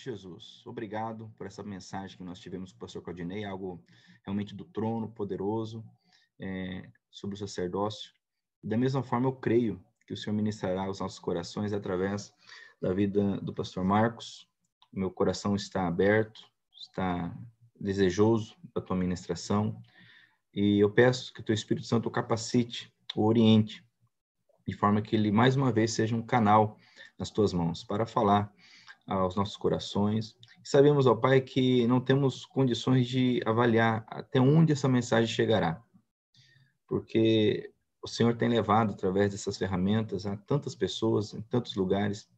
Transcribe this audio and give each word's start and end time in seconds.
de 0.00 0.04
Jesus, 0.04 0.62
obrigado 0.66 1.30
por 1.36 1.46
essa 1.46 1.62
mensagem 1.62 2.16
que 2.16 2.24
nós 2.24 2.40
tivemos 2.40 2.72
com 2.72 2.78
o 2.78 2.80
pastor 2.80 3.02
Claudinei, 3.02 3.44
algo 3.44 3.84
realmente 4.24 4.54
do 4.54 4.64
trono, 4.64 5.10
poderoso, 5.10 5.84
é, 6.38 6.90
sobre 7.10 7.34
o 7.34 7.38
sacerdócio. 7.38 8.12
Da 8.64 8.78
mesma 8.78 9.02
forma, 9.02 9.28
eu 9.28 9.32
creio 9.32 9.84
que 10.06 10.14
o 10.14 10.16
Senhor 10.16 10.34
ministrará 10.34 10.88
os 10.88 11.00
nossos 11.00 11.18
corações 11.18 11.72
através 11.72 12.32
da 12.80 12.94
vida 12.94 13.38
do 13.42 13.52
pastor 13.52 13.84
Marcos. 13.84 14.48
Meu 14.90 15.10
coração 15.10 15.54
está 15.54 15.86
aberto, 15.86 16.40
está 16.72 17.36
desejoso 17.78 18.56
da 18.74 18.80
tua 18.80 18.96
ministração. 18.96 19.80
E 20.54 20.78
eu 20.78 20.90
peço 20.90 21.32
que 21.32 21.40
o 21.40 21.44
teu 21.44 21.54
Espírito 21.54 21.86
Santo 21.86 22.08
o 22.08 22.10
capacite, 22.10 22.92
o 23.14 23.24
oriente, 23.24 23.84
de 24.66 24.74
forma 24.74 25.02
que 25.02 25.14
ele 25.14 25.30
mais 25.30 25.56
uma 25.56 25.70
vez 25.70 25.92
seja 25.92 26.16
um 26.16 26.22
canal 26.22 26.78
nas 27.18 27.30
tuas 27.30 27.52
mãos 27.52 27.84
para 27.84 28.06
falar 28.06 28.52
aos 29.10 29.34
nossos 29.34 29.56
corações. 29.56 30.36
Sabemos, 30.62 31.06
ó 31.06 31.14
Pai, 31.14 31.40
que 31.40 31.86
não 31.86 32.00
temos 32.00 32.46
condições 32.46 33.08
de 33.08 33.42
avaliar 33.44 34.04
até 34.08 34.40
onde 34.40 34.72
essa 34.72 34.88
mensagem 34.88 35.26
chegará, 35.26 35.82
porque 36.86 37.72
o 38.02 38.08
Senhor 38.08 38.36
tem 38.36 38.48
levado 38.48 38.92
através 38.92 39.32
dessas 39.32 39.56
ferramentas 39.56 40.26
a 40.26 40.36
tantas 40.36 40.74
pessoas 40.74 41.34
em 41.34 41.42
tantos 41.42 41.74
lugares. 41.74 42.28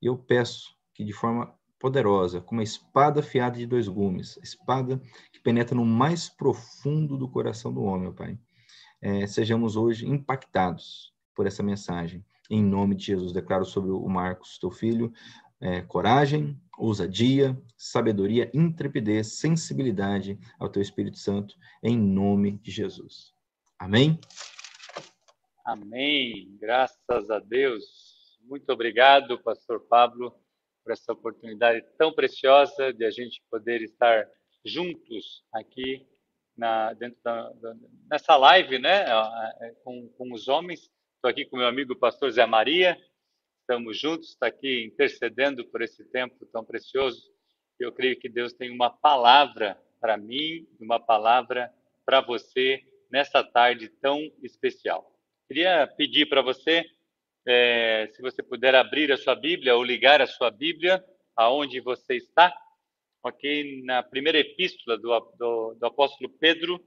E 0.00 0.06
eu 0.06 0.16
peço 0.16 0.76
que 0.94 1.04
de 1.04 1.12
forma 1.12 1.52
poderosa, 1.78 2.40
como 2.40 2.60
uma 2.60 2.64
espada 2.64 3.20
afiada 3.20 3.58
de 3.58 3.66
dois 3.66 3.88
gumes, 3.88 4.38
espada 4.42 5.00
que 5.32 5.40
penetra 5.40 5.74
no 5.74 5.84
mais 5.84 6.28
profundo 6.28 7.16
do 7.16 7.28
coração 7.28 7.72
do 7.72 7.82
homem, 7.82 8.12
Pai, 8.12 8.38
é, 9.00 9.26
sejamos 9.26 9.76
hoje 9.76 10.06
impactados 10.06 11.12
por 11.34 11.46
essa 11.46 11.62
mensagem. 11.62 12.24
Em 12.48 12.62
nome 12.62 12.94
de 12.94 13.06
Jesus, 13.06 13.32
declaro 13.32 13.64
sobre 13.64 13.90
o 13.90 14.08
Marcos, 14.08 14.58
teu 14.58 14.70
filho, 14.70 15.12
é, 15.62 15.80
coragem, 15.80 16.60
ousadia, 16.76 17.56
sabedoria, 17.76 18.50
intrepidez, 18.52 19.38
sensibilidade 19.38 20.36
ao 20.58 20.68
teu 20.68 20.82
Espírito 20.82 21.18
Santo, 21.18 21.54
em 21.82 21.96
nome 21.96 22.58
de 22.58 22.72
Jesus. 22.72 23.32
Amém? 23.78 24.18
Amém. 25.64 26.56
Graças 26.60 27.30
a 27.30 27.38
Deus. 27.38 28.36
Muito 28.42 28.70
obrigado, 28.72 29.38
Pastor 29.38 29.80
Pablo, 29.88 30.34
por 30.82 30.92
essa 30.92 31.12
oportunidade 31.12 31.86
tão 31.96 32.12
preciosa 32.12 32.92
de 32.92 33.04
a 33.04 33.10
gente 33.10 33.40
poder 33.48 33.82
estar 33.82 34.26
juntos 34.64 35.44
aqui 35.54 36.04
na, 36.56 36.92
dentro 36.94 37.18
da, 37.22 37.50
da, 37.52 37.74
nessa 38.10 38.36
live, 38.36 38.80
né, 38.80 39.04
com, 39.84 40.08
com 40.18 40.32
os 40.32 40.48
homens. 40.48 40.90
Estou 41.14 41.30
aqui 41.30 41.44
com 41.44 41.56
meu 41.56 41.68
amigo 41.68 41.94
pastor 41.94 42.32
Zé 42.32 42.44
Maria, 42.46 42.98
estamos 43.72 43.98
juntos, 43.98 44.28
está 44.28 44.48
aqui 44.48 44.84
intercedendo 44.84 45.64
por 45.64 45.80
esse 45.80 46.04
tempo 46.04 46.44
tão 46.52 46.62
precioso. 46.62 47.22
Eu 47.80 47.90
creio 47.90 48.18
que 48.20 48.28
Deus 48.28 48.52
tem 48.52 48.70
uma 48.70 48.90
palavra 48.90 49.82
para 49.98 50.18
mim, 50.18 50.68
uma 50.78 51.00
palavra 51.00 51.72
para 52.04 52.20
você 52.20 52.82
nessa 53.10 53.42
tarde 53.42 53.88
tão 53.88 54.30
especial. 54.42 55.10
Queria 55.48 55.86
pedir 55.86 56.26
para 56.26 56.42
você 56.42 56.84
é, 57.48 58.10
se 58.12 58.20
você 58.20 58.42
puder 58.42 58.74
abrir 58.74 59.10
a 59.10 59.16
sua 59.16 59.34
Bíblia 59.34 59.74
ou 59.74 59.82
ligar 59.82 60.20
a 60.20 60.26
sua 60.26 60.50
Bíblia 60.50 61.02
aonde 61.34 61.80
você 61.80 62.16
está, 62.16 62.54
ok? 63.24 63.82
Na 63.84 64.02
primeira 64.02 64.38
epístola 64.38 64.98
do, 64.98 65.18
do, 65.38 65.74
do 65.80 65.86
apóstolo 65.86 66.28
Pedro, 66.28 66.78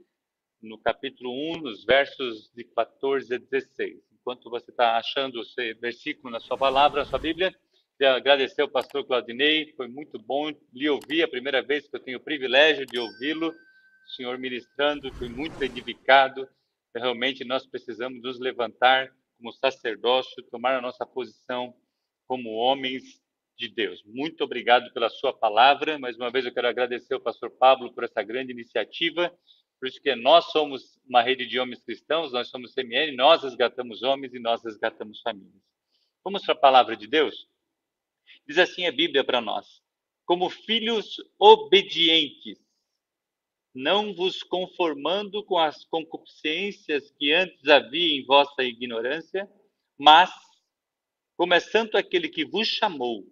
no 0.62 0.78
capítulo 0.78 1.32
1, 1.32 1.62
nos 1.62 1.84
versos 1.84 2.52
de 2.54 2.64
14 2.64 3.34
a 3.34 3.38
16. 3.40 4.15
Enquanto 4.26 4.50
você 4.50 4.72
está 4.72 4.98
achando 4.98 5.40
o 5.40 5.80
versículo 5.80 6.32
na 6.32 6.40
sua 6.40 6.58
palavra, 6.58 7.02
na 7.02 7.06
sua 7.06 7.20
Bíblia, 7.20 7.54
queria 7.96 8.16
agradecer 8.16 8.64
ao 8.64 8.68
pastor 8.68 9.06
Claudinei, 9.06 9.72
foi 9.78 9.88
muito 9.88 10.18
bom 10.18 10.52
lhe 10.74 10.90
ouvir, 10.90 11.22
a 11.22 11.28
primeira 11.28 11.62
vez 11.62 11.88
que 11.88 11.96
eu 11.96 12.00
tenho 12.00 12.18
o 12.18 12.24
privilégio 12.24 12.88
de 12.88 12.98
ouvi-lo, 12.98 13.50
o 13.50 14.10
senhor 14.16 14.40
ministrando, 14.40 15.14
fui 15.20 15.30
muito 15.30 15.62
edificado, 15.62 16.50
realmente 16.96 17.46
nós 17.46 17.68
precisamos 17.68 18.20
nos 18.24 18.40
levantar 18.40 19.14
como 19.38 19.54
sacerdócio, 19.54 20.42
tomar 20.50 20.76
a 20.76 20.82
nossa 20.82 21.06
posição 21.06 21.76
como 22.28 22.50
homens 22.50 23.22
de 23.56 23.70
Deus. 23.70 24.02
Muito 24.08 24.44
obrigado 24.44 24.92
pela 24.92 25.08
sua 25.08 25.38
palavra. 25.38 26.00
Mais 26.00 26.16
uma 26.16 26.32
vez 26.32 26.46
eu 26.46 26.52
quero 26.52 26.68
agradecer 26.68 27.14
ao 27.14 27.22
pastor 27.22 27.52
Pablo 27.52 27.94
por 27.94 28.04
essa 28.04 28.24
grande 28.24 28.52
iniciativa. 28.52 29.32
Por 29.86 29.90
isso 29.90 30.02
que 30.02 30.16
nós 30.16 30.46
somos 30.46 31.00
uma 31.08 31.22
rede 31.22 31.46
de 31.46 31.60
homens 31.60 31.84
cristãos, 31.84 32.34
nós 32.34 32.50
somos 32.50 32.74
CMN, 32.74 33.16
nós 33.16 33.44
resgatamos 33.44 34.02
homens 34.02 34.34
e 34.34 34.40
nós 34.40 34.64
resgatamos 34.64 35.22
famílias. 35.22 35.62
Vamos 36.24 36.44
para 36.44 36.56
a 36.56 36.60
palavra 36.60 36.98
de 36.98 37.06
Deus? 37.06 37.48
Diz 38.48 38.58
assim 38.58 38.88
a 38.88 38.92
Bíblia 38.92 39.24
para 39.24 39.40
nós: 39.40 39.84
como 40.26 40.50
filhos 40.50 41.18
obedientes, 41.38 42.58
não 43.76 44.12
vos 44.16 44.42
conformando 44.42 45.46
com 45.46 45.60
as 45.60 45.86
concupiscências 45.86 47.12
que 47.12 47.32
antes 47.32 47.68
havia 47.68 48.20
em 48.20 48.26
vossa 48.26 48.64
ignorância, 48.64 49.48
mas, 50.00 50.32
como 51.38 51.54
é 51.54 51.60
santo 51.60 51.96
aquele 51.96 52.28
que 52.28 52.44
vos 52.44 52.68
chamou, 52.68 53.24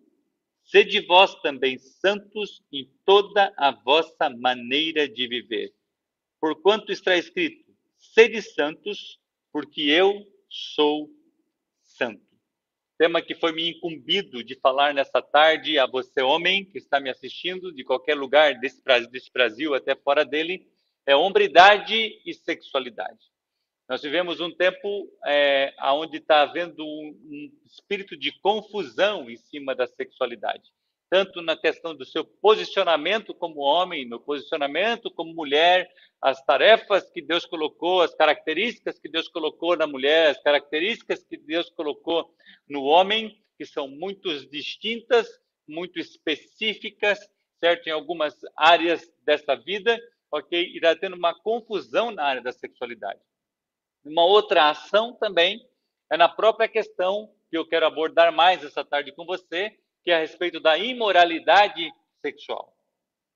sede 0.64 1.00
vós 1.00 1.34
também 1.41 1.80
santos 1.80 2.62
em 2.72 2.88
toda 3.03 3.52
a 3.58 3.72
vossa 3.72 4.30
maneira 4.30 5.09
de 5.09 5.28
viver. 5.28 5.74
Porquanto 6.44 6.92
está 6.92 7.16
escrito: 7.16 7.64
sede 7.98 8.42
santos, 8.42 9.18
porque 9.50 9.84
eu 9.84 10.14
sou 10.50 11.09
santo 11.81 12.22
tema 12.98 13.22
que 13.22 13.34
foi 13.34 13.54
me 13.54 13.70
incumbido 13.70 14.44
de 14.44 14.56
falar 14.56 14.94
nessa 14.94 15.22
tarde 15.22 15.80
a 15.80 15.86
você, 15.86 16.22
homem, 16.22 16.64
que 16.64 16.78
está 16.78 17.00
me 17.00 17.09
assistindo, 17.09 17.74
de 17.74 17.84
qualquer 17.84 18.16
lugar 18.16 18.59
desse, 18.59 18.82
Brasil 19.34 19.74
até 19.74 19.96
fora 19.96 20.24
dele, 20.24 20.68
é 21.06 21.16
hombridade 21.16 22.22
e 22.26 22.34
sexualidade. 22.34 23.32
Nós 23.90 24.02
vivemos 24.02 24.40
um 24.40 24.52
tempo 24.52 25.09
é, 25.26 25.73
onde 25.94 26.17
está 26.17 26.44
havendo 26.44 26.85
um, 26.85 27.20
um 27.26 27.52
espírito 27.66 28.16
de 28.16 28.38
confusão 28.40 29.29
em 29.29 29.38
cima 29.38 29.73
da 29.76 29.88
sexualidade 29.88 30.72
tanto 31.14 31.44
na 31.44 31.56
questão 31.56 31.94
do 31.94 32.04
seu 32.04 32.26
posicionamento 32.26 33.36
como 33.36 33.62
homem, 33.62 34.04
no 34.04 34.20
posicionamento 34.20 35.12
como 35.12 35.32
mulher, 35.32 35.88
as 36.20 36.44
tarefas 36.44 37.08
que 37.12 37.22
Deus 37.22 37.46
colocou, 37.46 38.02
as 38.02 38.16
características 38.16 38.98
que 38.98 39.08
Deus 39.08 39.28
colocou 39.28 39.78
na 39.78 39.86
mulher, 39.86 40.32
as 40.32 40.42
características 40.42 41.24
que 41.24 41.38
Deus 41.38 41.70
colocou 41.70 42.34
no 42.68 42.82
homem, 42.82 43.40
que 43.60 43.64
são 43.64 43.88
muito 43.88 44.28
distintas, 44.50 45.28
muito 45.68 46.00
específicas, 46.00 47.20
certo? 47.60 47.86
Em 47.86 47.92
algumas 47.92 48.36
áreas 48.58 49.08
dessa 49.24 49.56
vida, 49.56 49.96
ok? 50.32 50.68
Irá 50.74 50.96
tendo 50.96 51.16
uma 51.16 51.40
confusão 51.42 52.10
na 52.10 52.24
área 52.24 52.42
da 52.42 52.52
sexualidade. 52.52 53.22
Uma 54.04 54.26
outra 54.26 54.72
ação 54.72 55.14
também 55.14 55.64
é 56.12 56.18
na 56.18 56.28
própria 56.28 56.68
questão 56.68 57.32
que 57.52 57.58
eu 57.60 57.68
quero 57.68 57.86
abordar 57.86 58.34
mais 58.34 58.64
essa 58.64 58.84
tarde 58.84 59.12
com 59.12 59.28
você, 59.28 59.78
que 60.03 60.11
é 60.11 60.16
a 60.16 60.20
respeito 60.20 60.59
da 60.59 60.78
imoralidade 60.78 61.90
sexual. 62.20 62.73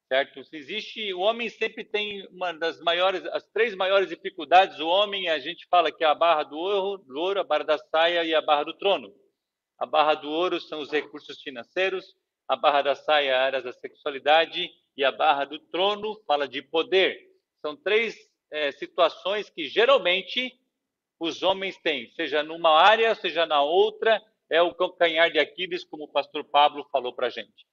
Certo? 0.07 0.43
Se 0.45 0.55
existe, 0.55 1.13
o 1.13 1.19
homem 1.19 1.49
sempre 1.49 1.83
tem 1.83 2.25
uma 2.27 2.53
das 2.53 2.79
maiores, 2.79 3.25
as 3.25 3.45
três 3.47 3.75
maiores 3.75 4.07
dificuldades. 4.07 4.79
O 4.79 4.87
homem, 4.87 5.27
a 5.27 5.37
gente 5.37 5.67
fala 5.69 5.91
que 5.91 6.03
é 6.03 6.07
a 6.07 6.15
barra 6.15 6.43
do 6.43 6.57
ouro, 6.57 7.03
do 7.03 7.19
ouro, 7.19 7.39
a 7.41 7.43
barra 7.43 7.63
da 7.63 7.77
saia 7.77 8.23
e 8.23 8.33
a 8.33 8.41
barra 8.41 8.63
do 8.63 8.73
trono. 8.73 9.13
A 9.77 9.85
barra 9.85 10.15
do 10.15 10.29
ouro 10.29 10.61
são 10.61 10.79
os 10.79 10.91
recursos 10.91 11.41
financeiros, 11.41 12.15
a 12.47 12.55
barra 12.55 12.81
da 12.81 12.95
saia 12.95 13.31
é 13.31 13.33
a 13.33 13.43
área 13.43 13.61
da 13.61 13.73
sexualidade 13.73 14.69
e 14.95 15.03
a 15.03 15.11
barra 15.11 15.43
do 15.43 15.59
trono 15.59 16.15
fala 16.25 16.47
de 16.47 16.61
poder. 16.61 17.19
São 17.61 17.75
três 17.75 18.15
é, 18.49 18.71
situações 18.71 19.49
que 19.49 19.67
geralmente 19.67 20.57
os 21.19 21.43
homens 21.43 21.77
têm, 21.77 22.09
seja 22.11 22.41
numa 22.43 22.71
área, 22.71 23.13
seja 23.15 23.45
na 23.45 23.61
outra, 23.61 24.21
é 24.49 24.61
o 24.61 24.73
calcanhar 24.73 25.31
de 25.31 25.39
Aquiles, 25.39 25.83
como 25.83 26.05
o 26.05 26.11
pastor 26.11 26.43
Pablo 26.43 26.87
falou 26.91 27.13
para 27.13 27.27
a 27.27 27.29
gente. 27.29 27.65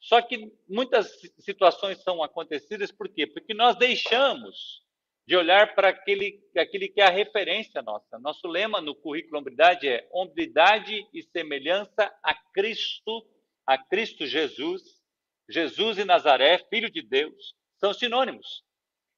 Só 0.00 0.22
que 0.22 0.50
muitas 0.68 1.20
situações 1.38 2.02
são 2.02 2.22
acontecidas 2.22 2.90
por 2.90 3.08
quê? 3.08 3.26
Porque 3.26 3.52
nós 3.52 3.76
deixamos 3.76 4.82
de 5.26 5.36
olhar 5.36 5.74
para 5.74 5.90
aquele, 5.90 6.42
aquele 6.56 6.88
que 6.88 7.00
é 7.00 7.04
a 7.04 7.10
referência 7.10 7.82
nossa. 7.82 8.18
Nosso 8.18 8.48
lema 8.48 8.80
no 8.80 8.94
currículo 8.94 9.38
Hombridade 9.38 9.86
é 9.86 10.08
Hombridade 10.10 11.06
e 11.12 11.22
semelhança 11.22 12.12
a 12.22 12.34
Cristo, 12.52 13.26
a 13.66 13.78
Cristo 13.78 14.26
Jesus. 14.26 14.82
Jesus 15.48 15.98
e 15.98 16.04
Nazaré, 16.04 16.58
Filho 16.70 16.90
de 16.90 17.02
Deus, 17.02 17.54
são 17.76 17.92
sinônimos. 17.92 18.64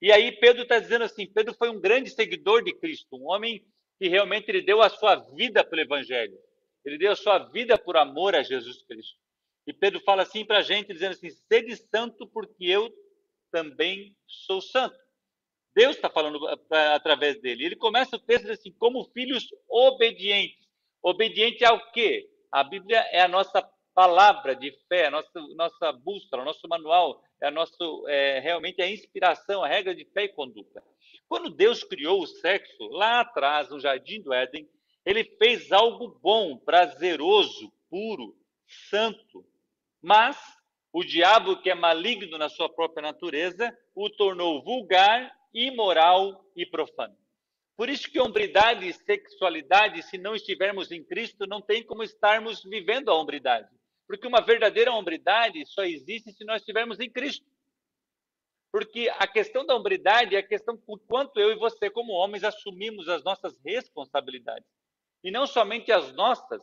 E 0.00 0.11
aí 0.11 0.32
Pedro 0.32 0.62
está 0.62 0.79
dizendo 0.79 1.05
assim, 1.05 1.26
Pedro 1.26 1.55
foi 1.55 1.69
um 1.69 1.81
grande 1.81 2.11
seguidor 2.11 2.65
de 2.65 2.75
Cristo, 2.75 3.17
um 3.17 3.31
homem 3.31 3.65
que 3.99 4.08
realmente 4.08 4.49
ele 4.49 4.62
deu 4.62 4.82
a 4.82 4.88
sua 4.88 5.15
vida 5.15 5.62
pelo 5.62 5.82
Evangelho. 5.82 6.37
Ele 6.84 6.99
deu 6.99 7.12
a 7.12 7.17
sua 7.17 7.38
vida 7.38 7.79
por 7.79 7.96
amor 7.96 8.34
a 8.34 8.43
Jesus 8.43 8.82
Cristo. 8.84 9.19
E 9.67 9.73
Pedro 9.73 10.00
fala 10.00 10.23
assim 10.23 10.44
para 10.44 10.58
a 10.58 10.62
gente, 10.62 10.93
dizendo 10.93 11.12
assim: 11.12 11.31
sede 11.31 11.76
santo, 11.76 12.26
porque 12.26 12.64
eu 12.64 12.93
também 13.50 14.17
sou 14.26 14.61
santo. 14.61 14.96
Deus 15.75 15.96
está 15.96 16.11
falando 16.11 16.38
através 16.70 17.40
dele. 17.40 17.64
Ele 17.64 17.76
começa 17.76 18.17
o 18.17 18.20
texto 18.20 18.50
assim: 18.50 18.73
como 18.73 19.05
filhos 19.12 19.46
obedientes. 19.69 20.61
Obediente 21.02 21.64
ao 21.64 21.90
quê? 21.93 22.29
A 22.50 22.62
Bíblia 22.62 22.99
é 23.11 23.20
a 23.23 23.29
nossa 23.29 23.62
palavra 23.94 24.55
de 24.55 24.73
fé, 24.88 25.06
a 25.06 25.11
nossa, 25.11 25.40
nossa 25.56 25.93
bússola, 25.93 26.44
nosso 26.44 26.67
manual, 26.69 27.23
é, 27.40 27.49
a 27.49 27.50
nosso, 27.50 28.08
é 28.08 28.40
realmente 28.40 28.81
a 28.81 28.90
inspiração, 28.90 29.62
a 29.62 29.69
regra 29.69 29.94
de 29.94 30.05
fé 30.12 30.25
e 30.25 30.29
conduta. 30.29 30.82
Quando 31.29 31.50
Deus 31.50 31.82
criou 31.82 32.23
o 32.23 32.26
sexo, 32.26 32.84
lá 32.90 33.20
atrás, 33.20 33.69
no 33.70 33.81
jardim 33.81 34.20
do 34.23 34.32
Éden, 34.32 34.69
ele 35.04 35.25
fez 35.25 35.72
algo 35.72 36.19
bom, 36.22 36.56
prazeroso, 36.56 37.72
puro, 37.90 38.37
santo. 38.88 39.44
Mas 40.00 40.37
o 40.93 41.02
diabo, 41.02 41.60
que 41.60 41.70
é 41.70 41.75
maligno 41.75 42.38
na 42.38 42.49
sua 42.49 42.69
própria 42.69 43.02
natureza, 43.02 43.76
o 43.94 44.10
tornou 44.10 44.62
vulgar, 44.62 45.34
imoral 45.52 46.44
e 46.54 46.66
profano. 46.66 47.16
Por 47.76 47.88
isso 47.88 48.10
que 48.10 48.20
hombridade 48.20 48.87
e 48.87 48.93
sexualidade, 48.93 50.02
se 50.02 50.19
não 50.19 50.34
estivermos 50.34 50.93
em 50.93 51.02
Cristo, 51.02 51.46
não 51.46 51.60
tem 51.60 51.82
como 51.82 52.02
estarmos 52.02 52.62
vivendo 52.62 53.10
a 53.10 53.14
hombridade. 53.14 53.69
Porque 54.06 54.26
uma 54.26 54.43
verdadeira 54.43 54.93
hombridade 54.93 55.64
só 55.66 55.82
existe 55.82 56.32
se 56.32 56.44
nós 56.44 56.60
estivermos 56.60 57.00
em 57.00 57.10
Cristo. 57.10 57.46
Porque 58.70 59.10
a 59.19 59.26
questão 59.26 59.64
da 59.64 59.75
hombridade 59.75 60.34
é 60.34 60.38
a 60.38 60.46
questão 60.46 60.76
por 60.76 60.98
quanto 61.00 61.40
eu 61.40 61.50
e 61.50 61.56
você, 61.56 61.90
como 61.90 62.12
homens, 62.12 62.44
assumimos 62.44 63.08
as 63.08 63.25
nossas 63.25 63.58
responsabilidades. 63.64 64.66
E 65.22 65.30
não 65.30 65.46
somente 65.46 65.92
as 65.92 66.12
nossas 66.12 66.62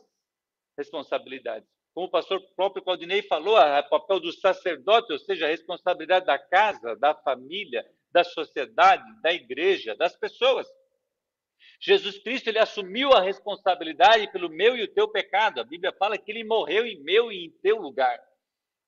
responsabilidades. 0.76 1.68
Como 1.94 2.06
o 2.06 2.10
pastor 2.10 2.40
próprio 2.54 2.82
Claudinei 2.82 3.22
falou, 3.22 3.56
o 3.56 3.88
papel 3.88 4.20
do 4.20 4.32
sacerdote, 4.32 5.12
ou 5.12 5.18
seja, 5.18 5.46
a 5.46 5.50
responsabilidade 5.50 6.26
da 6.26 6.38
casa, 6.38 6.94
da 6.96 7.14
família, 7.14 7.84
da 8.12 8.22
sociedade, 8.24 9.04
da 9.22 9.32
igreja, 9.32 9.94
das 9.96 10.16
pessoas. 10.16 10.66
Jesus 11.80 12.18
Cristo 12.18 12.48
ele 12.48 12.58
assumiu 12.58 13.12
a 13.12 13.20
responsabilidade 13.20 14.30
pelo 14.30 14.48
meu 14.48 14.76
e 14.76 14.82
o 14.82 14.92
teu 14.92 15.08
pecado. 15.08 15.60
A 15.60 15.64
Bíblia 15.64 15.92
fala 15.92 16.18
que 16.18 16.30
ele 16.30 16.44
morreu 16.44 16.86
em 16.86 17.02
meu 17.02 17.32
e 17.32 17.46
em 17.46 17.50
teu 17.62 17.78
lugar. 17.78 18.18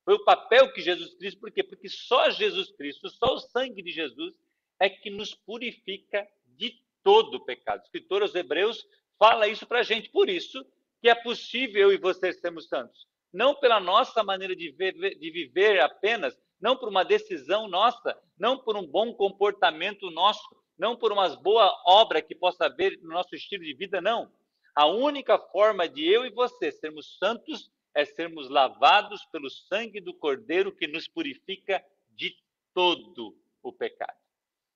Foi 0.05 0.15
o 0.15 0.23
papel 0.23 0.71
que 0.73 0.81
Jesus 0.81 1.13
Cristo, 1.15 1.39
por 1.39 1.51
quê? 1.51 1.63
Porque 1.63 1.89
só 1.89 2.29
Jesus 2.29 2.71
Cristo, 2.71 3.09
só 3.09 3.33
o 3.33 3.39
sangue 3.39 3.81
de 3.81 3.91
Jesus 3.91 4.35
é 4.79 4.89
que 4.89 5.09
nos 5.09 5.33
purifica 5.33 6.27
de 6.45 6.77
todo 7.01 7.35
o 7.35 7.45
pecado. 7.45 7.81
Escritor 7.83 8.21
aos 8.21 8.35
Hebreus 8.35 8.85
fala 9.23 9.47
isso 9.47 9.65
para 9.65 9.79
a 9.79 9.83
gente. 9.83 10.09
Por 10.09 10.29
isso 10.29 10.65
que 11.01 11.07
é 11.07 11.15
possível 11.15 11.83
eu 11.83 11.93
e 11.93 11.97
você 11.97 12.33
sermos 12.33 12.67
santos. 12.67 13.07
Não 13.31 13.55
pela 13.55 13.79
nossa 13.79 14.21
maneira 14.21 14.53
de 14.53 14.69
viver, 14.69 15.17
de 15.17 15.31
viver 15.31 15.79
apenas, 15.79 16.37
não 16.59 16.75
por 16.75 16.89
uma 16.89 17.05
decisão 17.05 17.69
nossa, 17.69 18.17
não 18.37 18.57
por 18.57 18.75
um 18.75 18.85
bom 18.85 19.13
comportamento 19.13 20.11
nosso, 20.11 20.43
não 20.77 20.97
por 20.97 21.13
uma 21.13 21.29
boa 21.37 21.73
obra 21.87 22.21
que 22.21 22.35
possa 22.35 22.65
haver 22.65 22.99
no 23.01 23.11
nosso 23.11 23.33
estilo 23.33 23.63
de 23.63 23.73
vida, 23.73 24.01
não. 24.01 24.29
A 24.75 24.87
única 24.87 25.39
forma 25.39 25.87
de 25.87 26.05
eu 26.05 26.25
e 26.25 26.29
você 26.29 26.69
sermos 26.69 27.17
santos 27.17 27.71
é 27.95 28.03
sermos 28.03 28.49
lavados 28.49 29.23
pelo 29.31 29.49
sangue 29.49 30.01
do 30.01 30.13
Cordeiro 30.13 30.75
que 30.75 30.85
nos 30.85 31.07
purifica 31.07 31.81
de 32.09 32.35
todo 32.73 33.37
o 33.61 33.71
pecado. 33.71 34.17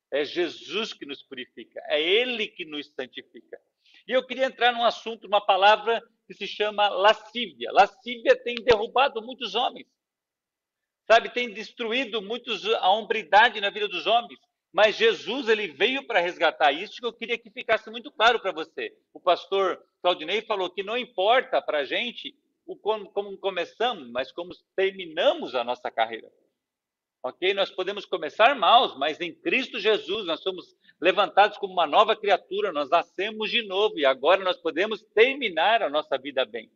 É 0.09 0.23
Jesus 0.23 0.93
que 0.93 1.05
nos 1.05 1.21
purifica, 1.21 1.83
é 1.87 2.01
Ele 2.01 2.47
que 2.47 2.63
nos 2.63 2.87
santifica. 2.93 3.59
E 4.07 4.13
eu 4.13 4.25
queria 4.25 4.45
entrar 4.45 4.71
num 4.71 4.83
assunto, 4.83 5.27
uma 5.27 5.45
palavra 5.45 6.01
que 6.25 6.33
se 6.33 6.47
chama 6.47 6.87
lascívia. 6.87 7.71
Lascívia 7.71 8.35
tem 8.41 8.55
derrubado 8.55 9.21
muitos 9.21 9.55
homens, 9.55 9.87
sabe, 11.05 11.29
tem 11.29 11.53
destruído 11.53 12.21
muitos 12.21 12.65
a 12.65 12.89
hombridade 12.89 13.59
na 13.59 13.69
vida 13.69 13.87
dos 13.87 14.07
homens. 14.07 14.39
Mas 14.71 14.95
Jesus 14.95 15.47
ele 15.47 15.69
veio 15.69 16.05
para 16.05 16.19
resgatar 16.19 16.71
isso 16.71 16.99
que 16.99 17.05
eu 17.05 17.13
queria 17.13 17.37
que 17.37 17.49
ficasse 17.49 17.89
muito 17.89 18.11
claro 18.11 18.39
para 18.39 18.51
você. 18.51 18.95
O 19.13 19.19
pastor 19.19 19.81
Claudinei 20.01 20.41
falou 20.41 20.69
que 20.69 20.83
não 20.83 20.97
importa 20.97 21.61
para 21.61 21.79
a 21.79 21.85
gente 21.85 22.35
o 22.65 22.75
como, 22.75 23.09
como 23.11 23.37
começamos, 23.37 24.09
mas 24.11 24.31
como 24.31 24.51
terminamos 24.75 25.55
a 25.55 25.63
nossa 25.63 25.89
carreira. 25.89 26.29
Ok? 27.27 27.53
Nós 27.53 27.69
podemos 27.69 28.05
começar 28.05 28.55
maus, 28.55 28.97
mas 28.97 29.19
em 29.19 29.33
Cristo 29.33 29.81
Jesus 29.81 30.25
nós 30.25 30.39
somos 30.39 30.77
levantados 31.01 31.57
como 31.57 31.73
uma 31.73 31.85
nova 31.85 32.15
criatura, 32.15 32.71
nós 32.71 32.89
nascemos 32.89 33.51
de 33.51 33.63
novo 33.63 33.99
e 33.99 34.05
agora 34.05 34.41
nós 34.45 34.55
podemos 34.55 35.03
terminar 35.13 35.83
a 35.83 35.89
nossa 35.89 36.17
vida 36.17 36.45
bem. 36.45 36.71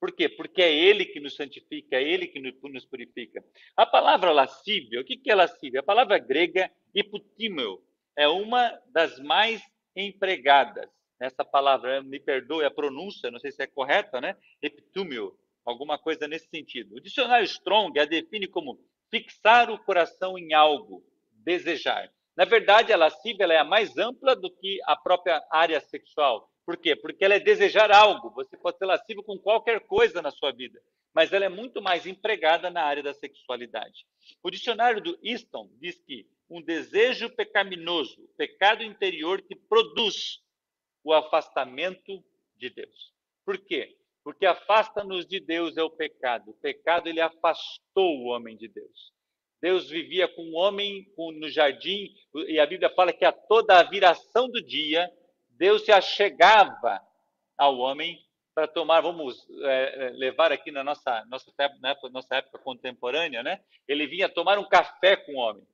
Por 0.00 0.10
quê? 0.12 0.26
Porque 0.26 0.62
é 0.62 0.74
Ele 0.74 1.04
que 1.04 1.20
nos 1.20 1.36
santifica, 1.36 1.96
é 1.96 2.02
Ele 2.02 2.26
que 2.26 2.40
nos 2.40 2.86
purifica. 2.86 3.44
A 3.76 3.84
palavra 3.84 4.32
lascívia, 4.32 5.02
o 5.02 5.04
que 5.04 5.20
é 5.30 5.34
lascívia? 5.34 5.80
A 5.80 5.84
palavra 5.84 6.18
grega 6.18 6.70
hipotímeo 6.94 7.82
é 8.16 8.26
uma 8.26 8.80
das 8.88 9.20
mais 9.20 9.62
empregadas. 9.94 10.88
Essa 11.20 11.44
palavra, 11.44 12.02
me 12.02 12.18
perdoe 12.18 12.64
a 12.64 12.70
pronúncia, 12.70 13.30
não 13.30 13.38
sei 13.38 13.52
se 13.52 13.62
é 13.62 13.66
correta, 13.66 14.18
né? 14.18 14.34
Epitúmio, 14.62 15.38
alguma 15.62 15.98
coisa 15.98 16.26
nesse 16.26 16.48
sentido. 16.48 16.96
O 16.96 17.00
dicionário 17.00 17.44
Strong 17.44 17.98
a 18.00 18.06
define 18.06 18.46
como 18.46 18.78
fixar 19.14 19.70
o 19.70 19.78
coração 19.78 20.36
em 20.36 20.52
algo, 20.54 21.04
desejar. 21.44 22.10
Na 22.36 22.44
verdade, 22.44 22.92
a 22.92 22.96
lascívia 22.96 23.44
é 23.44 23.58
a 23.58 23.64
mais 23.64 23.96
ampla 23.96 24.34
do 24.34 24.50
que 24.50 24.80
a 24.86 24.96
própria 24.96 25.40
área 25.52 25.80
sexual. 25.80 26.50
Por 26.66 26.76
quê? 26.76 26.96
Porque 26.96 27.24
ela 27.24 27.34
é 27.34 27.38
desejar 27.38 27.92
algo. 27.92 28.30
Você 28.30 28.56
pode 28.56 28.76
ser 28.76 28.86
lascivo 28.86 29.22
com 29.22 29.38
qualquer 29.38 29.80
coisa 29.86 30.20
na 30.20 30.32
sua 30.32 30.50
vida, 30.50 30.80
mas 31.14 31.32
ela 31.32 31.44
é 31.44 31.48
muito 31.48 31.80
mais 31.80 32.06
empregada 32.06 32.70
na 32.70 32.82
área 32.82 33.04
da 33.04 33.14
sexualidade. 33.14 34.04
O 34.42 34.50
dicionário 34.50 35.00
do 35.00 35.16
Easton 35.22 35.70
diz 35.78 35.96
que 36.00 36.26
um 36.50 36.60
desejo 36.60 37.30
pecaminoso, 37.30 38.28
pecado 38.36 38.82
interior 38.82 39.40
que 39.42 39.54
produz 39.54 40.40
o 41.04 41.12
afastamento 41.12 42.24
de 42.56 42.68
Deus. 42.68 43.12
Por 43.44 43.58
quê? 43.58 43.96
Porque 44.24 44.46
afasta-nos 44.46 45.26
de 45.26 45.38
Deus 45.38 45.76
é 45.76 45.82
o 45.82 45.90
pecado. 45.90 46.50
O 46.50 46.54
pecado 46.54 47.08
ele 47.08 47.20
afastou 47.20 48.18
o 48.18 48.24
homem 48.24 48.56
de 48.56 48.66
Deus. 48.66 49.12
Deus 49.60 49.88
vivia 49.88 50.26
com 50.26 50.42
o 50.42 50.54
homem 50.54 51.06
no 51.16 51.48
jardim 51.48 52.10
e 52.48 52.58
a 52.58 52.66
Bíblia 52.66 52.90
fala 52.90 53.12
que 53.12 53.24
a 53.24 53.32
toda 53.32 53.78
a 53.78 53.82
viração 53.82 54.48
do 54.48 54.62
dia 54.62 55.10
Deus 55.50 55.84
se 55.84 55.92
achegava 55.92 57.00
ao 57.56 57.78
homem 57.78 58.18
para 58.54 58.68
tomar, 58.68 59.00
vamos 59.00 59.46
é, 59.62 60.06
é, 60.06 60.10
levar 60.10 60.52
aqui 60.52 60.70
na 60.70 60.84
nossa, 60.84 61.24
nossa, 61.26 61.52
época, 61.58 62.08
nossa 62.10 62.36
época 62.36 62.58
contemporânea, 62.58 63.42
né? 63.42 63.60
Ele 63.86 64.06
vinha 64.06 64.28
tomar 64.28 64.58
um 64.58 64.68
café 64.68 65.16
com 65.16 65.32
o 65.32 65.38
homem. 65.38 65.66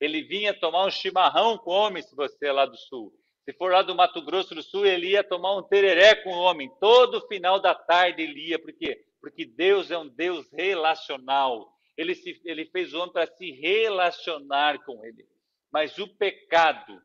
Ele 0.00 0.22
vinha 0.22 0.52
tomar 0.52 0.84
um 0.84 0.90
chimarrão 0.90 1.56
com 1.56 1.70
o 1.70 1.74
homem, 1.74 2.02
se 2.02 2.14
você 2.16 2.46
é 2.46 2.52
lá 2.52 2.66
do 2.66 2.76
sul. 2.76 3.12
Se 3.44 3.52
for 3.52 3.72
lá 3.72 3.82
do 3.82 3.94
Mato 3.94 4.22
Grosso 4.22 4.54
do 4.54 4.62
Sul, 4.62 4.86
ele 4.86 5.08
ia 5.08 5.22
tomar 5.22 5.56
um 5.56 5.62
tereré 5.62 6.14
com 6.14 6.30
o 6.30 6.40
homem. 6.40 6.70
Todo 6.80 7.26
final 7.28 7.60
da 7.60 7.74
tarde 7.74 8.22
ele 8.22 8.48
ia. 8.48 8.58
Por 8.58 8.72
quê? 8.72 9.04
Porque 9.20 9.44
Deus 9.44 9.90
é 9.90 9.98
um 9.98 10.08
Deus 10.08 10.50
relacional. 10.52 11.72
Ele, 11.96 12.14
se, 12.14 12.40
ele 12.44 12.64
fez 12.66 12.92
o 12.92 12.98
homem 12.98 13.12
para 13.12 13.26
se 13.26 13.50
relacionar 13.52 14.82
com 14.84 15.04
ele. 15.04 15.26
Mas 15.70 15.98
o 15.98 16.08
pecado 16.08 17.00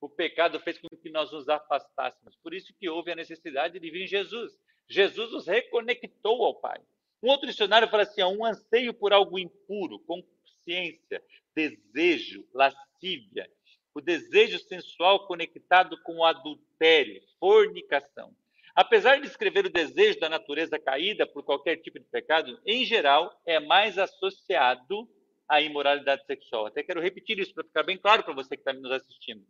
o 0.00 0.08
pecado 0.08 0.60
fez 0.60 0.78
com 0.78 0.88
que 0.96 1.10
nós 1.10 1.32
nos 1.32 1.48
afastássemos. 1.48 2.36
Por 2.36 2.54
isso 2.54 2.72
que 2.78 2.88
houve 2.88 3.10
a 3.10 3.16
necessidade 3.16 3.78
de 3.78 3.90
vir 3.90 4.04
em 4.04 4.06
Jesus. 4.06 4.52
Jesus 4.88 5.32
nos 5.32 5.46
reconectou 5.46 6.44
ao 6.44 6.54
Pai. 6.54 6.80
Um 7.22 7.28
outro 7.28 7.48
dicionário 7.48 7.88
fala 7.88 8.04
assim: 8.04 8.22
um 8.22 8.44
anseio 8.44 8.94
por 8.94 9.12
algo 9.12 9.38
impuro, 9.38 9.98
consciência, 10.00 11.22
desejo, 11.54 12.46
lascívia. 12.54 13.50
O 13.98 14.00
desejo 14.00 14.60
sensual 14.60 15.26
conectado 15.26 16.00
com 16.04 16.18
o 16.18 16.24
adultério, 16.24 17.20
fornicação. 17.40 18.32
Apesar 18.72 19.16
de 19.16 19.22
descrever 19.22 19.66
o 19.66 19.72
desejo 19.72 20.20
da 20.20 20.28
natureza 20.28 20.78
caída 20.78 21.26
por 21.26 21.42
qualquer 21.42 21.78
tipo 21.78 21.98
de 21.98 22.04
pecado, 22.04 22.60
em 22.64 22.84
geral, 22.84 23.36
é 23.44 23.58
mais 23.58 23.98
associado 23.98 25.08
à 25.48 25.60
imoralidade 25.60 26.24
sexual. 26.26 26.66
Até 26.66 26.84
quero 26.84 27.00
repetir 27.00 27.40
isso 27.40 27.52
para 27.52 27.64
ficar 27.64 27.82
bem 27.82 27.98
claro 27.98 28.22
para 28.22 28.32
você 28.34 28.56
que 28.56 28.60
está 28.60 28.72
nos 28.72 28.92
assistindo 28.92 29.44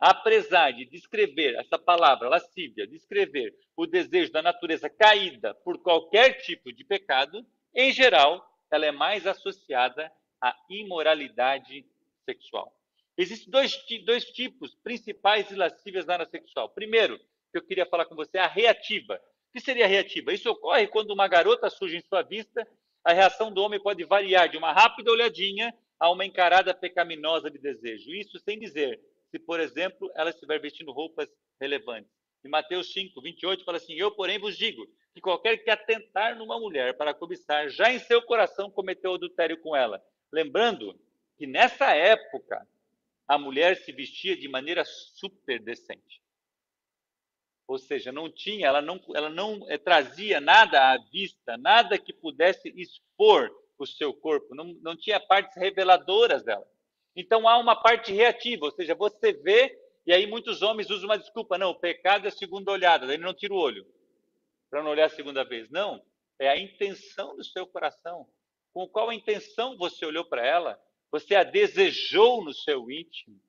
apesar 0.00 0.72
de 0.72 0.84
descrever 0.84 1.56
essa 1.56 1.78
palavra 1.78 2.28
lascívia, 2.28 2.86
descrever 2.86 3.52
o 3.76 3.86
desejo 3.86 4.30
da 4.30 4.40
natureza 4.40 4.88
caída 4.88 5.54
por 5.64 5.82
qualquer 5.82 6.34
tipo 6.40 6.72
de 6.72 6.84
pecado, 6.84 7.44
em 7.74 7.92
geral, 7.92 8.48
ela 8.70 8.86
é 8.86 8.92
mais 8.92 9.26
associada 9.26 10.08
à 10.40 10.54
imoralidade 10.70 11.84
sexual. 12.24 12.77
Existem 13.18 13.50
dois, 13.50 13.76
dois 14.04 14.24
tipos 14.26 14.76
principais 14.76 15.48
de 15.48 15.56
lascívias 15.56 16.06
na 16.06 16.14
área 16.14 16.26
sexual. 16.26 16.68
Primeiro, 16.68 17.18
que 17.50 17.58
eu 17.58 17.62
queria 17.62 17.84
falar 17.84 18.04
com 18.04 18.14
você, 18.14 18.38
a 18.38 18.46
reativa. 18.46 19.20
O 19.48 19.52
que 19.52 19.60
seria 19.60 19.88
reativa? 19.88 20.32
Isso 20.32 20.48
ocorre 20.48 20.86
quando 20.86 21.10
uma 21.10 21.26
garota 21.26 21.68
surge 21.68 21.96
em 21.96 22.00
sua 22.00 22.22
vista, 22.22 22.64
a 23.02 23.12
reação 23.12 23.50
do 23.52 23.60
homem 23.60 23.80
pode 23.80 24.04
variar 24.04 24.48
de 24.48 24.56
uma 24.56 24.72
rápida 24.72 25.10
olhadinha 25.10 25.74
a 25.98 26.08
uma 26.10 26.24
encarada 26.24 26.72
pecaminosa 26.72 27.50
de 27.50 27.58
desejo. 27.58 28.12
Isso 28.12 28.38
sem 28.38 28.56
dizer 28.56 29.00
se, 29.30 29.38
por 29.38 29.58
exemplo, 29.58 30.10
ela 30.14 30.30
estiver 30.30 30.60
vestindo 30.60 30.92
roupas 30.92 31.28
relevantes. 31.60 32.10
Em 32.44 32.48
Mateus 32.48 32.92
5, 32.92 33.20
28, 33.20 33.64
fala 33.64 33.78
assim: 33.78 33.94
Eu, 33.94 34.12
porém, 34.12 34.38
vos 34.38 34.56
digo 34.56 34.86
que 35.12 35.20
qualquer 35.20 35.56
que 35.56 35.70
atentar 35.70 36.36
numa 36.36 36.60
mulher 36.60 36.96
para 36.96 37.12
cobiçar, 37.12 37.68
já 37.68 37.92
em 37.92 37.98
seu 37.98 38.22
coração 38.22 38.70
cometeu 38.70 39.14
adultério 39.14 39.60
com 39.60 39.74
ela. 39.74 40.00
Lembrando 40.32 40.96
que 41.36 41.46
nessa 41.46 41.94
época 41.94 42.64
a 43.28 43.36
mulher 43.38 43.76
se 43.76 43.92
vestia 43.92 44.34
de 44.34 44.48
maneira 44.48 44.82
super 44.86 45.60
decente. 45.62 46.22
ou 47.66 47.78
seja, 47.78 48.10
não 48.10 48.32
tinha, 48.32 48.66
ela 48.66 48.80
não, 48.80 48.98
ela 49.14 49.28
não 49.28 49.70
é, 49.70 49.76
trazia 49.76 50.40
nada 50.40 50.92
à 50.92 50.96
vista, 51.12 51.58
nada 51.58 51.98
que 51.98 52.14
pudesse 52.14 52.70
expor 52.70 53.50
o 53.78 53.86
seu 53.86 54.14
corpo, 54.14 54.54
não, 54.54 54.64
não 54.80 54.96
tinha 54.96 55.20
partes 55.20 55.54
reveladoras 55.54 56.42
dela. 56.42 56.66
Então 57.14 57.46
há 57.46 57.58
uma 57.58 57.76
parte 57.76 58.10
reativa, 58.10 58.64
ou 58.64 58.72
seja, 58.72 58.94
você 58.94 59.34
vê, 59.34 59.78
e 60.06 60.12
aí 60.14 60.26
muitos 60.26 60.62
homens 60.62 60.88
usam 60.88 61.10
uma 61.10 61.18
desculpa, 61.18 61.58
não, 61.58 61.70
o 61.70 61.78
pecado 61.78 62.24
é 62.24 62.28
a 62.28 62.32
segunda 62.32 62.72
olhada, 62.72 63.06
daí 63.06 63.18
não 63.18 63.34
tira 63.34 63.52
o 63.52 63.58
olho, 63.58 63.86
para 64.70 64.82
não 64.82 64.90
olhar 64.90 65.04
a 65.04 65.10
segunda 65.10 65.44
vez. 65.44 65.68
Não, 65.68 66.02
é 66.38 66.48
a 66.48 66.58
intenção 66.58 67.36
do 67.36 67.44
seu 67.44 67.66
coração. 67.66 68.26
Com 68.72 68.88
qual 68.88 69.12
intenção 69.12 69.76
você 69.76 70.06
olhou 70.06 70.24
para 70.24 70.46
ela? 70.46 70.80
Você 71.10 71.34
a 71.34 71.42
desejou 71.42 72.44
no 72.44 72.52
seu 72.52 72.90
íntimo. 72.90 73.40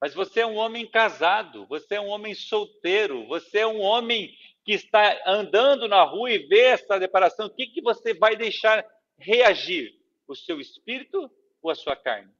Mas 0.00 0.14
você 0.14 0.40
é 0.40 0.46
um 0.46 0.54
homem 0.54 0.88
casado, 0.88 1.66
você 1.66 1.96
é 1.96 2.00
um 2.00 2.06
homem 2.08 2.34
solteiro, 2.34 3.26
você 3.26 3.58
é 3.58 3.66
um 3.66 3.80
homem 3.80 4.32
que 4.64 4.72
está 4.72 5.20
andando 5.26 5.88
na 5.88 6.04
rua 6.04 6.30
e 6.30 6.46
vê 6.46 6.66
essa 6.66 6.98
separação. 6.98 7.46
O 7.46 7.54
que, 7.54 7.66
que 7.66 7.82
você 7.82 8.14
vai 8.14 8.36
deixar 8.36 8.86
reagir? 9.18 9.92
O 10.28 10.36
seu 10.36 10.60
espírito 10.60 11.30
ou 11.62 11.70
a 11.70 11.74
sua 11.74 11.96
carne? 11.96 12.30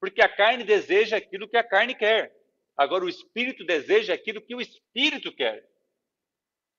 Porque 0.00 0.20
a 0.20 0.28
carne 0.28 0.64
deseja 0.64 1.16
aquilo 1.16 1.48
que 1.48 1.56
a 1.56 1.64
carne 1.64 1.94
quer. 1.94 2.36
Agora, 2.76 3.04
o 3.04 3.08
espírito 3.08 3.64
deseja 3.64 4.12
aquilo 4.12 4.42
que 4.42 4.54
o 4.54 4.60
espírito 4.60 5.32
quer. 5.32 5.66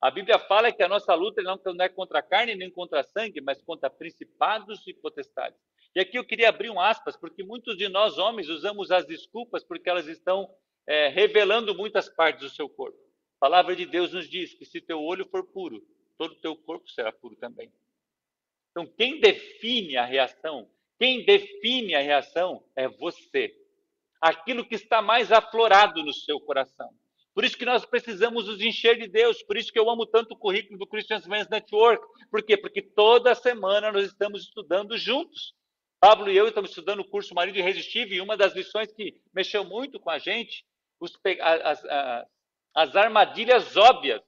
A 0.01 0.11
Bíblia 0.11 0.39
fala 0.39 0.71
que 0.71 0.83
a 0.83 0.87
nossa 0.87 1.13
luta 1.13 1.41
não 1.41 1.59
é 1.81 1.89
contra 1.89 2.19
a 2.19 2.23
carne 2.23 2.55
nem 2.55 2.71
contra 2.71 3.01
a 3.01 3.03
sangue, 3.03 3.41
mas 3.41 3.61
contra 3.61 3.89
principados 3.89 4.85
e 4.87 4.93
potestades. 4.93 5.59
E 5.95 5.99
aqui 5.99 6.17
eu 6.17 6.25
queria 6.25 6.49
abrir 6.49 6.69
um 6.69 6.79
aspas, 6.79 7.17
porque 7.17 7.43
muitos 7.43 7.77
de 7.77 7.89
nós 7.89 8.17
homens 8.17 8.47
usamos 8.47 8.91
as 8.91 9.05
desculpas 9.05 9.63
porque 9.63 9.89
elas 9.89 10.07
estão 10.07 10.49
é, 10.87 11.07
revelando 11.07 11.75
muitas 11.75 12.09
partes 12.09 12.43
do 12.43 12.55
seu 12.55 12.69
corpo. 12.69 12.97
A 13.37 13.39
palavra 13.39 13.75
de 13.75 13.85
Deus 13.85 14.13
nos 14.13 14.29
diz 14.29 14.53
que 14.53 14.65
se 14.65 14.81
teu 14.81 15.01
olho 15.01 15.25
for 15.29 15.43
puro, 15.45 15.81
todo 16.17 16.33
o 16.33 16.41
teu 16.41 16.55
corpo 16.55 16.89
será 16.89 17.11
puro 17.11 17.35
também. 17.35 17.71
Então, 18.71 18.85
quem 18.85 19.19
define 19.19 19.97
a 19.97 20.05
reação, 20.05 20.69
quem 20.99 21.25
define 21.25 21.95
a 21.95 22.01
reação 22.01 22.63
é 22.75 22.87
você. 22.87 23.55
Aquilo 24.21 24.65
que 24.65 24.75
está 24.75 25.01
mais 25.01 25.31
aflorado 25.31 26.03
no 26.03 26.13
seu 26.13 26.39
coração. 26.39 26.89
Por 27.33 27.45
isso 27.45 27.57
que 27.57 27.65
nós 27.65 27.85
precisamos 27.85 28.47
nos 28.47 28.59
encher 28.59 28.97
de 28.97 29.07
Deus. 29.07 29.41
Por 29.43 29.57
isso 29.57 29.71
que 29.71 29.79
eu 29.79 29.89
amo 29.89 30.05
tanto 30.05 30.33
o 30.33 30.37
currículo 30.37 30.77
do 30.77 30.85
Christian 30.85 31.21
Men's 31.27 31.47
Network. 31.47 32.05
Por 32.29 32.43
quê? 32.43 32.57
Porque 32.57 32.81
toda 32.81 33.33
semana 33.33 33.91
nós 33.91 34.05
estamos 34.05 34.43
estudando 34.43 34.97
juntos. 34.97 35.53
Pablo 35.99 36.31
e 36.31 36.37
eu 36.37 36.47
estamos 36.47 36.69
estudando 36.69 37.01
o 37.01 37.09
curso 37.09 37.35
Marido 37.35 37.57
Irresistível 37.57 38.15
e 38.15 38.21
uma 38.21 38.37
das 38.37 38.53
lições 38.53 38.91
que 38.93 39.21
mexeu 39.33 39.65
muito 39.65 39.99
com 39.99 40.09
a 40.09 40.17
gente, 40.17 40.65
os, 40.99 41.11
as, 41.41 41.83
as, 41.85 42.27
as 42.73 42.95
armadilhas 42.95 43.75
óbvias. 43.75 44.21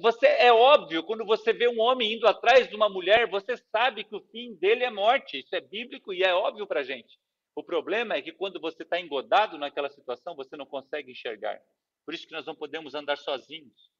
Você 0.00 0.26
é 0.26 0.50
óbvio 0.50 1.02
quando 1.02 1.26
você 1.26 1.52
vê 1.52 1.68
um 1.68 1.80
homem 1.80 2.14
indo 2.14 2.26
atrás 2.26 2.68
de 2.68 2.74
uma 2.74 2.88
mulher, 2.88 3.28
você 3.28 3.56
sabe 3.70 4.04
que 4.04 4.16
o 4.16 4.24
fim 4.32 4.54
dele 4.54 4.84
é 4.84 4.90
morte. 4.90 5.38
Isso 5.38 5.54
é 5.54 5.60
bíblico 5.60 6.14
e 6.14 6.22
é 6.22 6.34
óbvio 6.34 6.66
para 6.66 6.82
gente. 6.82 7.18
O 7.54 7.62
problema 7.62 8.14
é 8.14 8.22
que 8.22 8.32
quando 8.32 8.58
você 8.60 8.82
está 8.82 8.98
engodado 8.98 9.58
naquela 9.58 9.90
situação, 9.90 10.34
você 10.34 10.56
não 10.56 10.66
consegue 10.66 11.10
enxergar. 11.10 11.60
Por 12.06 12.14
isso 12.14 12.26
que 12.26 12.32
nós 12.32 12.46
não 12.46 12.54
podemos 12.54 12.94
andar 12.94 13.18
sozinhos. 13.18 13.90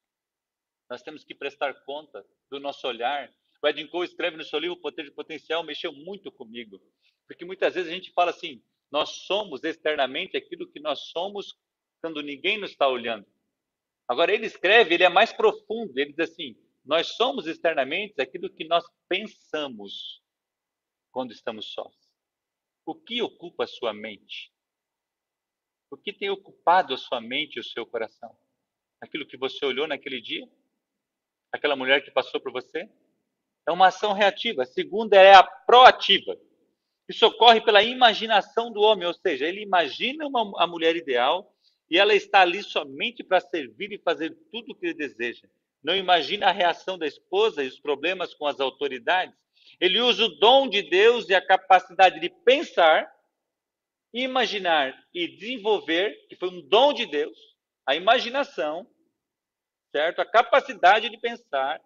Nós 0.89 1.03
temos 1.03 1.25
que 1.25 1.35
prestar 1.35 1.75
conta 1.85 2.25
do 2.51 2.59
nosso 2.59 2.87
olhar. 2.87 3.31
O 3.63 3.69
Edin 3.69 3.87
Cole 3.87 4.07
escreve 4.07 4.37
no 4.37 4.45
seu 4.45 4.59
livro 4.59 4.77
Poder 4.77 5.05
de 5.05 5.11
Potencial, 5.11 5.63
mexeu 5.63 5.93
muito 5.93 6.31
comigo. 6.33 6.81
Porque 7.29 7.45
muitas 7.45 7.75
vezes 7.75 7.93
a 7.93 7.95
gente 7.95 8.11
fala 8.13 8.31
assim, 8.31 8.61
nós 8.91 9.11
somos 9.11 9.63
externamente 9.63 10.37
aquilo 10.37 10.67
que 10.67 10.81
nós 10.81 11.11
somos 11.11 11.57
quando 12.01 12.23
ninguém 12.23 12.59
nos 12.59 12.71
está 12.71 12.89
olhando. 12.89 13.27
Agora 14.09 14.33
ele 14.33 14.47
escreve, 14.47 14.95
ele 14.95 15.05
é 15.05 15.09
mais 15.11 15.33
profundo, 15.33 15.97
ele 15.99 16.13
diz 16.13 16.31
assim, 16.31 16.57
nós 16.85 17.09
somos 17.09 17.47
externamente 17.47 18.21
aquilo 18.21 18.49
que 18.49 18.65
nós 18.65 18.83
pensamos 19.07 20.23
quando 21.13 21.33
estamos 21.33 21.71
sós. 21.73 21.95
O 22.87 22.95
que 22.95 23.21
ocupa 23.21 23.65
a 23.65 23.69
sua 23.69 23.93
mente? 23.93 24.51
O 25.91 25.97
que 25.99 26.13
tem 26.13 26.31
ocupado 26.31 26.95
a 26.95 26.99
sua 26.99 27.21
mente 27.21 27.57
e 27.57 27.61
o 27.61 27.65
seu 27.65 27.85
coração? 27.85 28.35
Aquilo 29.01 29.27
que 29.27 29.37
você 29.37 29.67
olhou 29.67 29.87
naquele 29.87 30.21
dia? 30.21 30.49
Aquela 31.53 31.77
mulher 31.77 32.03
que 32.03 32.11
passou 32.11 32.41
por 32.41 32.53
você? 32.53 32.91
É 33.67 33.71
uma 33.71 33.89
ação 33.89 34.15
reativa. 34.15 34.63
A 34.63 34.67
segunda 34.67 35.17
é 35.17 35.35
a 35.35 35.43
proativa. 35.43 36.39
Isso 37.09 37.27
ocorre 37.27 37.61
pela 37.61 37.83
imaginação 37.83 38.71
do 38.71 38.81
homem, 38.81 39.07
ou 39.07 39.15
seja, 39.15 39.47
ele 39.47 39.63
imagina 39.63 40.27
uma, 40.27 40.63
a 40.63 40.67
mulher 40.67 40.95
ideal 40.95 41.51
e 41.91 41.99
ela 41.99 42.15
está 42.15 42.41
ali 42.41 42.63
somente 42.63 43.25
para 43.25 43.41
servir 43.41 43.93
e 43.93 43.99
fazer 43.99 44.37
tudo 44.53 44.73
o 44.73 44.75
que 44.75 44.87
ele 44.87 44.95
deseja. 44.95 45.49
Não 45.83 45.97
imagina 45.97 46.49
a 46.49 46.53
reação 46.53 46.99
da 46.99 47.07
esposa 47.07 47.65
e 47.65 47.69
os 47.69 47.81
problemas 47.81 48.35
com 48.35 48.47
as 48.47 48.61
autoridades. 48.61 49.35
Ele 49.81 50.01
usa 50.01 50.25
o 50.25 50.39
dom 50.39 50.69
de 50.69 50.83
Deus 50.83 51.29
e 51.29 51.35
a 51.35 51.45
capacidade 51.45 52.21
de 52.21 52.29
pensar 52.29 53.11
imaginar 54.13 54.95
e 55.13 55.29
desenvolver, 55.29 56.27
que 56.29 56.37
foi 56.37 56.49
um 56.49 56.67
dom 56.67 56.93
de 56.93 57.07
Deus, 57.07 57.37
a 57.87 57.95
imaginação, 57.95 58.87
certo? 59.93 60.21
A 60.21 60.27
capacidade 60.27 61.09
de 61.09 61.19
pensar, 61.19 61.81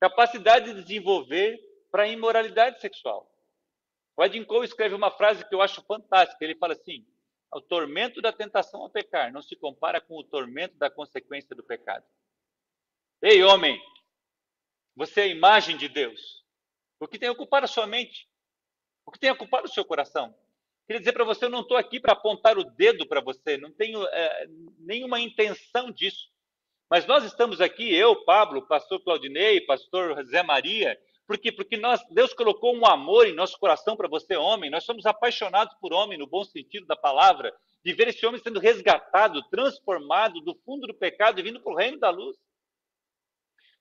capacidade 0.00 0.72
de 0.72 0.82
desenvolver 0.82 1.58
para 1.90 2.04
a 2.04 2.08
imoralidade 2.08 2.80
sexual. 2.80 3.31
O 4.16 4.24
Edin 4.24 4.44
Cole 4.44 4.66
escreve 4.66 4.94
uma 4.94 5.10
frase 5.10 5.46
que 5.48 5.54
eu 5.54 5.62
acho 5.62 5.82
fantástica. 5.82 6.44
Ele 6.44 6.56
fala 6.56 6.74
assim: 6.74 7.06
o 7.52 7.60
tormento 7.60 8.20
da 8.20 8.32
tentação 8.32 8.84
a 8.84 8.90
pecar 8.90 9.32
não 9.32 9.42
se 9.42 9.56
compara 9.56 10.00
com 10.00 10.18
o 10.18 10.24
tormento 10.24 10.76
da 10.76 10.90
consequência 10.90 11.54
do 11.54 11.62
pecado. 11.62 12.04
Ei, 13.20 13.42
homem, 13.42 13.80
você 14.96 15.20
é 15.20 15.24
a 15.24 15.28
imagem 15.28 15.76
de 15.76 15.88
Deus. 15.88 16.44
O 16.98 17.08
que 17.08 17.18
tem 17.18 17.28
ocupado 17.28 17.64
a 17.64 17.68
sua 17.68 17.86
mente? 17.86 18.28
O 19.06 19.10
que 19.10 19.18
tem 19.18 19.30
ocupado 19.30 19.66
o 19.66 19.70
seu 19.70 19.84
coração? 19.84 20.34
Queria 20.86 21.00
dizer 21.00 21.12
para 21.12 21.24
você, 21.24 21.44
eu 21.44 21.50
não 21.50 21.60
estou 21.60 21.76
aqui 21.76 22.00
para 22.00 22.12
apontar 22.12 22.58
o 22.58 22.64
dedo 22.64 23.06
para 23.06 23.20
você, 23.20 23.56
não 23.56 23.72
tenho 23.72 24.04
é, 24.04 24.46
nenhuma 24.78 25.20
intenção 25.20 25.90
disso. 25.90 26.30
Mas 26.90 27.06
nós 27.06 27.24
estamos 27.24 27.60
aqui, 27.60 27.94
eu, 27.94 28.24
Pablo, 28.24 28.66
pastor 28.66 29.02
Claudinei, 29.02 29.60
pastor 29.62 30.22
Zé 30.26 30.42
Maria, 30.42 31.00
porque 31.32 31.50
porque 31.50 31.78
nós 31.78 31.98
Deus 32.10 32.34
colocou 32.34 32.76
um 32.76 32.84
amor 32.84 33.26
em 33.26 33.34
nosso 33.34 33.58
coração 33.58 33.96
para 33.96 34.06
você, 34.06 34.36
homem. 34.36 34.70
Nós 34.70 34.84
somos 34.84 35.06
apaixonados 35.06 35.74
por 35.80 35.90
homem 35.90 36.18
no 36.18 36.26
bom 36.26 36.44
sentido 36.44 36.86
da 36.86 36.94
palavra, 36.94 37.50
de 37.82 37.94
ver 37.94 38.08
esse 38.08 38.26
homem 38.26 38.38
sendo 38.38 38.60
resgatado, 38.60 39.42
transformado 39.48 40.42
do 40.42 40.54
fundo 40.56 40.86
do 40.86 40.92
pecado 40.92 41.40
e 41.40 41.42
vindo 41.42 41.58
para 41.58 41.72
o 41.72 41.74
reino 41.74 41.98
da 41.98 42.10
luz. 42.10 42.36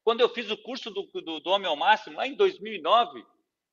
Quando 0.02 0.22
eu 0.22 0.30
fiz 0.30 0.50
o 0.50 0.56
curso 0.56 0.90
do, 0.90 1.04
do, 1.04 1.42
do 1.42 1.50
Homem 1.50 1.68
ao 1.68 1.76
Máximo, 1.76 2.16
lá 2.16 2.26
em 2.26 2.36
2009, 2.36 3.22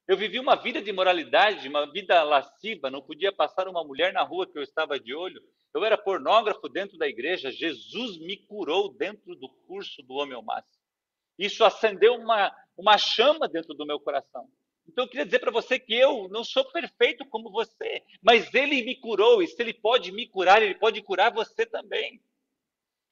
eu 0.09 0.17
vivi 0.17 0.41
uma 0.41 0.57
vida 0.57 0.83
de 0.83 0.91
imoralidade, 0.91 1.69
uma 1.69 1.87
vida 1.87 2.21
lasciva, 2.25 2.91
não 2.91 3.01
podia 3.01 3.31
passar 3.31 3.69
uma 3.69 3.85
mulher 3.85 4.13
na 4.13 4.25
rua 4.25 4.45
que 4.45 4.59
eu 4.59 4.63
estava 4.65 4.99
de 4.99 5.15
olho. 5.15 5.41
Eu 5.73 5.85
era 5.85 5.97
pornógrafo 5.97 6.69
dentro 6.69 6.99
da 6.99 7.07
igreja. 7.07 7.53
Jesus 7.53 8.19
me 8.19 8.37
curou 8.39 8.93
dentro 8.93 9.37
do 9.37 9.49
curso 9.69 10.03
do 10.03 10.15
Homem 10.15 10.35
ao 10.35 10.43
Máximo. 10.43 10.83
Isso 11.39 11.65
acendeu 11.65 12.17
uma, 12.17 12.53
uma 12.79 12.97
chama 12.97 13.49
dentro 13.49 13.75
do 13.75 13.85
meu 13.85 13.99
coração. 13.99 14.49
Então 14.89 15.05
eu 15.05 15.09
queria 15.09 15.27
dizer 15.27 15.41
para 15.41 15.51
você 15.51 15.79
que 15.79 15.93
eu 15.93 16.29
não 16.31 16.43
sou 16.43 16.65
perfeito 16.73 17.27
como 17.27 17.51
você, 17.51 18.03
mas 18.23 18.55
ele 18.55 18.83
me 18.83 18.95
curou, 18.95 19.43
e 19.43 19.47
se 19.47 19.61
ele 19.61 19.75
pode 19.75 20.11
me 20.13 20.27
curar, 20.27 20.63
ele 20.63 20.77
pode 20.77 21.03
curar 21.03 21.31
você 21.31 21.67
também. 21.67 22.23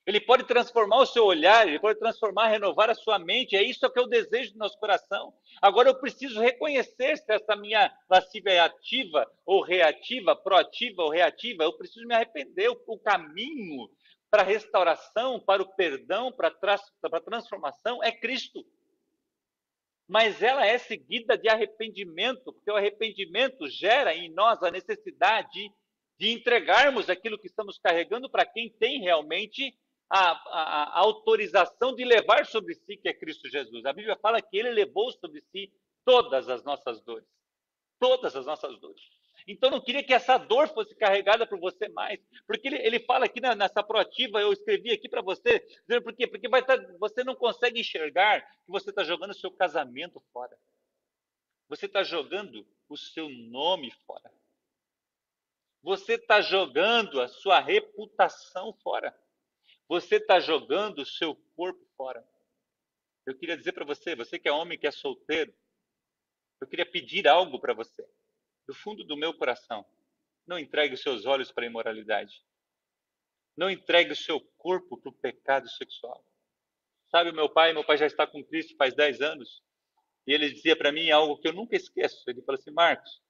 Ele 0.06 0.20
pode 0.20 0.44
transformar 0.44 0.98
o 0.98 1.06
seu 1.06 1.24
olhar, 1.24 1.66
ele 1.66 1.80
pode 1.80 1.98
transformar, 1.98 2.46
renovar 2.46 2.88
a 2.88 2.94
sua 2.94 3.18
mente. 3.18 3.56
É 3.56 3.62
isso 3.62 3.90
que 3.90 3.98
eu 3.98 4.06
desejo 4.06 4.52
do 4.52 4.58
nosso 4.60 4.78
coração. 4.78 5.34
Agora 5.60 5.88
eu 5.88 5.98
preciso 5.98 6.40
reconhecer 6.40 7.18
se 7.18 7.32
essa 7.32 7.56
minha 7.56 7.92
lascívia 8.08 8.52
é 8.52 8.60
ativa 8.60 9.28
ou 9.44 9.62
reativa, 9.62 10.36
proativa 10.36 11.02
ou 11.02 11.10
reativa. 11.10 11.64
Eu 11.64 11.76
preciso 11.76 12.06
me 12.06 12.14
arrepender. 12.14 12.70
O 12.86 12.98
caminho 13.00 13.90
para 14.30 14.42
a 14.42 14.44
restauração, 14.44 15.40
para 15.40 15.60
o 15.60 15.74
perdão, 15.74 16.30
para 16.30 16.54
a 17.12 17.20
transformação 17.20 18.00
é 18.00 18.12
Cristo. 18.12 18.64
Mas 20.08 20.40
ela 20.40 20.64
é 20.64 20.78
seguida 20.78 21.36
de 21.36 21.48
arrependimento, 21.48 22.52
porque 22.52 22.70
o 22.70 22.76
arrependimento 22.76 23.68
gera 23.68 24.14
em 24.14 24.32
nós 24.32 24.62
a 24.62 24.70
necessidade 24.70 25.70
de 26.18 26.30
entregarmos 26.30 27.10
aquilo 27.10 27.38
que 27.38 27.48
estamos 27.48 27.78
carregando 27.78 28.30
para 28.30 28.46
quem 28.46 28.70
tem 28.78 29.00
realmente 29.00 29.76
a, 30.08 30.30
a, 30.30 30.82
a, 30.94 30.98
autorização 31.00 31.94
de 31.94 32.04
levar 32.04 32.46
sobre 32.46 32.74
si, 32.74 32.96
que 32.96 33.08
é 33.08 33.12
Cristo 33.12 33.48
Jesus. 33.48 33.84
A 33.84 33.92
Bíblia 33.92 34.16
fala 34.16 34.40
que 34.40 34.56
ele 34.56 34.70
levou 34.70 35.10
sobre 35.12 35.42
si 35.52 35.72
todas 36.04 36.48
as 36.48 36.64
nossas 36.64 37.00
dores. 37.02 37.28
Todas 37.98 38.36
as 38.36 38.46
nossas 38.46 38.78
dores. 38.78 39.02
Então, 39.46 39.70
não 39.70 39.80
queria 39.80 40.02
que 40.02 40.12
essa 40.12 40.36
dor 40.38 40.68
fosse 40.68 40.94
carregada 40.96 41.46
por 41.46 41.58
você 41.60 41.88
mais. 41.88 42.20
Porque 42.46 42.66
ele, 42.66 42.78
ele 42.78 43.00
fala 43.00 43.26
aqui 43.26 43.40
nessa 43.40 43.82
proativa, 43.82 44.40
eu 44.40 44.52
escrevi 44.52 44.90
aqui 44.92 45.08
para 45.08 45.22
você, 45.22 45.60
dizendo 45.86 46.02
por 46.02 46.14
quê? 46.14 46.26
Porque 46.26 46.48
vai 46.48 46.64
tá, 46.64 46.76
você 46.98 47.22
não 47.22 47.36
consegue 47.36 47.80
enxergar 47.80 48.40
que 48.40 48.72
você 48.72 48.90
está 48.90 49.04
jogando 49.04 49.30
o 49.30 49.34
seu 49.34 49.50
casamento 49.52 50.20
fora. 50.32 50.58
Você 51.68 51.86
está 51.86 52.02
jogando 52.02 52.66
o 52.88 52.96
seu 52.96 53.28
nome 53.28 53.92
fora. 54.06 54.32
Você 55.82 56.14
está 56.14 56.40
jogando 56.40 57.20
a 57.20 57.28
sua 57.28 57.60
reputação 57.60 58.72
fora. 58.82 59.16
você 59.88 60.16
está 60.16 60.40
jogando 60.40 61.00
o 61.00 61.06
seu 61.06 61.36
corpo 61.54 61.86
fora. 61.96 62.26
Eu 63.24 63.36
queria 63.36 63.56
dizer 63.56 63.72
para 63.72 63.84
você, 63.84 64.16
você 64.16 64.38
que 64.38 64.48
é 64.48 64.52
homem, 64.52 64.76
que 64.76 64.86
é 64.86 64.90
solteiro, 64.90 65.54
eu 66.60 66.66
queria 66.66 66.86
pedir 66.86 67.28
algo 67.28 67.60
para 67.60 67.74
você, 67.74 68.04
do 68.66 68.74
fundo 68.74 69.04
do 69.04 69.16
meu 69.16 69.32
coração. 69.34 69.84
Não 70.46 70.58
entregue 70.58 70.94
os 70.94 71.02
seus 71.02 71.26
olhos 71.26 71.50
para 71.50 71.64
a 71.64 71.66
imoralidade. 71.66 72.42
Não 73.56 73.70
entregue 73.70 74.12
o 74.12 74.16
seu 74.16 74.40
corpo 74.58 74.96
para 74.96 75.10
o 75.10 75.14
pecado 75.14 75.68
sexual. 75.70 76.24
Sabe, 77.10 77.32
meu 77.32 77.48
pai, 77.48 77.72
meu 77.72 77.84
pai 77.84 77.96
já 77.96 78.06
está 78.06 78.26
com 78.26 78.44
Cristo 78.44 78.76
faz 78.76 78.94
10 78.94 79.20
anos, 79.22 79.62
e 80.26 80.32
ele 80.32 80.50
dizia 80.50 80.76
para 80.76 80.92
mim 80.92 81.10
algo 81.10 81.38
que 81.38 81.48
eu 81.48 81.52
nunca 81.52 81.76
esqueço. 81.76 82.28
Ele 82.28 82.42
falou 82.42 82.58
assim: 82.58 82.72
Marcos, 82.72 83.22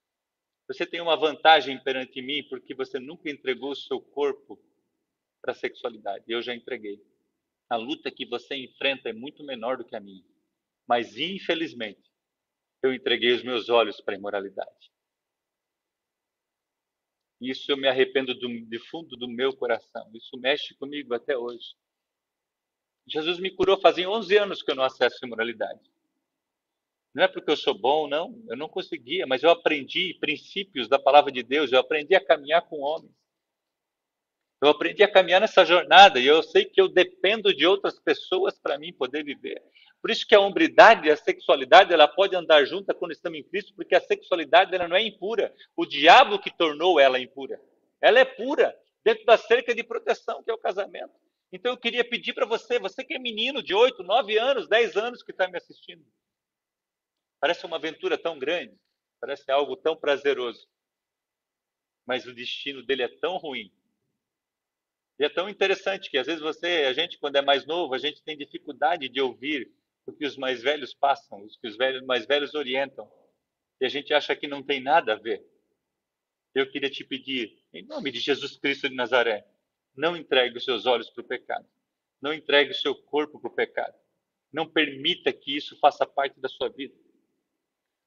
você 0.66 0.86
tem 0.86 1.00
uma 1.00 1.16
vantagem 1.16 1.78
perante 1.82 2.20
mim 2.22 2.42
porque 2.48 2.74
você 2.74 2.98
nunca 2.98 3.30
entregou 3.30 3.70
o 3.70 3.76
seu 3.76 4.00
corpo 4.00 4.58
para 5.40 5.52
a 5.52 5.54
sexualidade. 5.54 6.24
Eu 6.26 6.42
já 6.42 6.54
entreguei. 6.54 7.00
A 7.68 7.76
luta 7.76 8.10
que 8.10 8.24
você 8.24 8.56
enfrenta 8.56 9.08
é 9.08 9.12
muito 9.12 9.44
menor 9.44 9.76
do 9.76 9.84
que 9.84 9.94
a 9.94 10.00
minha. 10.00 10.24
Mas, 10.88 11.16
infelizmente, 11.16 12.10
eu 12.82 12.94
entreguei 12.94 13.32
os 13.32 13.42
meus 13.42 13.68
olhos 13.68 14.00
para 14.00 14.14
a 14.14 14.18
imoralidade. 14.18 14.92
Isso 17.40 17.70
eu 17.70 17.76
me 17.76 17.86
arrependo 17.86 18.34
do, 18.34 18.48
de 18.48 18.78
fundo 18.78 19.16
do 19.16 19.28
meu 19.28 19.54
coração. 19.54 20.10
Isso 20.14 20.36
mexe 20.38 20.74
comigo 20.74 21.14
até 21.14 21.36
hoje. 21.36 21.74
Jesus 23.06 23.38
me 23.38 23.50
curou 23.50 23.80
fazem 23.80 24.06
11 24.06 24.36
anos 24.36 24.62
que 24.62 24.70
eu 24.70 24.74
não 24.74 24.84
acesso 24.84 25.18
a 25.22 25.26
imoralidade. 25.26 25.80
Não 27.14 27.22
é 27.22 27.28
porque 27.28 27.50
eu 27.50 27.56
sou 27.56 27.72
bom, 27.72 28.08
não. 28.08 28.42
Eu 28.48 28.56
não 28.56 28.68
conseguia, 28.68 29.26
mas 29.26 29.42
eu 29.42 29.50
aprendi 29.50 30.16
princípios 30.20 30.88
da 30.88 30.98
palavra 30.98 31.30
de 31.32 31.42
Deus. 31.42 31.72
Eu 31.72 31.78
aprendi 31.78 32.14
a 32.14 32.24
caminhar 32.24 32.62
com 32.62 32.80
homens. 32.80 33.14
Eu 34.60 34.68
aprendi 34.68 35.02
a 35.02 35.10
caminhar 35.10 35.40
nessa 35.40 35.64
jornada 35.64 36.18
e 36.18 36.26
eu 36.26 36.42
sei 36.42 36.64
que 36.64 36.80
eu 36.80 36.88
dependo 36.88 37.54
de 37.54 37.66
outras 37.66 37.98
pessoas 38.00 38.58
para 38.58 38.78
mim 38.78 38.92
poder 38.92 39.22
viver. 39.22 39.62
Por 40.00 40.10
isso 40.10 40.26
que 40.26 40.34
a 40.34 40.40
hombridade 40.40 41.08
e 41.08 41.10
a 41.10 41.16
sexualidade 41.16 41.92
ela 41.92 42.08
pode 42.08 42.34
andar 42.34 42.64
junta 42.64 42.94
quando 42.94 43.12
estamos 43.12 43.38
em 43.38 43.42
Cristo, 43.42 43.74
porque 43.74 43.94
a 43.94 44.00
sexualidade 44.00 44.74
ela 44.74 44.88
não 44.88 44.96
é 44.96 45.02
impura. 45.02 45.54
O 45.76 45.84
diabo 45.84 46.38
que 46.38 46.50
tornou 46.50 46.98
ela 46.98 47.20
impura. 47.20 47.60
Ela 48.00 48.20
é 48.20 48.24
pura 48.24 48.74
dentro 49.04 49.24
da 49.26 49.36
cerca 49.36 49.74
de 49.74 49.82
proteção 49.82 50.42
que 50.42 50.50
é 50.50 50.54
o 50.54 50.58
casamento. 50.58 51.12
Então 51.52 51.72
eu 51.72 51.76
queria 51.76 52.04
pedir 52.04 52.32
para 52.32 52.46
você, 52.46 52.78
você 52.78 53.04
que 53.04 53.14
é 53.14 53.18
menino 53.18 53.62
de 53.62 53.74
8, 53.74 54.02
9 54.02 54.38
anos, 54.38 54.68
10 54.68 54.96
anos 54.96 55.22
que 55.22 55.32
está 55.32 55.48
me 55.48 55.58
assistindo. 55.58 56.04
Parece 57.38 57.66
uma 57.66 57.76
aventura 57.76 58.16
tão 58.16 58.38
grande, 58.38 58.74
parece 59.20 59.50
algo 59.50 59.76
tão 59.76 59.94
prazeroso. 59.94 60.66
Mas 62.06 62.26
o 62.26 62.34
destino 62.34 62.82
dele 62.82 63.02
é 63.02 63.08
tão 63.08 63.36
ruim 63.36 63.70
e 65.18 65.24
é 65.24 65.28
tão 65.28 65.48
interessante 65.48 66.10
que 66.10 66.18
às 66.18 66.26
vezes 66.26 66.42
você, 66.42 66.84
a 66.88 66.92
gente 66.92 67.18
quando 67.18 67.36
é 67.36 67.42
mais 67.42 67.64
novo, 67.66 67.94
a 67.94 67.98
gente 67.98 68.22
tem 68.22 68.36
dificuldade 68.36 69.08
de 69.08 69.20
ouvir 69.20 69.72
o 70.06 70.12
que 70.12 70.26
os 70.26 70.36
mais 70.36 70.62
velhos 70.62 70.94
passam, 70.94 71.38
o 71.38 71.48
que 71.48 71.66
os 71.66 71.76
velhos, 71.76 72.02
mais 72.04 72.26
velhos 72.26 72.54
orientam. 72.54 73.10
E 73.80 73.86
a 73.86 73.88
gente 73.88 74.12
acha 74.14 74.36
que 74.36 74.46
não 74.46 74.62
tem 74.62 74.80
nada 74.80 75.14
a 75.14 75.16
ver. 75.16 75.44
Eu 76.54 76.70
queria 76.70 76.88
te 76.88 77.04
pedir, 77.04 77.58
em 77.72 77.84
nome 77.84 78.10
de 78.10 78.20
Jesus 78.20 78.56
Cristo 78.56 78.88
de 78.88 78.94
Nazaré, 78.94 79.46
não 79.96 80.16
entregue 80.16 80.58
os 80.58 80.64
seus 80.64 80.86
olhos 80.86 81.10
para 81.10 81.22
o 81.22 81.26
pecado. 81.26 81.66
Não 82.20 82.32
entregue 82.32 82.70
o 82.70 82.74
seu 82.74 82.94
corpo 82.94 83.40
para 83.40 83.50
o 83.50 83.54
pecado. 83.54 83.94
Não 84.52 84.66
permita 84.66 85.32
que 85.32 85.56
isso 85.56 85.78
faça 85.78 86.06
parte 86.06 86.38
da 86.40 86.48
sua 86.48 86.68
vida. 86.68 86.94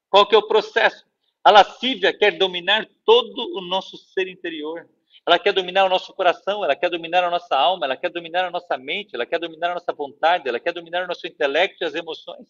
Qual 0.08 0.26
que 0.26 0.34
é 0.34 0.38
o 0.38 0.46
processo? 0.46 1.06
A 1.44 1.50
lascívia 1.50 2.16
quer 2.16 2.36
dominar 2.36 2.88
todo 3.04 3.56
o 3.56 3.60
nosso 3.60 3.96
ser 3.96 4.28
interior. 4.28 4.88
Ela 5.26 5.38
quer 5.38 5.52
dominar 5.52 5.84
o 5.84 5.88
nosso 5.88 6.14
coração, 6.14 6.64
ela 6.64 6.74
quer 6.74 6.88
dominar 6.88 7.22
a 7.22 7.30
nossa 7.30 7.54
alma, 7.54 7.84
ela 7.84 7.96
quer 7.96 8.10
dominar 8.10 8.46
a 8.46 8.50
nossa 8.50 8.76
mente, 8.78 9.14
ela 9.14 9.26
quer 9.26 9.38
dominar 9.38 9.70
a 9.70 9.74
nossa 9.74 9.92
vontade, 9.92 10.48
ela 10.48 10.58
quer 10.58 10.72
dominar 10.72 11.04
o 11.04 11.06
nosso 11.06 11.26
intelecto 11.26 11.84
e 11.84 11.86
as 11.86 11.94
emoções. 11.94 12.48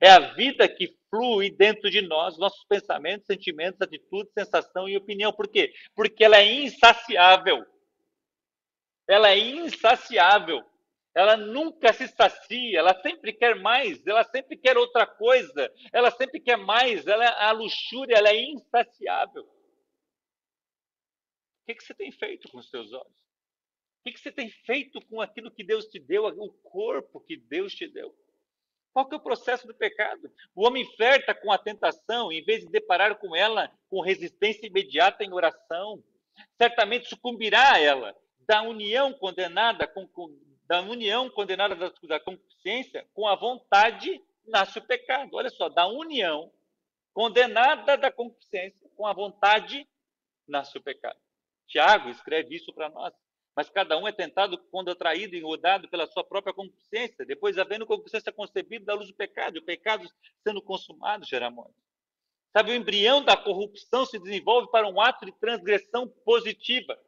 É 0.00 0.10
a 0.10 0.20
vida 0.20 0.68
que 0.68 0.96
flui 1.10 1.50
dentro 1.50 1.90
de 1.90 2.00
nós, 2.00 2.38
nossos 2.38 2.64
pensamentos, 2.64 3.26
sentimentos, 3.26 3.80
atitudes, 3.80 4.32
sensação 4.32 4.88
e 4.88 4.96
opinião. 4.96 5.32
Por 5.32 5.48
quê? 5.48 5.72
Porque 5.94 6.24
ela 6.24 6.38
é 6.38 6.52
insaciável. 6.52 7.66
Ela 9.08 9.30
é 9.30 9.38
insaciável. 9.38 10.64
Ela 11.14 11.36
nunca 11.36 11.92
se 11.92 12.08
sacia, 12.08 12.78
ela 12.78 12.98
sempre 13.02 13.34
quer 13.34 13.54
mais, 13.56 14.06
ela 14.06 14.24
sempre 14.24 14.56
quer 14.56 14.78
outra 14.78 15.06
coisa, 15.06 15.70
ela 15.92 16.10
sempre 16.10 16.40
quer 16.40 16.56
mais, 16.56 17.06
ela, 17.06 17.28
a 17.28 17.52
luxúria 17.52 18.16
ela 18.16 18.30
é 18.30 18.40
insaciável. 18.40 19.46
O 21.62 21.66
que, 21.66 21.74
que 21.74 21.84
você 21.84 21.94
tem 21.94 22.10
feito 22.10 22.48
com 22.50 22.58
os 22.58 22.68
seus 22.68 22.92
olhos? 22.92 23.06
O 23.06 24.04
que, 24.04 24.12
que 24.12 24.20
você 24.20 24.32
tem 24.32 24.50
feito 24.50 25.00
com 25.02 25.20
aquilo 25.20 25.50
que 25.50 25.62
Deus 25.62 25.86
te 25.86 26.00
deu, 26.00 26.26
o 26.26 26.52
corpo 26.64 27.20
que 27.20 27.36
Deus 27.36 27.72
te 27.72 27.86
deu? 27.86 28.12
Qual 28.92 29.08
que 29.08 29.14
é 29.14 29.18
o 29.18 29.22
processo 29.22 29.66
do 29.66 29.74
pecado? 29.74 30.30
O 30.54 30.66
homem 30.66 30.84
flerta 30.96 31.34
com 31.34 31.52
a 31.52 31.58
tentação, 31.58 32.32
em 32.32 32.44
vez 32.44 32.62
de 32.62 32.70
deparar 32.70 33.16
com 33.18 33.34
ela 33.34 33.72
com 33.88 34.00
resistência 34.00 34.66
imediata 34.66 35.24
em 35.24 35.32
oração, 35.32 36.02
certamente 36.60 37.08
sucumbirá 37.08 37.74
a 37.74 37.80
ela. 37.80 38.14
Da 38.40 38.62
união 38.62 39.12
condenada 39.14 39.86
com, 39.86 40.06
com 40.08 40.36
da 40.66 40.80
união 40.80 41.30
condenada 41.30 41.76
da, 41.76 41.92
da 42.02 42.20
consciência 42.20 43.06
com 43.14 43.26
a 43.26 43.36
vontade 43.36 44.22
nasce 44.46 44.78
o 44.78 44.86
pecado. 44.86 45.30
Olha 45.34 45.50
só, 45.50 45.68
da 45.68 45.86
união 45.86 46.52
condenada 47.14 47.96
da 47.96 48.10
consciência 48.10 48.90
com 48.96 49.06
a 49.06 49.12
vontade 49.12 49.86
nasce 50.46 50.76
o 50.76 50.82
pecado. 50.82 51.18
Tiago 51.72 52.10
escreve 52.10 52.54
isso 52.54 52.72
para 52.72 52.90
nós. 52.90 53.14
Mas 53.56 53.68
cada 53.68 53.98
um 53.98 54.06
é 54.06 54.12
tentado 54.12 54.58
quando 54.70 54.90
atraído 54.90 55.34
e 55.34 55.38
enrodado 55.38 55.88
pela 55.88 56.06
sua 56.06 56.22
própria 56.24 56.54
consciência, 56.54 57.24
depois 57.24 57.58
havendo 57.58 57.86
consciência 57.86 58.32
concebida 58.32 58.84
da 58.84 58.94
luz 58.94 59.08
do 59.08 59.14
pecado, 59.14 59.56
e 59.56 59.58
o 59.58 59.64
pecado 59.64 60.08
sendo 60.46 60.62
consumado 60.62 61.24
gera 61.26 61.50
morte. 61.50 61.74
Sabe, 62.54 62.70
o 62.70 62.74
embrião 62.74 63.24
da 63.24 63.36
corrupção 63.36 64.04
se 64.04 64.18
desenvolve 64.18 64.70
para 64.70 64.86
um 64.86 65.00
ato 65.00 65.24
de 65.24 65.32
transgressão 65.32 66.06
positiva. 66.24 66.98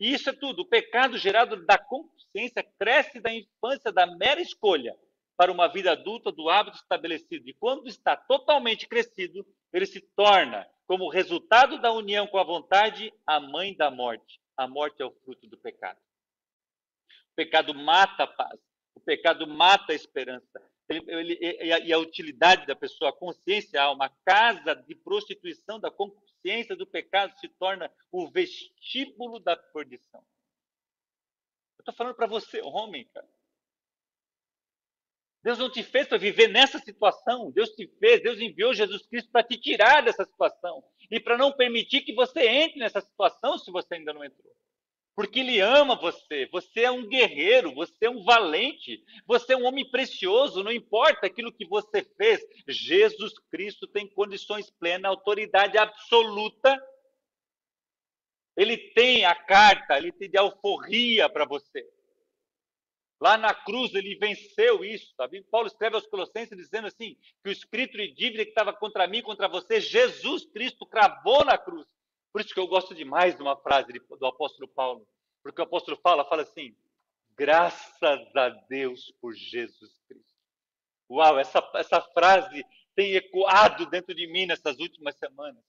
E 0.00 0.12
isso 0.12 0.30
é 0.30 0.32
tudo. 0.32 0.62
O 0.62 0.68
pecado 0.68 1.16
gerado 1.16 1.64
da 1.64 1.78
consciência 1.78 2.64
cresce 2.78 3.20
da 3.20 3.32
infância, 3.32 3.92
da 3.92 4.06
mera 4.06 4.40
escolha, 4.40 4.96
para 5.36 5.52
uma 5.52 5.68
vida 5.68 5.92
adulta 5.92 6.32
do 6.32 6.48
hábito 6.48 6.76
estabelecido. 6.76 7.48
E 7.48 7.54
quando 7.54 7.88
está 7.88 8.16
totalmente 8.16 8.88
crescido, 8.88 9.46
ele 9.72 9.86
se 9.86 10.00
torna 10.16 10.66
como 10.90 11.08
resultado 11.08 11.80
da 11.80 11.92
união 11.92 12.26
com 12.26 12.36
a 12.36 12.42
vontade, 12.42 13.14
a 13.24 13.38
mãe 13.38 13.76
da 13.76 13.92
morte. 13.92 14.40
A 14.56 14.66
morte 14.66 15.00
é 15.00 15.04
o 15.04 15.12
fruto 15.12 15.46
do 15.46 15.56
pecado. 15.56 16.00
O 17.30 17.36
pecado 17.36 17.72
mata 17.72 18.24
a 18.24 18.26
paz. 18.26 18.58
O 18.96 18.98
pecado 18.98 19.46
mata 19.46 19.92
a 19.92 19.94
esperança. 19.94 20.60
Ele, 20.88 21.04
ele, 21.06 21.38
e, 21.40 21.72
a, 21.72 21.78
e, 21.78 21.92
a, 21.92 21.98
utilidade 22.00 22.66
da 22.66 22.74
pessoa, 22.74 23.10
a 23.10 23.12
consciência, 23.12 23.80
a 23.80 23.84
alma, 23.84 24.06
a 24.06 24.12
casa 24.24 24.74
de 24.74 24.96
prostituição 24.96 25.78
da 25.78 25.92
consciência 25.92 26.74
do 26.74 26.84
pecado 26.84 27.38
se 27.38 27.48
torna 27.50 27.88
o 28.10 28.28
vestíbulo 28.28 29.38
da 29.38 29.56
perdição. 29.56 30.24
Eu 31.78 31.82
estou 31.82 31.94
falando 31.94 32.16
para 32.16 32.26
você, 32.26 32.60
homem, 32.62 33.04
cara. 33.14 33.28
Deus 35.42 35.58
não 35.58 35.70
te 35.70 35.82
fez 35.82 36.06
para 36.06 36.18
viver 36.18 36.48
nessa 36.48 36.78
situação. 36.78 37.50
Deus 37.50 37.70
te 37.70 37.86
fez, 37.98 38.22
Deus 38.22 38.38
enviou 38.38 38.74
Jesus 38.74 39.06
Cristo 39.06 39.30
para 39.30 39.42
te 39.42 39.56
tirar 39.56 40.02
dessa 40.02 40.24
situação 40.24 40.82
e 41.10 41.18
para 41.18 41.38
não 41.38 41.52
permitir 41.52 42.02
que 42.02 42.14
você 42.14 42.46
entre 42.46 42.78
nessa 42.78 43.00
situação 43.00 43.58
se 43.58 43.70
você 43.70 43.94
ainda 43.94 44.12
não 44.12 44.24
entrou. 44.24 44.52
Porque 45.16 45.40
Ele 45.40 45.60
ama 45.60 45.96
você. 45.96 46.46
Você 46.52 46.82
é 46.82 46.90
um 46.90 47.06
guerreiro, 47.06 47.74
você 47.74 48.06
é 48.06 48.10
um 48.10 48.22
valente, 48.22 49.02
você 49.26 49.54
é 49.54 49.56
um 49.56 49.64
homem 49.64 49.90
precioso. 49.90 50.62
Não 50.62 50.72
importa 50.72 51.26
aquilo 51.26 51.52
que 51.52 51.66
você 51.66 52.02
fez, 52.16 52.40
Jesus 52.68 53.32
Cristo 53.50 53.86
tem 53.86 54.08
condições 54.08 54.70
plenas, 54.70 55.10
autoridade 55.10 55.76
absoluta. 55.78 56.78
Ele 58.56 58.76
tem 58.76 59.24
a 59.24 59.34
carta, 59.34 59.96
ele 59.96 60.12
tem 60.12 60.30
de 60.30 60.38
alforria 60.38 61.28
para 61.28 61.46
você. 61.46 61.86
Lá 63.20 63.36
na 63.36 63.52
cruz 63.52 63.94
ele 63.94 64.16
venceu 64.16 64.82
isso, 64.82 65.12
sabe? 65.14 65.42
Paulo 65.44 65.66
escreve 65.66 65.94
aos 65.94 66.06
Colossenses 66.06 66.56
dizendo 66.56 66.86
assim: 66.86 67.16
que 67.42 67.50
o 67.50 67.52
escrito 67.52 67.96
de 67.98 68.12
dívida 68.12 68.44
que 68.44 68.50
estava 68.50 68.72
contra 68.72 69.06
mim, 69.06 69.22
contra 69.22 69.46
você, 69.46 69.78
Jesus 69.78 70.46
Cristo 70.46 70.86
cravou 70.86 71.44
na 71.44 71.58
cruz. 71.58 71.86
Por 72.32 72.40
isso 72.40 72.54
que 72.54 72.60
eu 72.60 72.66
gosto 72.66 72.94
demais 72.94 73.36
de 73.36 73.42
uma 73.42 73.56
frase 73.56 73.92
do 73.92 74.26
apóstolo 74.26 74.68
Paulo, 74.68 75.06
porque 75.42 75.60
o 75.60 75.64
apóstolo 75.64 75.98
Paulo 75.98 76.24
fala 76.24 76.42
assim: 76.42 76.74
graças 77.36 78.36
a 78.36 78.48
Deus 78.68 79.12
por 79.20 79.34
Jesus 79.34 80.00
Cristo. 80.08 80.30
Uau, 81.10 81.38
essa, 81.38 81.62
essa 81.74 82.00
frase 82.00 82.64
tem 82.94 83.14
ecoado 83.14 83.84
dentro 83.86 84.14
de 84.14 84.26
mim 84.28 84.46
nessas 84.46 84.78
últimas 84.78 85.16
semanas. 85.16 85.62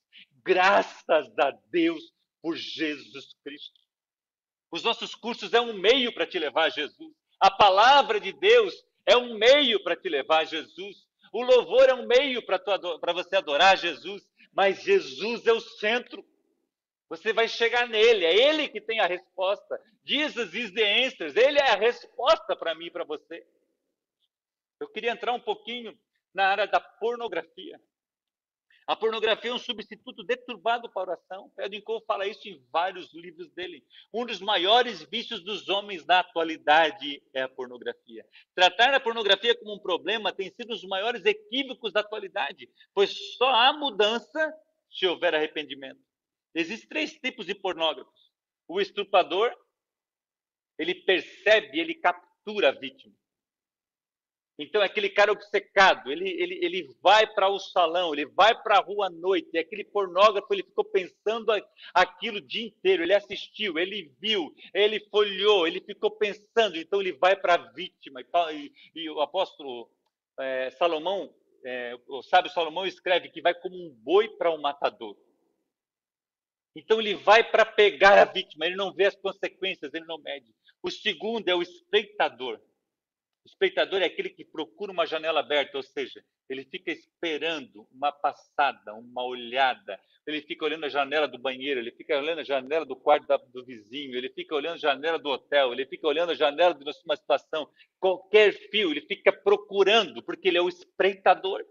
Graças 0.44 1.38
a 1.38 1.52
Deus 1.70 2.14
por 2.42 2.56
Jesus 2.56 3.34
Cristo. 3.44 3.82
Os 4.72 4.84
nossos 4.84 5.16
cursos 5.16 5.54
é 5.54 5.60
um 5.60 5.74
meio 5.74 6.14
para 6.14 6.26
te 6.26 6.40
levar 6.40 6.66
a 6.66 6.70
Jesus. 6.70 7.21
A 7.42 7.50
palavra 7.50 8.20
de 8.20 8.32
Deus 8.32 8.86
é 9.04 9.18
um 9.18 9.34
meio 9.34 9.84
para 9.84 9.96
te 9.96 10.08
levar 10.08 10.42
a 10.42 10.46
Jesus. 10.46 11.08
O 11.34 11.42
louvor 11.42 11.90
é 11.90 11.94
um 11.96 12.06
meio 12.06 12.46
para 12.46 13.14
você 13.14 13.36
adorar 13.36 13.76
Jesus, 13.76 14.30
mas 14.54 14.84
Jesus 14.84 15.48
é 15.48 15.52
o 15.52 15.60
centro. 15.60 16.24
Você 17.10 17.34
vai 17.34 17.48
chegar 17.48 17.88
nele, 17.90 18.26
é 18.26 18.48
ele 18.48 18.70
que 18.70 18.80
tem 18.80 19.00
a 19.00 19.08
resposta. 19.08 19.82
Jesus 20.06 20.54
is 20.54 20.72
the 20.72 21.06
answer. 21.06 21.36
Ele 21.36 21.58
é 21.58 21.72
a 21.72 21.76
resposta 21.76 22.56
para 22.56 22.76
mim 22.76 22.86
e 22.86 22.92
para 22.92 23.04
você. 23.04 23.44
Eu 24.80 24.88
queria 24.90 25.12
entrar 25.12 25.34
um 25.34 25.40
pouquinho 25.40 25.98
na 26.32 26.48
área 26.48 26.68
da 26.68 26.80
pornografia. 26.80 27.82
A 28.88 28.96
pornografia 28.96 29.52
é 29.52 29.54
um 29.54 29.60
substituto 29.60 30.24
deturbado 30.24 30.90
para 30.90 31.02
a 31.02 31.16
oração. 31.16 31.52
Edwin 31.60 31.84
fala 32.06 32.28
isso 32.28 32.48
em 32.48 32.62
vários 32.72 33.14
livros 33.14 33.50
dele. 33.52 33.86
Um 34.14 34.26
dos 34.26 34.40
maiores 34.40 35.04
vícios 35.04 35.44
dos 35.44 35.70
homens 35.70 36.06
na 36.06 36.20
atualidade 36.20 37.22
é 37.34 37.44
a 37.44 37.50
pornografia. 37.50 38.26
Tratar 38.56 38.94
a 38.94 39.00
pornografia 39.00 39.58
como 39.58 39.76
um 39.76 39.80
problema 39.80 40.34
tem 40.34 40.50
sido 40.50 40.72
um 40.72 40.76
dos 40.76 40.84
maiores 40.86 41.26
equívocos 41.26 41.94
da 41.94 42.00
atualidade, 42.02 42.70
pois 42.94 43.36
só 43.38 43.50
há 43.50 43.72
mudança 43.74 44.54
se 44.90 45.06
houver 45.06 45.36
arrependimento. 45.36 46.02
Existem 46.54 46.90
três 46.90 47.14
tipos 47.14 47.46
de 47.46 47.56
pornógrafos. 47.56 48.32
O 48.68 48.82
estuprador, 48.82 49.56
ele 50.78 50.96
percebe, 50.96 51.80
ele 51.80 51.96
captura 51.96 52.70
a 52.70 52.72
vítima. 52.72 53.16
Então, 54.60 54.82
é 54.82 54.86
aquele 54.86 55.10
cara 55.10 55.32
obcecado, 55.32 56.12
ele, 56.12 56.30
ele, 56.30 56.60
ele 56.64 56.96
vai 57.02 57.26
para 57.26 57.50
o 57.50 57.58
salão, 57.58 58.14
ele 58.14 58.26
vai 58.26 58.54
para 58.62 58.78
a 58.78 58.82
rua 58.82 59.08
à 59.08 59.10
noite, 59.10 59.50
e 59.54 59.58
aquele 59.58 59.84
pornógrafo, 59.84 60.54
ele 60.54 60.64
ficou 60.64 60.86
pensando 60.86 61.52
aquilo 61.94 62.38
o 62.38 62.42
dia 62.42 62.68
inteiro, 62.68 63.02
ele 63.02 63.14
assistiu, 63.14 63.80
ele 63.80 64.12
viu, 64.20 64.54
ele 64.74 65.00
folheou, 65.10 65.66
ele 65.66 65.82
ficou 65.82 66.12
pensando, 66.12 66.78
então 66.78 67.02
ele 67.02 67.14
vai 67.14 67.36
para 67.36 67.56
a 67.56 67.72
vítima. 67.72 68.22
E, 68.54 68.72
e, 68.94 69.10
o 69.10 69.22
apóstolo 69.22 69.90
é, 70.40 70.70
Salomão, 70.72 71.34
é, 71.66 71.96
o 72.08 72.22
sábio 72.22 72.52
Salomão 72.52 72.86
escreve 72.86 73.30
que 73.30 73.42
vai 73.42 73.54
como 73.54 73.76
um 73.76 73.90
boi 73.90 74.30
para 74.30 74.52
um 74.52 74.60
matador. 74.60 75.16
Então 76.76 77.00
ele 77.00 77.16
vai 77.16 77.44
para 77.44 77.66
pegar 77.66 78.18
a 78.18 78.26
vítima, 78.26 78.66
ele 78.66 78.76
não 78.76 78.94
vê 78.94 79.06
as 79.06 79.16
consequências, 79.16 79.94
ele 79.94 80.06
não 80.06 80.18
mede. 80.18 80.54
O 80.82 80.90
segundo 80.90 81.48
é 81.48 81.56
o 81.56 81.62
espectador. 81.62 82.60
O 83.44 83.48
espectador 83.48 84.02
é 84.02 84.06
aquele 84.06 84.30
que 84.30 84.46
procura 84.46 84.92
uma 84.92 85.06
janela 85.06 85.40
aberta, 85.40 85.76
ou 85.76 85.84
seja, 85.84 86.24
ele 86.48 86.64
fica 86.64 86.92
esperando 86.92 87.88
uma 87.92 88.12
passada, 88.12 88.94
uma 88.94 89.24
olhada. 89.24 90.00
Ele 90.28 90.42
fica 90.42 90.64
olhando 90.64 90.86
a 90.86 90.90
janela 90.90 91.28
do 91.28 91.40
banheiro, 91.40 91.80
ele 91.80 91.92
fica 91.92 92.16
olhando 92.18 92.40
a 92.40 92.44
janela 92.44 92.86
do 92.86 92.96
quarto 92.96 93.26
do 93.52 93.66
vizinho, 93.66 94.16
ele 94.16 94.30
fica 94.30 94.54
olhando 94.54 94.76
a 94.76 94.80
janela 94.80 95.18
do 95.18 95.30
hotel, 95.30 95.74
ele 95.74 95.88
fica 95.88 96.08
olhando 96.08 96.32
a 96.32 96.36
janela 96.36 96.76
de 96.76 96.84
uma 96.84 97.16
situação, 97.16 97.68
qualquer 98.00 98.54
fio, 98.70 98.92
ele 98.92 99.02
fica 99.02 99.32
procurando, 99.32 100.22
porque 100.22 100.48
ele 100.48 100.60
é 100.60 100.62
o 100.62 100.70
espreitador. 100.70 101.66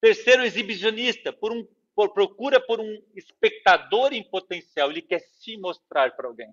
Terceiro, 0.00 0.44
exibicionista, 0.44 1.32
por 1.32 1.52
um, 1.52 1.64
por, 1.94 2.12
procura 2.12 2.60
por 2.60 2.80
um 2.80 3.02
espectador 3.14 4.12
em 4.12 4.28
potencial, 4.28 4.90
ele 4.90 5.00
quer 5.00 5.20
se 5.20 5.56
mostrar 5.56 6.16
para 6.16 6.26
alguém. 6.26 6.52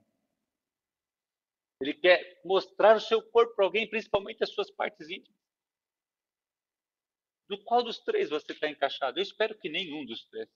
Ele 1.82 1.94
quer 1.96 2.40
mostrar 2.46 2.96
o 2.96 3.02
seu 3.02 3.22
corpo 3.22 3.56
para 3.56 3.66
alguém, 3.66 3.90
principalmente 3.90 4.44
as 4.44 4.52
suas 4.52 4.70
partes 4.70 5.10
íntimas. 5.10 5.40
Do 7.50 7.62
qual 7.64 7.84
dos 7.84 8.00
três 8.00 8.30
você 8.30 8.52
está 8.52 8.70
encaixado? 8.70 9.20
Eu 9.20 9.24
espero 9.24 9.58
que 9.58 9.68
nenhum 9.68 10.06
dos 10.06 10.24
três. 10.26 10.48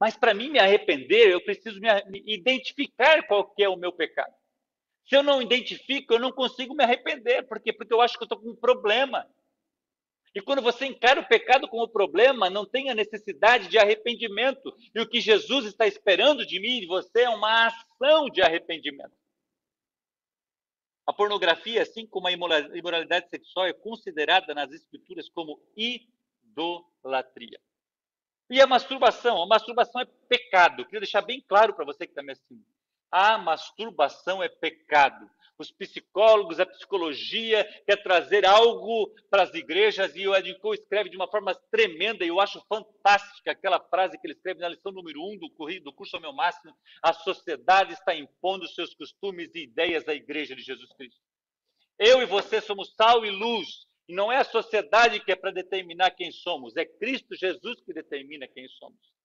Mas 0.00 0.16
para 0.16 0.34
mim 0.34 0.50
me 0.50 0.58
arrepender, 0.58 1.30
eu 1.30 1.42
preciso 1.42 1.80
me, 1.80 1.88
me 2.06 2.22
identificar 2.26 3.26
qual 3.26 3.54
é 3.58 3.68
o 3.68 3.76
meu 3.76 3.92
pecado. 3.92 4.34
Se 5.08 5.16
eu 5.16 5.22
não 5.22 5.40
identifico, 5.40 6.12
eu 6.12 6.18
não 6.18 6.32
consigo 6.32 6.74
me 6.74 6.84
arrepender. 6.84 7.46
Por 7.46 7.60
quê? 7.60 7.72
Porque 7.72 7.94
eu 7.94 8.00
acho 8.00 8.18
que 8.18 8.22
eu 8.22 8.26
estou 8.26 8.40
com 8.40 8.50
um 8.50 8.56
problema. 8.56 9.26
E 10.34 10.42
quando 10.42 10.60
você 10.60 10.84
encara 10.84 11.20
o 11.20 11.26
pecado 11.26 11.66
como 11.68 11.88
problema, 11.88 12.50
não 12.50 12.66
tem 12.66 12.90
a 12.90 12.94
necessidade 12.94 13.68
de 13.68 13.78
arrependimento. 13.78 14.74
E 14.94 15.00
o 15.00 15.08
que 15.08 15.20
Jesus 15.20 15.64
está 15.64 15.86
esperando 15.86 16.44
de 16.44 16.60
mim 16.60 16.76
e 16.76 16.80
de 16.80 16.86
você 16.86 17.22
é 17.22 17.30
uma 17.30 17.68
ação 17.68 18.28
de 18.28 18.42
arrependimento. 18.42 19.16
A 21.08 21.12
pornografia, 21.14 21.80
assim 21.80 22.06
como 22.06 22.28
a 22.28 22.32
imoralidade 22.32 23.30
sexual, 23.30 23.64
é 23.64 23.72
considerada 23.72 24.52
nas 24.52 24.70
escrituras 24.70 25.26
como 25.30 25.58
idolatria. 25.74 27.58
E 28.50 28.60
a 28.60 28.66
masturbação? 28.66 29.42
A 29.42 29.46
masturbação 29.46 30.02
é 30.02 30.06
pecado. 30.28 30.84
Queria 30.84 31.00
deixar 31.00 31.22
bem 31.22 31.42
claro 31.48 31.72
para 31.72 31.86
você 31.86 32.06
que 32.06 32.12
está 32.12 32.22
me 32.22 32.32
assistindo. 32.32 32.62
A 33.10 33.38
masturbação 33.38 34.42
é 34.42 34.48
pecado 34.48 35.28
os 35.58 35.72
psicólogos, 35.72 36.60
a 36.60 36.66
psicologia 36.66 37.64
quer 37.84 38.00
trazer 38.02 38.46
algo 38.46 39.12
para 39.28 39.42
as 39.42 39.52
igrejas 39.52 40.14
e 40.14 40.26
o 40.26 40.34
Edinco 40.34 40.72
escreve 40.72 41.10
de 41.10 41.16
uma 41.16 41.28
forma 41.28 41.54
tremenda 41.70 42.24
e 42.24 42.28
eu 42.28 42.40
acho 42.40 42.64
fantástica 42.68 43.50
aquela 43.50 43.80
frase 43.80 44.16
que 44.18 44.26
ele 44.26 44.34
escreve 44.34 44.60
na 44.60 44.68
lição 44.68 44.92
número 44.92 45.20
1 45.20 45.32
um 45.32 45.38
do, 45.38 45.48
do 45.82 45.92
curso 45.92 46.16
ao 46.16 46.22
meu 46.22 46.32
máximo, 46.32 46.72
a 47.02 47.12
sociedade 47.12 47.92
está 47.92 48.14
impondo 48.14 48.68
seus 48.68 48.94
costumes 48.94 49.50
e 49.54 49.64
ideias 49.64 50.06
à 50.06 50.14
igreja 50.14 50.54
de 50.54 50.62
Jesus 50.62 50.92
Cristo. 50.92 51.20
Eu 51.98 52.22
e 52.22 52.26
você 52.26 52.60
somos 52.60 52.94
sal 52.94 53.26
e 53.26 53.30
luz, 53.30 53.88
e 54.06 54.14
não 54.14 54.30
é 54.30 54.36
a 54.36 54.44
sociedade 54.44 55.18
que 55.20 55.32
é 55.32 55.36
para 55.36 55.50
determinar 55.50 56.12
quem 56.12 56.30
somos, 56.30 56.76
é 56.76 56.84
Cristo 56.84 57.34
Jesus 57.34 57.80
que 57.80 57.92
determina 57.92 58.46
quem 58.46 58.68
somos. 58.68 59.17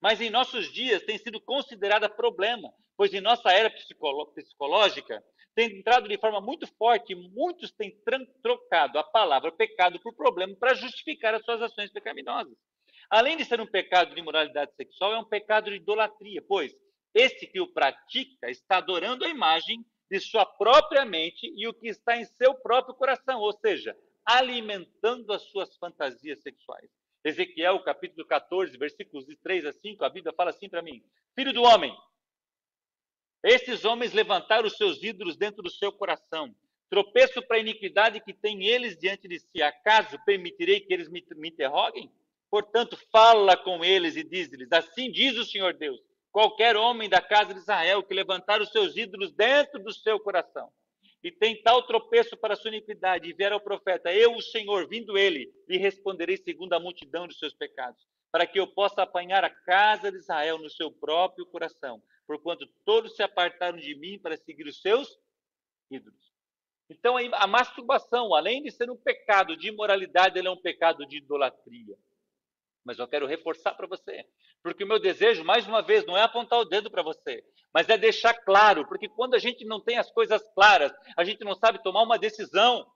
Mas 0.00 0.20
em 0.20 0.30
nossos 0.30 0.72
dias 0.72 1.02
tem 1.02 1.18
sido 1.18 1.40
considerada 1.40 2.08
problema, 2.08 2.72
pois 2.96 3.12
em 3.12 3.20
nossa 3.20 3.50
era 3.50 3.70
psicológica 3.70 5.22
tem 5.54 5.76
entrado 5.76 6.08
de 6.08 6.16
forma 6.18 6.40
muito 6.40 6.68
forte, 6.76 7.16
muitos 7.16 7.72
têm 7.72 7.92
trocado 8.42 8.96
a 8.96 9.02
palavra 9.02 9.50
pecado 9.50 9.98
por 10.00 10.14
problema 10.14 10.54
para 10.54 10.74
justificar 10.74 11.34
as 11.34 11.44
suas 11.44 11.60
ações 11.60 11.90
pecaminosas. 11.90 12.56
Além 13.10 13.36
de 13.36 13.44
ser 13.44 13.60
um 13.60 13.66
pecado 13.66 14.14
de 14.14 14.20
imoralidade 14.20 14.72
sexual, 14.76 15.14
é 15.14 15.18
um 15.18 15.24
pecado 15.24 15.70
de 15.70 15.76
idolatria, 15.76 16.40
pois 16.46 16.72
esse 17.12 17.46
que 17.46 17.60
o 17.60 17.72
pratica 17.72 18.48
está 18.48 18.76
adorando 18.76 19.24
a 19.24 19.28
imagem 19.28 19.84
de 20.08 20.20
sua 20.20 20.46
própria 20.46 21.04
mente 21.04 21.52
e 21.56 21.66
o 21.66 21.74
que 21.74 21.88
está 21.88 22.16
em 22.16 22.24
seu 22.24 22.54
próprio 22.54 22.94
coração, 22.94 23.40
ou 23.40 23.52
seja, 23.52 23.96
alimentando 24.24 25.32
as 25.32 25.42
suas 25.50 25.76
fantasias 25.78 26.40
sexuais. 26.40 26.88
Ezequiel, 27.24 27.80
capítulo 27.82 28.26
14, 28.26 28.76
versículos 28.76 29.26
de 29.26 29.36
3 29.36 29.66
a 29.66 29.72
5, 29.72 30.04
a 30.04 30.08
Bíblia 30.08 30.32
fala 30.32 30.50
assim 30.50 30.68
para 30.68 30.82
mim: 30.82 31.02
Filho 31.34 31.52
do 31.52 31.62
homem, 31.62 31.94
esses 33.42 33.84
homens 33.84 34.12
levantaram 34.12 34.66
os 34.66 34.76
seus 34.76 35.02
ídolos 35.02 35.36
dentro 35.36 35.62
do 35.62 35.70
seu 35.70 35.92
coração. 35.92 36.54
Tropeço 36.90 37.42
para 37.42 37.56
a 37.56 37.60
iniquidade 37.60 38.20
que 38.20 38.32
tem 38.32 38.64
eles 38.66 38.96
diante 38.96 39.28
de 39.28 39.38
si. 39.38 39.62
Acaso 39.62 40.18
permitirei 40.24 40.80
que 40.80 40.92
eles 40.92 41.08
me, 41.08 41.24
me 41.36 41.48
interroguem? 41.48 42.10
Portanto, 42.50 42.96
fala 43.12 43.56
com 43.56 43.84
eles 43.84 44.16
e 44.16 44.24
diz-lhes: 44.24 44.72
Assim 44.72 45.10
diz 45.10 45.36
o 45.36 45.44
Senhor 45.44 45.74
Deus: 45.74 46.00
qualquer 46.32 46.76
homem 46.76 47.08
da 47.08 47.20
casa 47.20 47.52
de 47.52 47.60
Israel 47.60 48.02
que 48.02 48.14
levantar 48.14 48.60
os 48.60 48.70
seus 48.70 48.96
ídolos 48.96 49.32
dentro 49.32 49.82
do 49.82 49.92
seu 49.92 50.18
coração 50.18 50.72
e 51.22 51.32
tem 51.32 51.60
tal 51.62 51.82
tropeço 51.86 52.36
para 52.36 52.56
sua 52.56 52.70
iniquidade, 52.70 53.28
e 53.28 53.32
vier 53.32 53.52
ao 53.52 53.60
profeta, 53.60 54.12
eu, 54.12 54.34
o 54.34 54.42
Senhor, 54.42 54.88
vindo 54.88 55.18
ele, 55.18 55.52
lhe 55.68 55.76
responderei 55.76 56.36
segundo 56.36 56.72
a 56.74 56.80
multidão 56.80 57.26
de 57.26 57.36
seus 57.36 57.52
pecados, 57.52 58.06
para 58.30 58.46
que 58.46 58.60
eu 58.60 58.66
possa 58.66 59.02
apanhar 59.02 59.44
a 59.44 59.50
casa 59.50 60.12
de 60.12 60.18
Israel 60.18 60.58
no 60.58 60.70
seu 60.70 60.90
próprio 60.92 61.46
coração, 61.46 62.02
porquanto 62.26 62.66
todos 62.84 63.16
se 63.16 63.22
apartaram 63.22 63.78
de 63.78 63.94
mim 63.96 64.18
para 64.18 64.36
seguir 64.36 64.66
os 64.66 64.80
seus 64.80 65.18
ídolos. 65.90 66.28
Então, 66.90 67.16
a 67.16 67.46
masturbação, 67.46 68.34
além 68.34 68.62
de 68.62 68.70
ser 68.70 68.90
um 68.90 68.96
pecado 68.96 69.56
de 69.56 69.68
imoralidade, 69.68 70.38
ela 70.38 70.48
é 70.48 70.50
um 70.50 70.60
pecado 70.60 71.06
de 71.06 71.18
idolatria. 71.18 71.96
Mas 72.88 72.98
eu 72.98 73.06
quero 73.06 73.26
reforçar 73.26 73.74
para 73.74 73.86
você, 73.86 74.24
porque 74.62 74.82
o 74.82 74.86
meu 74.86 74.98
desejo, 74.98 75.44
mais 75.44 75.68
uma 75.68 75.82
vez, 75.82 76.06
não 76.06 76.16
é 76.16 76.22
apontar 76.22 76.58
o 76.58 76.64
dedo 76.64 76.90
para 76.90 77.02
você, 77.02 77.44
mas 77.70 77.86
é 77.90 77.98
deixar 77.98 78.32
claro, 78.32 78.88
porque 78.88 79.06
quando 79.10 79.34
a 79.34 79.38
gente 79.38 79.62
não 79.66 79.78
tem 79.78 79.98
as 79.98 80.10
coisas 80.10 80.42
claras, 80.54 80.90
a 81.14 81.22
gente 81.22 81.44
não 81.44 81.54
sabe 81.54 81.82
tomar 81.82 82.00
uma 82.00 82.18
decisão. 82.18 82.90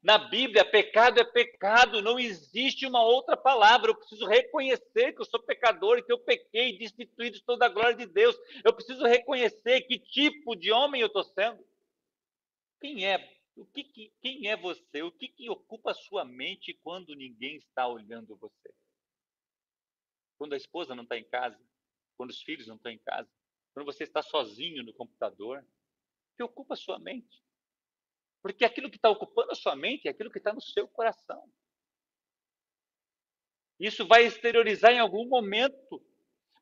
Na 0.00 0.16
Bíblia, 0.16 0.64
pecado 0.64 1.18
é 1.18 1.24
pecado, 1.24 2.00
não 2.02 2.20
existe 2.20 2.86
uma 2.86 3.02
outra 3.02 3.36
palavra. 3.36 3.90
Eu 3.90 3.96
preciso 3.96 4.26
reconhecer 4.26 5.12
que 5.12 5.20
eu 5.20 5.24
sou 5.24 5.42
pecador 5.42 5.98
e 5.98 6.02
que 6.04 6.12
eu 6.12 6.18
pequei, 6.20 6.78
destituído 6.78 7.38
de 7.38 7.42
toda 7.42 7.66
a 7.66 7.70
glória 7.70 7.96
de 7.96 8.06
Deus. 8.06 8.38
Eu 8.62 8.72
preciso 8.72 9.04
reconhecer 9.04 9.80
que 9.80 9.98
tipo 9.98 10.54
de 10.54 10.70
homem 10.70 11.00
eu 11.00 11.08
estou 11.08 11.24
sendo. 11.24 11.58
Quem 12.80 13.04
é? 13.08 13.28
O 13.56 13.64
que, 13.64 13.82
que, 13.82 14.12
quem 14.20 14.48
é 14.48 14.56
você? 14.56 15.02
O 15.02 15.10
que, 15.10 15.26
que 15.26 15.50
ocupa 15.50 15.90
a 15.90 15.94
sua 15.94 16.24
mente 16.24 16.78
quando 16.82 17.14
ninguém 17.16 17.56
está 17.56 17.88
olhando 17.88 18.36
você? 18.36 18.72
Quando 20.44 20.52
a 20.52 20.58
esposa 20.58 20.94
não 20.94 21.04
está 21.04 21.16
em 21.16 21.24
casa, 21.24 21.58
quando 22.18 22.28
os 22.28 22.42
filhos 22.42 22.66
não 22.66 22.76
estão 22.76 22.92
em 22.92 22.98
casa, 22.98 23.26
quando 23.72 23.86
você 23.86 24.04
está 24.04 24.20
sozinho 24.20 24.84
no 24.84 24.92
computador, 24.92 25.64
que 26.36 26.42
ocupa 26.42 26.74
a 26.74 26.76
sua 26.76 26.98
mente? 26.98 27.42
Porque 28.42 28.62
aquilo 28.62 28.90
que 28.90 28.96
está 28.96 29.08
ocupando 29.08 29.52
a 29.52 29.54
sua 29.54 29.74
mente 29.74 30.06
é 30.06 30.10
aquilo 30.10 30.30
que 30.30 30.36
está 30.36 30.52
no 30.52 30.60
seu 30.60 30.86
coração. 30.86 31.50
Isso 33.80 34.06
vai 34.06 34.26
exteriorizar 34.26 34.92
em 34.92 34.98
algum 34.98 35.26
momento. 35.26 36.04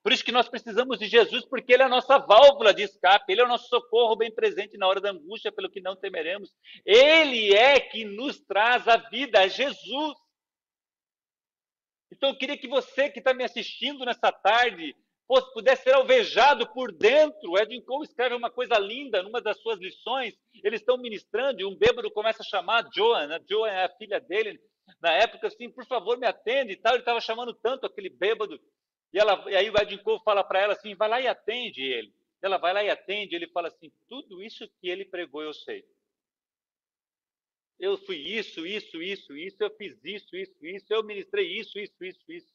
Por 0.00 0.12
isso 0.12 0.24
que 0.24 0.30
nós 0.30 0.48
precisamos 0.48 1.00
de 1.00 1.08
Jesus, 1.08 1.44
porque 1.44 1.72
Ele 1.72 1.82
é 1.82 1.86
a 1.86 1.88
nossa 1.88 2.18
válvula 2.18 2.72
de 2.72 2.84
escape, 2.84 3.32
Ele 3.32 3.40
é 3.40 3.44
o 3.44 3.48
nosso 3.48 3.66
socorro 3.66 4.14
bem 4.14 4.32
presente 4.32 4.78
na 4.78 4.86
hora 4.86 5.00
da 5.00 5.10
angústia, 5.10 5.50
pelo 5.50 5.68
que 5.68 5.80
não 5.80 5.96
temeremos. 5.96 6.54
Ele 6.86 7.52
é 7.52 7.80
que 7.80 8.04
nos 8.04 8.38
traz 8.42 8.86
a 8.86 8.96
vida, 8.96 9.44
é 9.44 9.48
Jesus. 9.48 10.16
Então 12.12 12.28
eu 12.28 12.36
queria 12.36 12.58
que 12.58 12.68
você 12.68 13.08
que 13.08 13.20
está 13.20 13.32
me 13.32 13.42
assistindo 13.42 14.04
nessa 14.04 14.30
tarde, 14.30 14.94
pudesse 15.54 15.84
ser 15.84 15.94
alvejado 15.94 16.70
por 16.72 16.92
dentro. 16.92 17.56
Edwin 17.56 17.80
Cole 17.80 18.04
escreve 18.04 18.34
uma 18.34 18.50
coisa 18.50 18.78
linda 18.78 19.22
numa 19.22 19.40
das 19.40 19.58
suas 19.60 19.80
lições. 19.80 20.34
Eles 20.62 20.80
estão 20.80 20.98
ministrando 20.98 21.62
e 21.62 21.64
um 21.64 21.74
bêbado 21.74 22.10
começa 22.10 22.42
a 22.42 22.46
chamar 22.46 22.86
Joan, 22.94 23.34
a 23.34 23.40
Joan 23.48 23.68
é 23.68 23.84
a 23.84 23.96
filha 23.96 24.20
dele. 24.20 24.60
Na 25.00 25.12
época, 25.12 25.46
assim, 25.46 25.70
por 25.70 25.86
favor, 25.86 26.18
me 26.18 26.26
atende 26.26 26.72
e 26.72 26.76
tal. 26.76 26.92
Ele 26.92 27.02
estava 27.02 27.20
chamando 27.20 27.54
tanto 27.54 27.86
aquele 27.86 28.10
bêbado. 28.10 28.60
E, 29.12 29.18
ela, 29.18 29.42
e 29.50 29.56
aí 29.56 29.70
o 29.70 29.78
Edwin 29.80 29.98
Cole 29.98 30.20
fala 30.22 30.44
para 30.44 30.60
ela 30.60 30.74
assim: 30.74 30.94
vai 30.94 31.08
lá 31.08 31.20
e 31.20 31.26
atende 31.26 31.80
ele. 31.80 32.12
Ela 32.42 32.58
vai 32.58 32.74
lá 32.74 32.84
e 32.84 32.90
atende. 32.90 33.34
Ele 33.34 33.48
fala 33.48 33.68
assim: 33.68 33.90
tudo 34.06 34.42
isso 34.42 34.68
que 34.80 34.88
ele 34.88 35.06
pregou 35.06 35.42
eu 35.42 35.54
sei. 35.54 35.82
Eu 37.78 37.96
fui 37.98 38.16
isso, 38.16 38.66
isso, 38.66 39.02
isso, 39.02 39.36
isso, 39.36 39.56
eu 39.62 39.70
fiz 39.76 39.98
isso, 40.04 40.36
isso, 40.36 40.66
isso, 40.66 40.86
eu 40.92 41.02
ministrei 41.02 41.58
isso, 41.58 41.78
isso, 41.78 42.04
isso, 42.04 42.32
isso. 42.32 42.54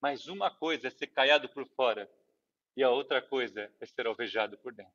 Mas 0.00 0.28
uma 0.28 0.50
coisa 0.50 0.88
é 0.88 0.90
ser 0.90 1.08
caiado 1.08 1.48
por 1.48 1.66
fora 1.68 2.10
e 2.76 2.82
a 2.82 2.90
outra 2.90 3.20
coisa 3.20 3.74
é 3.80 3.86
ser 3.86 4.06
alvejado 4.06 4.58
por 4.58 4.72
dentro. 4.72 4.92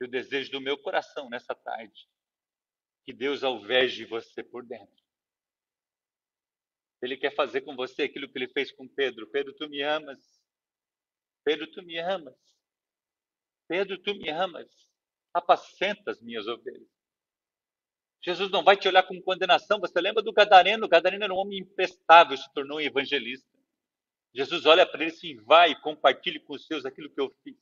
E 0.00 0.04
o 0.04 0.08
desejo 0.08 0.50
do 0.50 0.60
meu 0.60 0.76
coração 0.76 1.28
nessa 1.28 1.54
tarde, 1.54 2.08
que 3.04 3.12
Deus 3.12 3.44
alveje 3.44 4.04
você 4.04 4.42
por 4.42 4.64
dentro. 4.64 5.04
Ele 7.00 7.18
quer 7.18 7.34
fazer 7.34 7.60
com 7.60 7.76
você 7.76 8.04
aquilo 8.04 8.28
que 8.28 8.38
ele 8.38 8.48
fez 8.48 8.72
com 8.72 8.88
Pedro. 8.88 9.26
Pedro, 9.26 9.52
tu 9.52 9.68
me 9.68 9.82
amas. 9.82 10.42
Pedro, 11.44 11.70
tu 11.70 11.82
me 11.82 11.98
amas. 11.98 12.34
Pedro, 13.68 13.98
tu 14.02 14.14
me 14.14 14.30
amas. 14.30 14.90
Apacenta 15.32 16.10
as 16.10 16.22
minhas 16.22 16.46
ovelhas. 16.48 16.93
Jesus 18.24 18.50
não 18.50 18.64
vai 18.64 18.74
te 18.74 18.88
olhar 18.88 19.02
com 19.02 19.20
condenação. 19.20 19.78
Você 19.80 20.00
lembra 20.00 20.22
do 20.22 20.32
Gadareno? 20.32 20.86
O 20.86 20.88
Gadareno 20.88 21.24
era 21.24 21.34
um 21.34 21.36
homem 21.36 21.58
imprestável, 21.58 22.36
se 22.36 22.50
tornou 22.54 22.78
um 22.78 22.80
evangelista. 22.80 23.46
Jesus 24.34 24.64
olha 24.64 24.86
para 24.86 25.02
ele 25.02 25.12
e 25.12 25.14
assim, 25.14 25.36
vai 25.42 25.78
compartilhe 25.80 26.40
com 26.40 26.54
os 26.54 26.66
seus 26.66 26.86
aquilo 26.86 27.10
que 27.10 27.20
eu 27.20 27.30
fiz. 27.44 27.54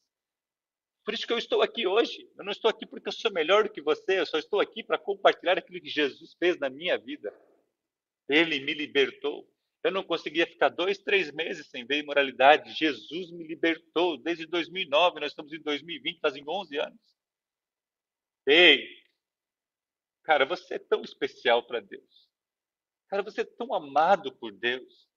Por 1.04 1.12
isso 1.12 1.26
que 1.26 1.32
eu 1.32 1.38
estou 1.38 1.62
aqui 1.62 1.84
hoje. 1.84 2.30
Eu 2.38 2.44
não 2.44 2.52
estou 2.52 2.70
aqui 2.70 2.86
porque 2.86 3.08
eu 3.08 3.12
sou 3.12 3.32
melhor 3.32 3.64
do 3.64 3.70
que 3.70 3.82
você, 3.82 4.20
eu 4.20 4.26
só 4.26 4.38
estou 4.38 4.60
aqui 4.60 4.84
para 4.84 4.96
compartilhar 4.96 5.58
aquilo 5.58 5.80
que 5.80 5.88
Jesus 5.88 6.34
fez 6.38 6.56
na 6.60 6.70
minha 6.70 6.96
vida. 6.96 7.34
Ele 8.28 8.60
me 8.60 8.72
libertou. 8.72 9.44
Eu 9.82 9.90
não 9.90 10.04
conseguia 10.04 10.46
ficar 10.46 10.68
dois, 10.68 10.96
três 10.96 11.32
meses 11.32 11.66
sem 11.66 11.84
ver 11.84 11.98
imoralidade. 11.98 12.72
Jesus 12.72 13.32
me 13.32 13.44
libertou 13.44 14.16
desde 14.16 14.46
2009. 14.46 15.18
Nós 15.18 15.32
estamos 15.32 15.52
em 15.52 15.60
2020, 15.60 16.20
fazem 16.20 16.44
11 16.46 16.78
anos. 16.78 17.00
Ei, 18.46 19.01
cara, 20.22 20.44
você 20.44 20.74
é 20.74 20.78
tão 20.78 21.02
especial 21.02 21.62
para 21.64 21.80
Deus. 21.80 22.28
Cara, 23.08 23.22
você 23.22 23.42
é 23.42 23.44
tão 23.44 23.74
amado 23.74 24.32
por 24.32 24.52
Deus. 24.52 25.08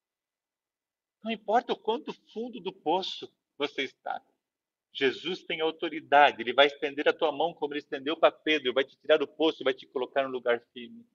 Não 1.24 1.32
importa 1.32 1.74
o 1.74 1.78
quanto 1.78 2.14
fundo 2.34 2.60
do 2.60 2.72
poço 2.72 3.32
você 3.58 3.84
está. 3.84 4.22
Jesus 4.94 5.44
tem 5.44 5.60
autoridade, 5.60 6.42
ele 6.42 6.54
vai 6.54 6.68
estender 6.68 7.08
a 7.08 7.14
tua 7.14 7.32
mão 7.32 7.54
como 7.54 7.74
ele 7.74 7.80
estendeu 7.80 8.16
para 8.16 8.32
Pedro, 8.32 8.74
vai 8.74 8.84
te 8.84 8.96
tirar 8.96 9.18
do 9.18 9.28
poço 9.28 9.64
vai 9.64 9.74
te 9.74 9.86
colocar 9.86 10.24
no 10.24 10.30
lugar 10.30 10.62
firme, 10.72 11.06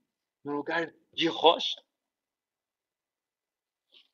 no 0.45 0.57
lugar 0.57 0.93
de 1.15 1.27
rocha. 1.29 1.83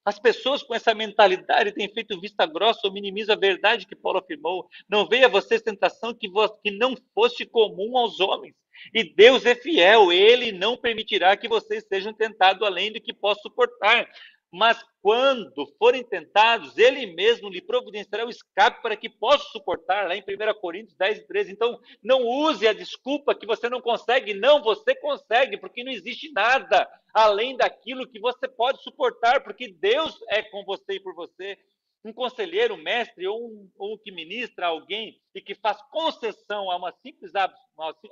As 0.04 0.20
pessoas 0.20 0.62
com 0.62 0.72
essa 0.72 0.94
mentalidade 0.94 1.72
têm 1.72 1.92
feito 1.92 2.20
vista 2.20 2.46
grossa 2.46 2.82
ou 2.84 2.92
minimizam 2.92 3.34
a 3.34 3.38
verdade 3.38 3.88
que 3.88 3.96
Paulo 3.96 4.20
afirmou. 4.20 4.68
Não 4.88 5.04
veio 5.08 5.26
a 5.26 5.28
vocês 5.28 5.60
tentação 5.62 6.14
que, 6.14 6.30
que 6.62 6.70
não 6.70 6.94
fosse 7.12 7.44
comum 7.44 7.98
aos 7.98 8.20
homens. 8.20 8.54
E 8.94 9.14
Deus 9.14 9.44
é 9.46 9.54
fiel, 9.54 10.12
ele 10.12 10.52
não 10.52 10.76
permitirá 10.76 11.36
que 11.36 11.48
vocês 11.48 11.84
sejam 11.88 12.12
tentados 12.12 12.62
além 12.62 12.92
do 12.92 13.00
que 13.00 13.12
possam 13.12 13.42
suportar 13.42 14.08
mas 14.56 14.82
quando 15.02 15.66
forem 15.78 16.02
tentados, 16.02 16.78
ele 16.78 17.06
mesmo 17.14 17.48
lhe 17.48 17.60
providenciará 17.60 18.24
o 18.24 18.30
escape 18.30 18.80
para 18.80 18.96
que 18.96 19.08
possa 19.08 19.44
suportar, 19.50 20.08
lá 20.08 20.16
em 20.16 20.22
1 20.22 20.60
Coríntios 20.60 20.96
10, 20.96 21.26
13. 21.26 21.52
Então, 21.52 21.78
não 22.02 22.22
use 22.22 22.66
a 22.66 22.72
desculpa 22.72 23.34
que 23.34 23.46
você 23.46 23.68
não 23.68 23.80
consegue, 23.80 24.34
não, 24.34 24.62
você 24.62 24.94
consegue, 24.94 25.58
porque 25.58 25.84
não 25.84 25.92
existe 25.92 26.32
nada 26.32 26.88
além 27.12 27.56
daquilo 27.56 28.08
que 28.08 28.18
você 28.18 28.48
pode 28.48 28.82
suportar, 28.82 29.42
porque 29.42 29.68
Deus 29.68 30.18
é 30.28 30.42
com 30.42 30.64
você 30.64 30.94
e 30.94 31.00
por 31.00 31.14
você. 31.14 31.58
Um 32.06 32.12
conselheiro, 32.12 32.74
um 32.74 32.82
mestre 32.82 33.26
ou 33.26 33.48
um, 33.48 33.68
ou 33.76 33.98
que 33.98 34.12
ministra 34.12 34.68
alguém 34.68 35.20
e 35.34 35.40
que 35.40 35.56
faz 35.56 35.82
concessão 35.90 36.70
a, 36.70 36.76
uma 36.76 36.92
simples 36.92 37.34
hábito, 37.34 37.58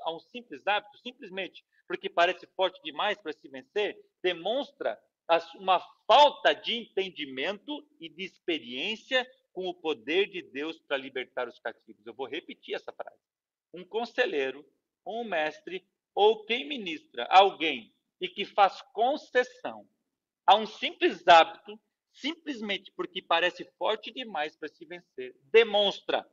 a 0.02 0.12
um 0.12 0.18
simples 0.18 0.66
hábito, 0.66 0.98
simplesmente 0.98 1.64
porque 1.86 2.10
parece 2.10 2.44
forte 2.56 2.82
demais 2.82 3.16
para 3.18 3.32
se 3.32 3.48
vencer, 3.48 3.96
demonstra 4.20 5.00
uma 5.60 5.78
falta 6.08 6.52
de 6.52 6.74
entendimento 6.74 7.86
e 8.00 8.08
de 8.08 8.24
experiência 8.24 9.24
com 9.52 9.68
o 9.68 9.74
poder 9.74 10.28
de 10.28 10.42
Deus 10.42 10.76
para 10.80 10.96
libertar 10.96 11.46
os 11.46 11.60
cativos. 11.60 12.04
Eu 12.04 12.14
vou 12.14 12.26
repetir 12.26 12.74
essa 12.74 12.92
frase. 12.92 13.22
Um 13.72 13.84
conselheiro, 13.84 14.68
um 15.06 15.22
mestre 15.22 15.86
ou 16.12 16.44
quem 16.44 16.66
ministra 16.66 17.28
alguém 17.30 17.94
e 18.20 18.26
que 18.26 18.44
faz 18.44 18.82
concessão 18.92 19.88
a 20.44 20.56
um 20.56 20.66
simples 20.66 21.28
hábito, 21.28 21.78
simplesmente 22.14 22.92
porque 22.96 23.20
parece 23.20 23.64
forte 23.78 24.12
demais 24.12 24.56
para 24.56 24.68
se 24.68 24.84
vencer, 24.84 25.36
demonstra 25.52 26.26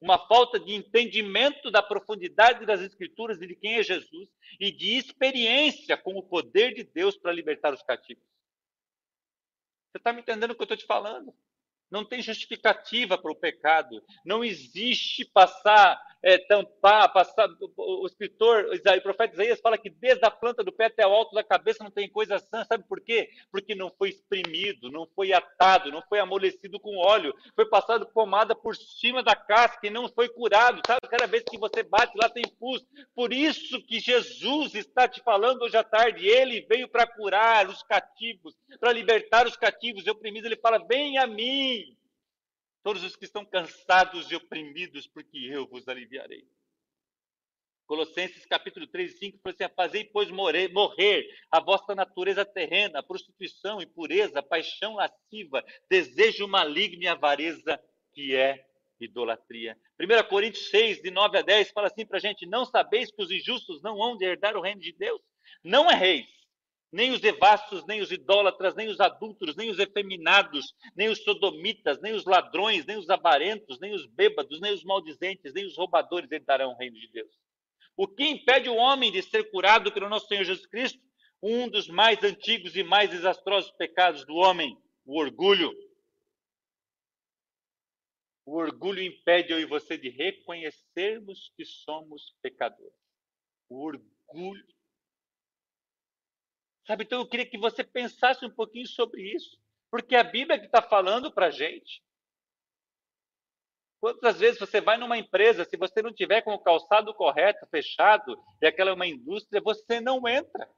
uma 0.00 0.18
falta 0.26 0.58
de 0.58 0.72
entendimento 0.72 1.70
da 1.70 1.82
profundidade 1.82 2.64
das 2.64 2.80
Escrituras 2.80 3.40
e 3.40 3.46
de 3.46 3.54
quem 3.54 3.74
é 3.74 3.82
Jesus 3.82 4.28
e 4.58 4.72
de 4.72 4.96
experiência 4.96 5.96
com 5.96 6.14
o 6.16 6.22
poder 6.22 6.74
de 6.74 6.84
Deus 6.84 7.16
para 7.16 7.32
libertar 7.32 7.74
os 7.74 7.82
cativos. 7.82 8.24
Você 9.90 9.98
está 9.98 10.12
me 10.12 10.20
entendendo 10.20 10.52
o 10.52 10.54
que 10.54 10.62
eu 10.62 10.64
estou 10.64 10.76
te 10.76 10.86
falando? 10.86 11.34
Não 11.90 12.04
tem 12.04 12.22
justificativa 12.22 13.18
para 13.18 13.32
o 13.32 13.36
pecado. 13.36 14.02
Não 14.24 14.44
existe 14.44 15.24
passar, 15.24 16.00
é, 16.22 16.38
tampar, 16.38 17.12
passar. 17.12 17.48
O, 17.76 18.06
escritor, 18.06 18.66
o 18.66 19.02
profeta 19.02 19.34
Isaías 19.34 19.60
fala 19.60 19.78
que 19.78 19.90
desde 19.90 20.24
a 20.24 20.30
planta 20.30 20.62
do 20.62 20.72
pé 20.72 20.86
até 20.86 21.06
o 21.06 21.10
alto 21.10 21.34
da 21.34 21.42
cabeça 21.42 21.82
não 21.82 21.90
tem 21.90 22.08
coisa 22.08 22.38
sã. 22.38 22.64
Sabe 22.64 22.84
por 22.88 23.00
quê? 23.00 23.30
Porque 23.50 23.74
não 23.74 23.90
foi 23.90 24.10
exprimido, 24.10 24.90
não 24.90 25.06
foi 25.14 25.32
atado, 25.32 25.90
não 25.90 26.02
foi 26.02 26.18
amolecido 26.18 26.78
com 26.78 26.96
óleo, 26.98 27.34
foi 27.54 27.66
passado 27.66 28.06
pomada 28.06 28.54
por 28.54 28.76
cima 28.76 29.22
da 29.22 29.34
casca 29.34 29.86
e 29.86 29.90
não 29.90 30.08
foi 30.08 30.28
curado. 30.28 30.80
Sabe, 30.86 31.00
cada 31.08 31.26
vez 31.26 31.42
que 31.44 31.58
você 31.58 31.82
bate 31.82 32.16
lá 32.16 32.28
tem 32.28 32.44
pus. 32.58 32.84
Por 33.14 33.32
isso 33.32 33.80
que 33.86 33.98
Jesus 33.98 34.74
está 34.74 35.08
te 35.08 35.22
falando 35.22 35.62
hoje 35.62 35.76
à 35.76 35.84
tarde. 35.84 36.26
Ele 36.26 36.60
veio 36.62 36.88
para 36.88 37.06
curar 37.06 37.68
os 37.68 37.82
cativos, 37.82 38.54
para 38.78 38.92
libertar 38.92 39.46
os 39.46 39.56
cativos 39.56 40.06
e 40.06 40.10
oprimidos. 40.10 40.46
Ele 40.46 40.60
fala: 40.60 40.78
Vem 40.86 41.18
a 41.18 41.26
mim 41.26 41.96
todos 42.82 43.02
os 43.04 43.16
que 43.16 43.24
estão 43.24 43.44
cansados 43.44 44.30
e 44.30 44.36
oprimidos, 44.36 45.06
porque 45.06 45.38
eu 45.38 45.66
vos 45.66 45.88
aliviarei. 45.88 46.46
Colossenses 47.86 48.46
capítulo 48.46 48.86
3 48.86 49.12
e 49.12 49.18
5 49.18 49.38
fala 49.42 49.54
assim: 49.54 49.74
Fazei, 49.74 50.04
pois, 50.04 50.30
morrer, 50.30 50.72
morrer 50.72 51.28
a 51.50 51.60
vossa 51.60 51.94
natureza 51.94 52.44
terrena, 52.44 53.02
prostituição, 53.02 53.82
impureza, 53.82 54.42
paixão 54.42 54.94
lasciva, 54.94 55.64
desejo 55.88 56.46
maligno 56.46 57.02
e 57.02 57.08
avareza, 57.08 57.82
que 58.12 58.36
é 58.36 58.64
idolatria. 59.00 59.76
1 59.98 60.28
Coríntios 60.28 60.70
6, 60.70 61.02
de 61.02 61.10
9 61.10 61.38
a 61.38 61.42
10, 61.42 61.72
fala 61.72 61.88
assim 61.88 62.06
para 62.06 62.18
a 62.18 62.20
gente: 62.20 62.46
Não 62.46 62.64
sabeis 62.64 63.10
que 63.10 63.22
os 63.22 63.30
injustos 63.30 63.82
não 63.82 64.00
hão 64.00 64.16
de 64.16 64.24
herdar 64.24 64.56
o 64.56 64.60
reino 64.60 64.80
de 64.80 64.92
Deus? 64.92 65.20
Não 65.64 65.90
erreis 65.90 66.39
nem 66.92 67.12
os 67.12 67.20
devassos, 67.20 67.86
nem 67.86 68.00
os 68.00 68.10
idólatras, 68.10 68.74
nem 68.74 68.88
os 68.88 68.98
adúlteros, 68.98 69.54
nem 69.54 69.70
os 69.70 69.78
efeminados, 69.78 70.74
nem 70.96 71.08
os 71.08 71.22
sodomitas, 71.22 72.00
nem 72.00 72.12
os 72.14 72.24
ladrões, 72.24 72.84
nem 72.84 72.96
os 72.96 73.08
avarentos, 73.08 73.78
nem 73.78 73.94
os 73.94 74.06
bêbados, 74.06 74.60
nem 74.60 74.72
os 74.72 74.82
maldizentes, 74.82 75.52
nem 75.54 75.64
os 75.64 75.76
roubadores 75.76 76.30
herdarão 76.30 76.72
o 76.72 76.76
reino 76.76 76.98
de 76.98 77.08
Deus. 77.08 77.32
O 77.96 78.08
que 78.08 78.24
impede 78.24 78.68
o 78.68 78.74
homem 78.74 79.12
de 79.12 79.22
ser 79.22 79.50
curado 79.50 79.92
pelo 79.92 80.08
nosso 80.08 80.26
Senhor 80.26 80.44
Jesus 80.44 80.66
Cristo? 80.66 81.00
Um 81.42 81.68
dos 81.68 81.88
mais 81.88 82.22
antigos 82.24 82.74
e 82.74 82.82
mais 82.82 83.10
desastrosos 83.10 83.70
pecados 83.72 84.24
do 84.26 84.34
homem, 84.34 84.76
o 85.04 85.18
orgulho. 85.18 85.72
O 88.44 88.56
orgulho 88.56 89.02
impede 89.02 89.52
eu 89.52 89.60
e 89.60 89.64
você 89.64 89.96
de 89.96 90.08
reconhecermos 90.08 91.52
que 91.56 91.64
somos 91.64 92.34
pecadores. 92.42 92.92
O 93.68 93.84
orgulho 93.84 94.66
Sabe, 96.90 97.04
então 97.04 97.20
eu 97.20 97.26
queria 97.28 97.46
que 97.46 97.56
você 97.56 97.84
pensasse 97.84 98.44
um 98.44 98.50
pouquinho 98.50 98.84
sobre 98.84 99.22
isso, 99.22 99.56
porque 99.92 100.16
a 100.16 100.24
Bíblia 100.24 100.58
que 100.58 100.66
está 100.66 100.82
falando 100.82 101.30
para 101.30 101.46
a 101.46 101.50
gente. 101.50 102.02
Quantas 104.00 104.40
vezes 104.40 104.58
você 104.58 104.80
vai 104.80 104.96
numa 104.96 105.16
empresa, 105.16 105.64
se 105.64 105.76
você 105.76 106.02
não 106.02 106.12
tiver 106.12 106.42
com 106.42 106.52
o 106.52 106.58
calçado 106.58 107.14
correto, 107.14 107.64
fechado, 107.70 108.36
e 108.60 108.66
aquela 108.66 108.90
é 108.90 108.92
uma 108.92 109.06
indústria, 109.06 109.60
você 109.60 110.00
não 110.00 110.26
entra. 110.26 110.68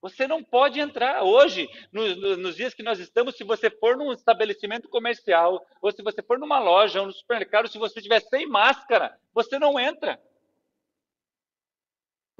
Você 0.00 0.26
não 0.26 0.42
pode 0.42 0.80
entrar. 0.80 1.22
Hoje, 1.22 1.68
no, 1.92 2.36
nos 2.38 2.56
dias 2.56 2.74
que 2.74 2.82
nós 2.82 2.98
estamos, 2.98 3.36
se 3.36 3.44
você 3.44 3.70
for 3.70 3.96
num 3.96 4.12
estabelecimento 4.12 4.88
comercial, 4.88 5.64
ou 5.80 5.92
se 5.92 6.02
você 6.02 6.20
for 6.20 6.36
numa 6.36 6.58
loja 6.58 6.98
ou 6.98 7.06
no 7.06 7.12
supermercado, 7.12 7.68
se 7.68 7.78
você 7.78 8.00
estiver 8.00 8.18
sem 8.22 8.48
máscara, 8.48 9.16
você 9.32 9.56
não 9.56 9.78
entra. 9.78 10.20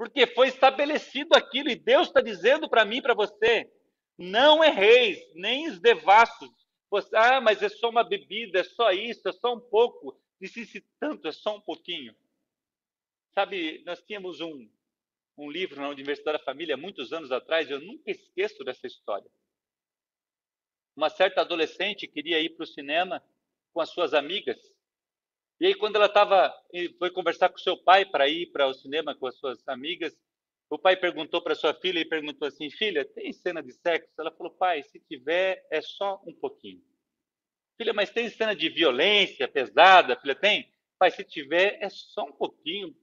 Porque 0.03 0.27
foi 0.27 0.49
estabelecido 0.49 1.33
aquilo 1.33 1.69
e 1.69 1.75
Deus 1.75 2.07
está 2.07 2.19
dizendo 2.19 2.67
para 2.67 2.83
mim 2.83 3.01
para 3.01 3.13
você: 3.13 3.71
não 4.17 4.61
erreis, 4.61 5.17
nem 5.33 5.69
os 5.69 5.79
devassos. 5.79 6.51
ah, 7.13 7.39
mas 7.39 7.63
é 7.63 7.69
só 7.69 7.89
uma 7.89 8.03
bebida, 8.03 8.59
é 8.59 8.65
só 8.65 8.91
isso, 8.91 9.25
é 9.29 9.31
só 9.31 9.55
um 9.55 9.61
pouco. 9.61 10.19
Disse 10.41 10.85
tanto, 10.99 11.25
é 11.25 11.31
só 11.31 11.55
um 11.55 11.61
pouquinho. 11.61 12.13
Sabe, 13.33 13.81
nós 13.85 14.03
tínhamos 14.03 14.41
um, 14.41 14.69
um 15.37 15.49
livro 15.49 15.79
na 15.79 15.87
Universidade 15.87 16.37
da 16.37 16.43
Família 16.43 16.75
muitos 16.75 17.13
anos 17.13 17.31
atrás, 17.31 17.71
eu 17.71 17.79
nunca 17.79 18.11
esqueço 18.11 18.61
dessa 18.65 18.85
história. 18.85 19.31
Uma 20.97 21.09
certa 21.09 21.39
adolescente 21.39 22.09
queria 22.09 22.41
ir 22.41 22.49
para 22.49 22.65
o 22.65 22.67
cinema 22.67 23.23
com 23.71 23.79
as 23.79 23.89
suas 23.89 24.13
amigas. 24.13 24.59
E 25.63 25.67
aí, 25.67 25.75
quando 25.75 25.95
ela 25.95 26.07
estava, 26.07 26.53
foi 26.99 27.09
conversar 27.09 27.47
com 27.47 27.57
seu 27.57 27.77
pai 27.77 28.03
para 28.03 28.27
ir 28.27 28.47
para 28.47 28.67
o 28.67 28.73
cinema 28.73 29.15
com 29.15 29.27
as 29.27 29.37
suas 29.37 29.65
amigas, 29.65 30.13
o 30.69 30.77
pai 30.77 30.97
perguntou 30.97 31.41
para 31.41 31.55
sua 31.55 31.73
filha 31.73 32.01
e 32.01 32.05
perguntou 32.05 32.45
assim: 32.45 32.69
Filha, 32.69 33.05
tem 33.05 33.31
cena 33.31 33.63
de 33.63 33.71
sexo? 33.71 34.11
Ela 34.19 34.29
falou: 34.31 34.51
Pai, 34.51 34.83
se 34.83 34.99
tiver, 34.99 35.65
é 35.71 35.79
só 35.81 36.21
um 36.27 36.33
pouquinho. 36.33 36.81
Filha, 37.77 37.93
mas 37.93 38.09
tem 38.09 38.29
cena 38.29 38.53
de 38.53 38.67
violência 38.67 39.47
pesada? 39.47 40.19
Filha, 40.19 40.35
tem? 40.35 40.69
Pai, 40.99 41.11
se 41.11 41.23
tiver, 41.23 41.77
é 41.79 41.87
só 41.89 42.25
um 42.25 42.33
pouquinho. 42.33 42.93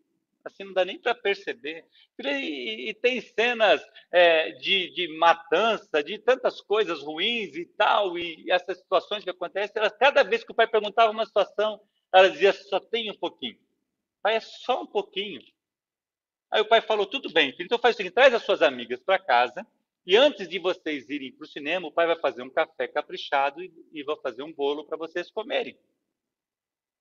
Assim, 0.45 0.65
não 0.65 0.75
dá 0.75 0.85
nem 0.85 0.99
para 0.99 1.15
perceber. 1.15 1.87
Filha, 2.15 2.39
e, 2.39 2.91
e, 2.91 2.93
tem 2.93 3.23
cenas 3.23 3.83
é, 4.13 4.51
de, 4.51 4.91
de 4.91 5.09
matança, 5.17 6.05
de 6.05 6.19
tantas 6.19 6.61
coisas 6.61 7.01
ruins 7.01 7.57
e 7.57 7.65
tal, 7.65 8.19
e, 8.19 8.51
essas 8.51 8.77
situações 8.77 9.25
que 9.25 9.31
acontecem. 9.31 9.73
Ela, 9.77 9.91
cada 9.91 10.23
vez 10.23 10.45
que 10.45 10.53
o 10.53 10.55
pai 10.55 10.67
perguntava 10.67 11.11
uma 11.11 11.25
situação, 11.25 11.81
ela 12.13 12.31
dizia: 12.31 12.53
Só 12.53 12.81
tem 12.81 13.11
um 13.11 13.17
pouquinho. 13.17 13.59
Pai, 14.23 14.37
é 14.37 14.41
só 14.41 14.83
um 14.83 14.87
pouquinho. 14.87 15.41
Aí 16.51 16.61
o 16.61 16.69
pai 16.69 16.81
falou: 16.81 17.07
tudo 17.07 17.33
bem, 17.33 17.53
filho, 17.53 17.67
então 17.67 17.79
faz 17.79 17.95
o 17.95 17.99
seguinte: 17.99 18.15
traz 18.15 18.35
as 18.35 18.43
suas 18.43 18.63
amigas 18.63 19.01
para 19.01 19.19
casa 19.19 19.67
e 20.05 20.17
antes 20.17 20.49
de 20.49 20.59
vocês 20.59 21.09
irem 21.09 21.33
para 21.33 21.45
o 21.45 21.49
cinema, 21.49 21.87
o 21.87 21.93
pai 21.93 22.07
vai 22.07 22.19
fazer 22.19 22.43
um 22.43 22.51
café 22.51 22.89
caprichado 22.89 23.63
e, 23.63 23.73
e 23.93 24.03
vai 24.03 24.17
fazer 24.17 24.43
um 24.43 24.53
bolo 24.53 24.85
para 24.85 24.97
vocês 24.97 25.31
comerem. 25.31 25.79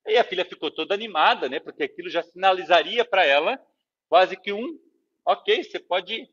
Aí 0.06 0.18
a 0.18 0.24
filha 0.24 0.46
ficou 0.46 0.70
toda 0.70 0.94
animada, 0.94 1.50
né? 1.50 1.60
Porque 1.60 1.84
aquilo 1.84 2.10
já 2.10 2.22
sinalizaria 2.22 3.06
para 3.06 3.26
ela 3.26 3.60
quase 4.08 4.36
que 4.36 4.52
um, 4.52 4.80
ok, 5.26 5.64
você 5.64 5.80
pode 5.80 6.16
ir. 6.16 6.30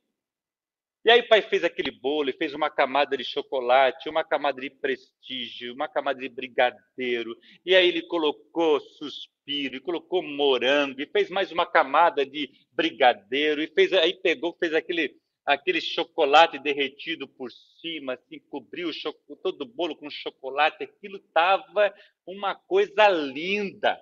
E 1.07 1.11
aí 1.13 1.21
o 1.21 1.29
pai 1.29 1.41
fez 1.41 1.63
aquele 1.63 1.93
bolo, 1.93 2.31
e 2.31 2.33
fez 2.33 2.53
uma 2.53 2.69
camada 2.69 3.17
de 3.17 3.23
chocolate, 3.23 4.09
uma 4.09 4.25
camada 4.25 4.61
de 4.61 4.69
prestígio, 4.69 5.73
uma 5.73 5.87
camada 5.87 6.19
de 6.19 6.29
brigadeiro, 6.29 7.39
e 7.65 7.77
aí 7.77 7.87
ele 7.87 8.03
colocou 8.03 8.81
suspiro, 8.81 9.77
e 9.77 9.81
colocou 9.81 10.21
morango, 10.21 11.01
e 11.01 11.07
fez 11.07 11.31
mais 11.31 11.53
uma 11.53 11.65
camada 11.65 12.27
de 12.27 12.51
brigadeiro, 12.73 13.63
e 13.63 13.69
fez 13.69 13.93
aí 13.93 14.15
pegou, 14.15 14.57
fez 14.59 14.75
aquele 14.75 15.15
aquele 15.45 15.81
chocolate 15.81 16.59
derretido 16.59 17.29
por 17.29 17.53
cima, 17.81 18.15
assim, 18.15 18.41
cobriu 18.51 18.91
todo 19.45 19.63
o 19.63 19.65
bolo 19.65 19.95
com 19.95 20.11
chocolate, 20.11 20.83
aquilo 20.83 21.19
estava 21.19 21.95
uma 22.27 22.57
coisa 22.57 23.07
linda. 23.07 23.97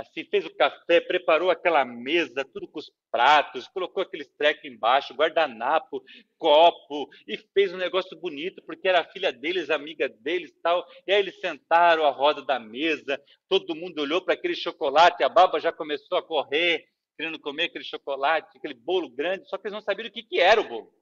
Assim, 0.00 0.24
fez 0.24 0.46
o 0.46 0.54
café, 0.56 0.98
preparou 0.98 1.50
aquela 1.50 1.84
mesa, 1.84 2.42
tudo 2.42 2.66
com 2.66 2.78
os 2.78 2.90
pratos, 3.10 3.68
colocou 3.68 4.02
aqueles 4.02 4.28
trecos 4.28 4.64
embaixo, 4.64 5.12
guardanapo, 5.12 6.02
copo, 6.38 7.06
e 7.28 7.36
fez 7.52 7.74
um 7.74 7.76
negócio 7.76 8.18
bonito, 8.18 8.62
porque 8.62 8.88
era 8.88 9.00
a 9.00 9.04
filha 9.04 9.30
deles, 9.30 9.68
amiga 9.68 10.08
deles 10.08 10.54
tal. 10.62 10.86
E 11.06 11.12
aí 11.12 11.20
eles 11.20 11.38
sentaram 11.38 12.06
à 12.06 12.10
roda 12.10 12.42
da 12.42 12.58
mesa, 12.58 13.22
todo 13.46 13.76
mundo 13.76 14.00
olhou 14.00 14.22
para 14.22 14.32
aquele 14.32 14.54
chocolate, 14.54 15.22
a 15.22 15.28
baba 15.28 15.60
já 15.60 15.70
começou 15.70 16.16
a 16.16 16.22
correr, 16.22 16.86
querendo 17.14 17.38
comer 17.38 17.64
aquele 17.64 17.84
chocolate, 17.84 18.56
aquele 18.56 18.74
bolo 18.74 19.10
grande, 19.10 19.46
só 19.50 19.58
que 19.58 19.66
eles 19.66 19.74
não 19.74 19.82
sabiam 19.82 20.08
o 20.08 20.10
que, 20.10 20.22
que 20.22 20.40
era 20.40 20.62
o 20.62 20.66
bolo. 20.66 20.94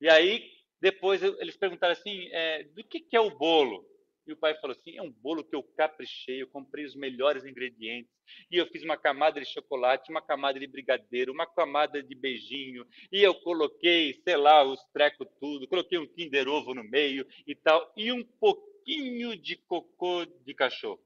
E 0.00 0.08
aí, 0.08 0.48
depois, 0.80 1.20
eles 1.20 1.56
perguntaram 1.56 1.94
assim: 1.94 2.28
é, 2.30 2.62
do 2.62 2.84
que, 2.84 3.00
que 3.00 3.16
é 3.16 3.20
o 3.20 3.36
bolo? 3.36 3.84
E 4.28 4.32
o 4.32 4.36
pai 4.36 4.54
falou 4.60 4.76
assim: 4.76 4.94
é 4.94 5.02
um 5.02 5.10
bolo 5.10 5.42
que 5.42 5.56
eu 5.56 5.62
caprichei, 5.62 6.42
eu 6.42 6.48
comprei 6.48 6.84
os 6.84 6.94
melhores 6.94 7.46
ingredientes. 7.46 8.12
E 8.50 8.58
eu 8.58 8.66
fiz 8.66 8.84
uma 8.84 8.98
camada 8.98 9.40
de 9.40 9.46
chocolate, 9.46 10.10
uma 10.10 10.20
camada 10.20 10.60
de 10.60 10.66
brigadeiro, 10.66 11.32
uma 11.32 11.46
camada 11.46 12.02
de 12.02 12.14
beijinho. 12.14 12.86
E 13.10 13.22
eu 13.22 13.34
coloquei, 13.34 14.20
sei 14.22 14.36
lá, 14.36 14.62
os 14.62 14.84
trecos 14.92 15.26
tudo, 15.40 15.66
coloquei 15.66 15.96
um 15.96 16.06
Kinder 16.06 16.46
Ovo 16.46 16.74
no 16.74 16.84
meio 16.84 17.26
e 17.46 17.54
tal. 17.54 17.90
E 17.96 18.12
um 18.12 18.22
pouquinho 18.22 19.34
de 19.34 19.56
cocô 19.56 20.26
de 20.26 20.52
cachorro. 20.52 21.02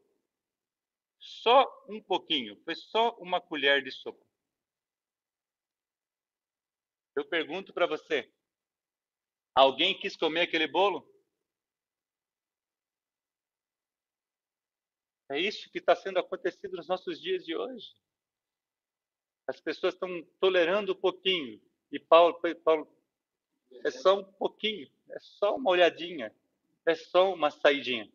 Só 1.20 1.64
um 1.88 2.02
pouquinho, 2.02 2.60
foi 2.64 2.74
só 2.74 3.16
uma 3.20 3.40
colher 3.40 3.84
de 3.84 3.92
sopa. 3.92 4.26
Eu 7.14 7.24
pergunto 7.24 7.72
para 7.72 7.86
você: 7.86 8.28
alguém 9.54 9.96
quis 9.96 10.16
comer 10.16 10.40
aquele 10.40 10.66
bolo? 10.66 11.11
É 15.32 15.40
isso 15.40 15.70
que 15.70 15.78
está 15.78 15.96
sendo 15.96 16.18
acontecido 16.18 16.76
nos 16.76 16.86
nossos 16.86 17.18
dias 17.18 17.42
de 17.44 17.56
hoje. 17.56 17.94
As 19.46 19.58
pessoas 19.58 19.94
estão 19.94 20.22
tolerando 20.38 20.92
um 20.92 21.00
pouquinho. 21.00 21.58
E 21.90 21.98
Paulo, 21.98 22.38
Paulo 22.62 22.86
é 23.82 23.90
só 23.90 24.20
um 24.20 24.24
pouquinho, 24.24 24.90
é 25.10 25.18
só 25.20 25.56
uma 25.56 25.70
olhadinha, 25.70 26.34
é 26.86 26.94
só 26.94 27.32
uma 27.32 27.50
saidinha. 27.50 28.12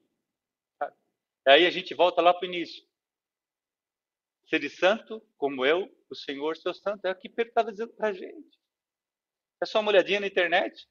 Aí 1.48 1.66
a 1.66 1.72
gente 1.72 1.96
volta 1.96 2.22
lá 2.22 2.34
para 2.34 2.48
o 2.48 2.54
início. 2.54 2.86
Ser 4.48 4.70
santo, 4.70 5.20
como 5.38 5.66
eu, 5.66 5.92
o 6.10 6.16
Senhor, 6.16 6.56
seu 6.56 6.74
santo. 6.74 7.06
É 7.06 7.12
o 7.12 7.16
que 7.16 7.30
Pedro 7.30 7.50
estava 7.50 7.72
dizendo 7.72 7.94
para 7.94 8.10
a 8.10 8.14
gente. 8.14 8.60
É 9.60 9.66
só 9.66 9.80
uma 9.80 9.90
olhadinha 9.90 10.20
na 10.20 10.28
internet? 10.28 10.88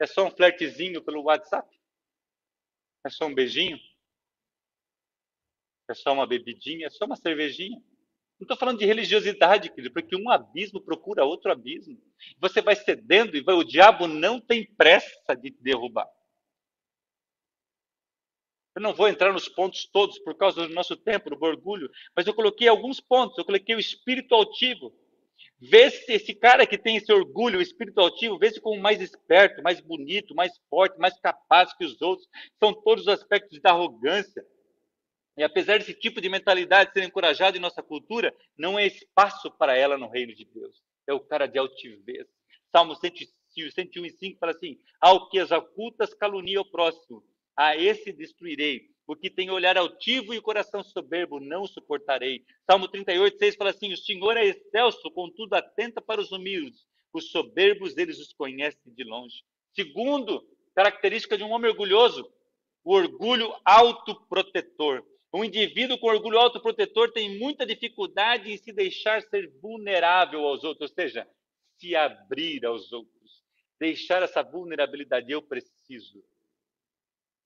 É 0.00 0.06
só 0.06 0.26
um 0.26 0.30
flertezinho 0.30 1.02
pelo 1.02 1.22
WhatsApp? 1.22 1.68
É 3.04 3.10
só 3.10 3.26
um 3.26 3.34
beijinho? 3.34 3.78
É 5.88 5.94
só 5.94 6.12
uma 6.12 6.26
bebidinha? 6.26 6.86
É 6.86 6.90
só 6.90 7.06
uma 7.06 7.16
cervejinha? 7.16 7.80
Não 8.38 8.44
estou 8.44 8.56
falando 8.56 8.78
de 8.78 8.84
religiosidade, 8.84 9.70
querido, 9.70 9.92
porque 9.92 10.14
um 10.14 10.30
abismo 10.30 10.80
procura 10.80 11.24
outro 11.24 11.50
abismo. 11.50 12.00
Você 12.38 12.62
vai 12.62 12.76
cedendo 12.76 13.36
e 13.36 13.40
vai, 13.40 13.54
o 13.54 13.64
diabo 13.64 14.06
não 14.06 14.40
tem 14.40 14.64
pressa 14.64 15.34
de 15.34 15.50
te 15.50 15.60
derrubar. 15.60 16.08
Eu 18.76 18.82
não 18.82 18.94
vou 18.94 19.08
entrar 19.08 19.32
nos 19.32 19.48
pontos 19.48 19.86
todos 19.86 20.20
por 20.20 20.36
causa 20.36 20.68
do 20.68 20.72
nosso 20.72 20.96
tempo, 20.96 21.30
do 21.30 21.44
orgulho, 21.44 21.90
mas 22.14 22.28
eu 22.28 22.34
coloquei 22.34 22.68
alguns 22.68 23.00
pontos. 23.00 23.36
Eu 23.36 23.44
coloquei 23.44 23.74
o 23.74 23.80
espírito 23.80 24.32
altivo. 24.36 24.94
Vê 25.60 25.90
se 25.90 26.12
esse 26.12 26.32
cara 26.32 26.64
que 26.64 26.78
tem 26.78 26.94
esse 26.94 27.12
orgulho, 27.12 27.58
o 27.58 27.62
espírito 27.62 28.00
altivo, 28.00 28.38
vê 28.38 28.52
se 28.52 28.60
como 28.60 28.80
mais 28.80 29.00
esperto, 29.00 29.64
mais 29.64 29.80
bonito, 29.80 30.32
mais 30.32 30.56
forte, 30.70 30.96
mais 30.96 31.18
capaz 31.18 31.76
que 31.76 31.84
os 31.84 32.00
outros. 32.00 32.28
São 32.60 32.72
todos 32.72 33.08
os 33.08 33.08
aspectos 33.08 33.60
da 33.60 33.70
arrogância. 33.70 34.46
E 35.38 35.44
apesar 35.44 35.78
desse 35.78 35.94
tipo 35.94 36.20
de 36.20 36.28
mentalidade 36.28 36.92
ser 36.92 37.04
encorajado 37.04 37.56
em 37.56 37.60
nossa 37.60 37.80
cultura, 37.80 38.34
não 38.56 38.76
é 38.76 38.84
espaço 38.88 39.48
para 39.52 39.76
ela 39.76 39.96
no 39.96 40.08
reino 40.08 40.34
de 40.34 40.44
Deus. 40.44 40.82
É 41.06 41.12
o 41.12 41.20
cara 41.20 41.46
de 41.46 41.56
altivez. 41.56 42.26
Salmo 42.72 42.96
101 42.96 44.04
e 44.04 44.10
5 44.10 44.38
fala 44.40 44.50
assim: 44.50 44.80
Ao 45.00 45.28
que 45.28 45.38
as 45.38 45.52
ocultas 45.52 46.12
calunia 46.12 46.60
o 46.60 46.68
próximo, 46.68 47.22
a 47.56 47.76
esse 47.76 48.12
destruirei. 48.12 48.88
O 49.06 49.14
que 49.14 49.30
tem 49.30 49.48
olhar 49.48 49.78
altivo 49.78 50.34
e 50.34 50.40
coração 50.40 50.82
soberbo, 50.82 51.38
não 51.38 51.68
suportarei. 51.68 52.44
Salmo 52.68 52.88
38, 52.88 53.38
6 53.38 53.54
fala 53.54 53.70
assim: 53.70 53.92
O 53.92 53.96
Senhor 53.96 54.36
é 54.36 54.44
excelso, 54.44 55.08
contudo 55.12 55.54
atenta 55.54 56.02
para 56.02 56.20
os 56.20 56.32
humildes. 56.32 56.84
Os 57.12 57.30
soberbos, 57.30 57.96
eles 57.96 58.18
os 58.18 58.32
conhecem 58.32 58.92
de 58.92 59.04
longe. 59.04 59.44
Segundo, 59.72 60.44
característica 60.74 61.38
de 61.38 61.44
um 61.44 61.52
homem 61.52 61.70
orgulhoso, 61.70 62.28
o 62.82 62.92
orgulho 62.92 63.54
autoprotetor. 63.64 65.04
Um 65.32 65.44
indivíduo 65.44 65.98
com 65.98 66.06
orgulho 66.06 66.38
autoprotetor 66.38 67.12
tem 67.12 67.38
muita 67.38 67.66
dificuldade 67.66 68.50
em 68.50 68.56
se 68.56 68.72
deixar 68.72 69.22
ser 69.22 69.50
vulnerável 69.60 70.40
aos 70.46 70.64
outros, 70.64 70.90
ou 70.90 70.94
seja, 70.94 71.28
se 71.78 71.94
abrir 71.94 72.64
aos 72.64 72.92
outros. 72.92 73.44
Deixar 73.78 74.22
essa 74.22 74.42
vulnerabilidade, 74.42 75.30
eu 75.30 75.42
preciso. 75.42 76.24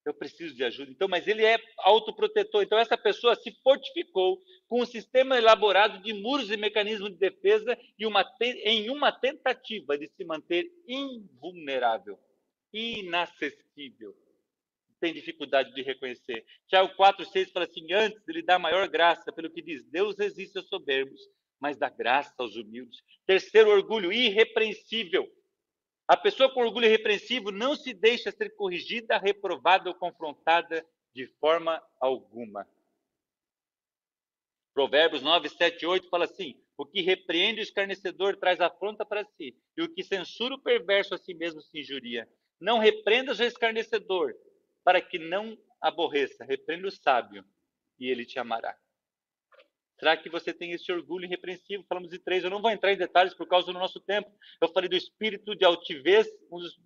Eu 0.04 0.14
preciso 0.14 0.54
de 0.54 0.64
ajuda. 0.64 0.90
Então, 0.90 1.08
mas 1.08 1.26
ele 1.26 1.44
é 1.44 1.58
autoprotetor. 1.78 2.62
Então, 2.62 2.78
essa 2.78 2.96
pessoa 2.96 3.34
se 3.34 3.52
fortificou 3.62 4.40
com 4.68 4.82
um 4.82 4.86
sistema 4.86 5.36
elaborado 5.36 6.02
de 6.02 6.12
muros 6.12 6.50
e 6.50 6.56
mecanismos 6.56 7.10
de 7.10 7.18
defesa 7.18 7.78
e 7.98 8.06
uma, 8.06 8.24
em 8.40 8.90
uma 8.90 9.12
tentativa 9.12 9.98
de 9.98 10.08
se 10.08 10.24
manter 10.24 10.72
invulnerável, 10.88 12.18
inacessível 12.72 14.16
tem 15.02 15.12
dificuldade 15.12 15.74
de 15.74 15.82
reconhecer. 15.82 16.46
Tiago 16.68 16.94
4, 16.94 17.26
6 17.26 17.50
fala 17.50 17.66
assim: 17.66 17.92
antes 17.92 18.22
ele 18.28 18.40
dá 18.40 18.56
maior 18.56 18.86
graça, 18.88 19.32
pelo 19.32 19.50
que 19.50 19.60
diz, 19.60 19.82
Deus 19.90 20.16
resiste 20.16 20.56
aos 20.56 20.68
soberbos, 20.68 21.20
mas 21.60 21.76
dá 21.76 21.90
graça 21.90 22.32
aos 22.38 22.54
humildes. 22.54 23.02
Terceiro, 23.26 23.70
orgulho 23.70 24.12
irrepreensível. 24.12 25.28
A 26.06 26.16
pessoa 26.16 26.54
com 26.54 26.60
orgulho 26.60 26.86
irrepreensível 26.86 27.50
não 27.50 27.74
se 27.74 27.92
deixa 27.92 28.30
ser 28.30 28.54
corrigida, 28.54 29.18
reprovada 29.18 29.88
ou 29.88 29.94
confrontada 29.96 30.86
de 31.12 31.26
forma 31.40 31.82
alguma. 32.00 32.64
Provérbios 34.72 35.20
9, 35.20 35.48
7 35.48 35.84
8 35.84 36.08
fala 36.08 36.26
assim: 36.26 36.54
O 36.78 36.86
que 36.86 37.00
repreende 37.00 37.60
o 37.60 37.64
escarnecedor 37.64 38.36
traz 38.36 38.60
afronta 38.60 39.04
para 39.04 39.24
si, 39.24 39.56
e 39.76 39.82
o 39.82 39.92
que 39.92 40.04
censura 40.04 40.54
o 40.54 40.62
perverso 40.62 41.12
a 41.12 41.18
si 41.18 41.34
mesmo 41.34 41.60
se 41.60 41.80
injuria. 41.80 42.28
Não 42.60 42.78
repreendas 42.78 43.40
o 43.40 43.42
escarnecedor, 43.42 44.32
para 44.84 45.00
que 45.00 45.18
não 45.18 45.56
aborreça. 45.80 46.44
Repreenda 46.44 46.88
o 46.88 46.90
sábio 46.90 47.44
e 47.98 48.10
ele 48.10 48.24
te 48.24 48.38
amará. 48.38 48.76
Será 50.02 50.16
que 50.16 50.28
você 50.28 50.52
tem 50.52 50.72
esse 50.72 50.90
orgulho 50.90 51.26
irrepreensível? 51.26 51.86
Falamos 51.88 52.10
de 52.10 52.18
três, 52.18 52.42
eu 52.42 52.50
não 52.50 52.60
vou 52.60 52.72
entrar 52.72 52.92
em 52.92 52.96
detalhes 52.96 53.34
por 53.34 53.46
causa 53.46 53.68
do 53.68 53.72
nosso 53.72 54.00
tempo. 54.00 54.28
Eu 54.60 54.66
falei 54.66 54.88
do 54.88 54.96
espírito 54.96 55.54
de 55.54 55.64
altivez, 55.64 56.26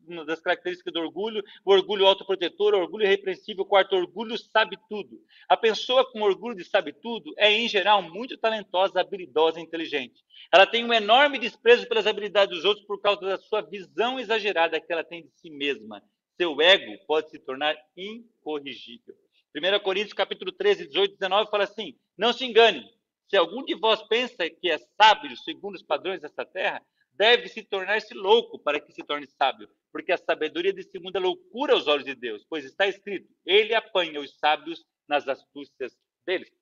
uma 0.07 0.23
das 0.27 0.39
características 0.39 0.93
do 0.93 1.01
orgulho, 1.01 1.43
o 1.65 1.73
orgulho 1.73 2.05
autoprotetor, 2.05 2.75
o 2.75 2.79
orgulho 2.79 3.05
irrepreensível, 3.07 3.65
quarto, 3.65 3.97
orgulho 3.97 4.37
sabe 4.37 4.77
tudo. 4.91 5.19
A 5.49 5.57
pessoa 5.57 6.05
com 6.13 6.21
orgulho 6.21 6.55
de 6.55 6.65
sabe 6.65 6.93
tudo 6.93 7.33
é, 7.39 7.51
em 7.51 7.67
geral, 7.67 8.03
muito 8.03 8.37
talentosa, 8.37 9.01
habilidosa 9.01 9.61
e 9.61 9.63
inteligente. 9.63 10.23
Ela 10.53 10.67
tem 10.67 10.85
um 10.85 10.93
enorme 10.93 11.39
desprezo 11.39 11.89
pelas 11.89 12.07
habilidades 12.07 12.55
dos 12.55 12.67
outros 12.67 12.87
por 12.87 13.01
causa 13.01 13.23
da 13.23 13.39
sua 13.39 13.63
visão 13.63 14.21
exagerada 14.21 14.79
que 14.79 14.93
ela 14.93 15.03
tem 15.03 15.23
de 15.23 15.31
si 15.41 15.49
mesma. 15.49 16.03
Seu 16.37 16.61
ego 16.61 16.99
pode 17.07 17.31
se 17.31 17.39
tornar 17.39 17.77
incorrigível. 17.97 19.17
1 19.55 19.81
Coríntios 19.83 20.13
capítulo 20.13 20.53
13, 20.53 20.89
18 20.89 21.15
e 21.15 21.17
19 21.17 21.51
fala 21.51 21.65
assim: 21.65 21.99
Não 22.17 22.33
se 22.33 22.45
engane, 22.45 22.85
se 23.29 23.37
algum 23.37 23.65
de 23.65 23.75
vós 23.75 24.03
pensa 24.03 24.49
que 24.49 24.71
é 24.71 24.79
sábio 25.01 25.37
segundo 25.39 25.75
os 25.75 25.83
padrões 25.83 26.21
desta 26.21 26.45
terra, 26.45 26.85
deve 27.13 27.49
se 27.49 27.63
tornar-se 27.63 28.15
louco 28.15 28.59
para 28.59 28.79
que 28.79 28.93
se 28.93 29.03
torne 29.03 29.27
sábio, 29.27 29.69
porque 29.91 30.13
a 30.13 30.19
sabedoria 30.19 30.73
desse 30.73 30.99
mundo 30.99 31.17
é 31.17 31.21
loucura 31.21 31.73
aos 31.73 31.87
olhos 31.87 32.05
de 32.05 32.15
Deus, 32.15 32.45
pois 32.49 32.65
está 32.65 32.87
escrito: 32.87 33.33
Ele 33.45 33.75
apanha 33.75 34.21
os 34.21 34.37
sábios 34.39 34.85
nas 35.09 35.27
astúcias 35.27 35.97
deles. 36.27 36.53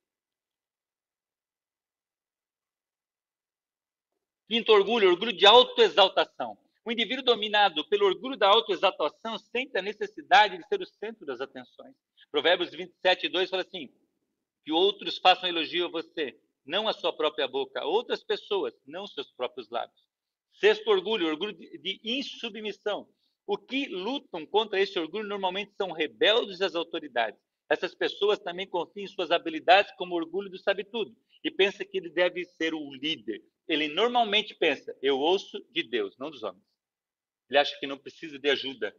Quinto 4.46 4.72
orgulho, 4.72 5.08
orgulho 5.08 5.32
de 5.32 5.46
autoexaltação. 5.46 6.56
O 6.86 6.92
indivíduo 6.92 7.24
dominado 7.24 7.88
pelo 7.88 8.04
orgulho 8.04 8.36
da 8.36 8.46
autoexaltação 8.48 9.38
sente 9.38 9.78
a 9.78 9.82
necessidade 9.82 10.58
de 10.58 10.66
ser 10.68 10.82
o 10.82 10.86
centro 10.86 11.24
das 11.24 11.40
atenções. 11.40 11.94
Provérbios 12.30 12.70
27, 12.72 13.26
2 13.30 13.48
fala 13.48 13.62
assim: 13.62 13.88
que 14.62 14.70
outros 14.70 15.16
façam 15.16 15.48
elogio 15.48 15.86
a 15.86 15.90
você, 15.90 16.38
não 16.64 16.86
a 16.86 16.92
sua 16.92 17.10
própria 17.10 17.48
boca, 17.48 17.82
outras 17.86 18.22
pessoas, 18.22 18.74
não 18.86 19.06
seus 19.06 19.30
próprios 19.32 19.70
lábios. 19.70 19.98
Sexto 20.52 20.88
orgulho, 20.88 21.26
orgulho 21.26 21.54
de 21.54 22.00
insubmissão. 22.04 23.08
O 23.46 23.56
que 23.56 23.86
lutam 23.88 24.44
contra 24.44 24.78
esse 24.78 24.98
orgulho 24.98 25.26
normalmente 25.26 25.72
são 25.76 25.90
rebeldes 25.90 26.60
às 26.60 26.74
autoridades. 26.74 27.40
Essas 27.68 27.94
pessoas 27.94 28.38
também 28.38 28.66
confiam 28.66 29.04
em 29.04 29.08
suas 29.08 29.30
habilidades 29.30 29.92
como 29.96 30.14
orgulho 30.14 30.50
do 30.50 30.58
sabe 30.58 30.84
tudo 30.84 31.16
e 31.42 31.50
pensa 31.50 31.84
que 31.84 31.96
ele 31.96 32.10
deve 32.10 32.44
ser 32.44 32.74
o 32.74 32.94
líder. 32.94 33.42
Ele 33.66 33.88
normalmente 33.88 34.54
pensa, 34.54 34.94
eu 35.02 35.18
ouço 35.18 35.64
de 35.70 35.82
Deus, 35.82 36.14
não 36.18 36.30
dos 36.30 36.42
homens. 36.42 36.73
Ele 37.48 37.58
acha 37.58 37.78
que 37.78 37.86
não 37.86 37.98
precisa 37.98 38.38
de 38.38 38.50
ajuda. 38.50 38.94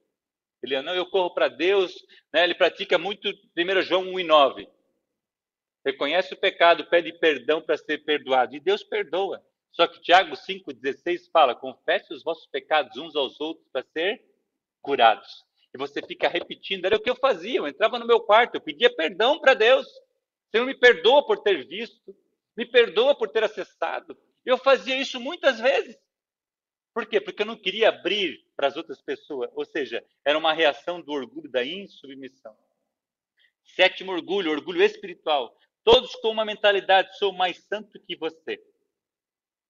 Ele, 0.64 0.82
não, 0.82 0.96
eu 0.96 1.06
corro 1.06 1.34
para 1.34 1.48
Deus, 1.48 1.94
né? 2.34 2.44
ele 2.44 2.56
pratica 2.56 2.98
muito 2.98 3.30
1 3.30 3.82
João 3.82 4.04
1 4.14 4.20
e 4.20 4.24
9 4.24 4.76
reconhece 5.86 6.34
o 6.34 6.38
pecado, 6.38 6.86
pede 6.86 7.14
perdão 7.14 7.62
para 7.62 7.78
ser 7.78 8.00
perdoado. 8.00 8.56
E 8.56 8.60
Deus 8.60 8.84
perdoa. 8.84 9.46
Só 9.72 9.86
que 9.88 10.02
Tiago 10.02 10.36
5,16 10.36 11.30
fala: 11.32 11.54
confesse 11.54 12.12
os 12.12 12.24
vossos 12.24 12.48
pecados 12.48 12.98
uns 12.98 13.16
aos 13.16 13.40
outros 13.40 13.68
para 13.72 13.86
ser 13.94 14.26
curados. 14.82 15.46
E 15.74 15.78
você 15.78 16.02
fica 16.02 16.28
repetindo. 16.28 16.86
Era 16.86 16.96
o 16.96 17.00
que 17.00 17.10
eu 17.10 17.16
fazia. 17.16 17.60
Eu 17.60 17.68
entrava 17.68 18.00
no 18.00 18.08
meu 18.08 18.20
quarto, 18.20 18.56
eu 18.56 18.62
pedia 18.62 18.94
perdão 18.94 19.40
para 19.40 19.54
Deus. 19.54 19.86
Senhor, 20.50 20.66
me 20.66 20.74
perdoa 20.74 21.26
por 21.26 21.40
ter 21.40 21.68
visto, 21.68 22.16
me 22.58 22.66
perdoa 22.66 23.14
por 23.14 23.30
ter 23.30 23.44
acessado. 23.44 24.18
Eu 24.46 24.58
fazia 24.58 24.96
isso 24.98 25.20
muitas 25.20 25.60
vezes. 25.60 25.98
Por 26.96 27.06
quê? 27.06 27.20
Porque 27.20 27.42
eu 27.42 27.46
não 27.46 27.58
queria 27.58 27.90
abrir 27.90 28.42
para 28.56 28.68
as 28.68 28.78
outras 28.78 29.02
pessoas. 29.02 29.50
Ou 29.54 29.66
seja, 29.66 30.02
era 30.24 30.38
uma 30.40 30.54
reação 30.54 31.02
do 31.02 31.12
orgulho 31.12 31.52
da 31.52 31.62
insubmissão. 31.62 32.58
Sétimo 33.66 34.14
orgulho, 34.14 34.50
orgulho 34.50 34.82
espiritual. 34.82 35.54
Todos 35.84 36.16
com 36.16 36.30
uma 36.30 36.46
mentalidade, 36.46 37.18
sou 37.18 37.34
mais 37.34 37.58
santo 37.66 38.00
que 38.00 38.16
você. 38.16 38.64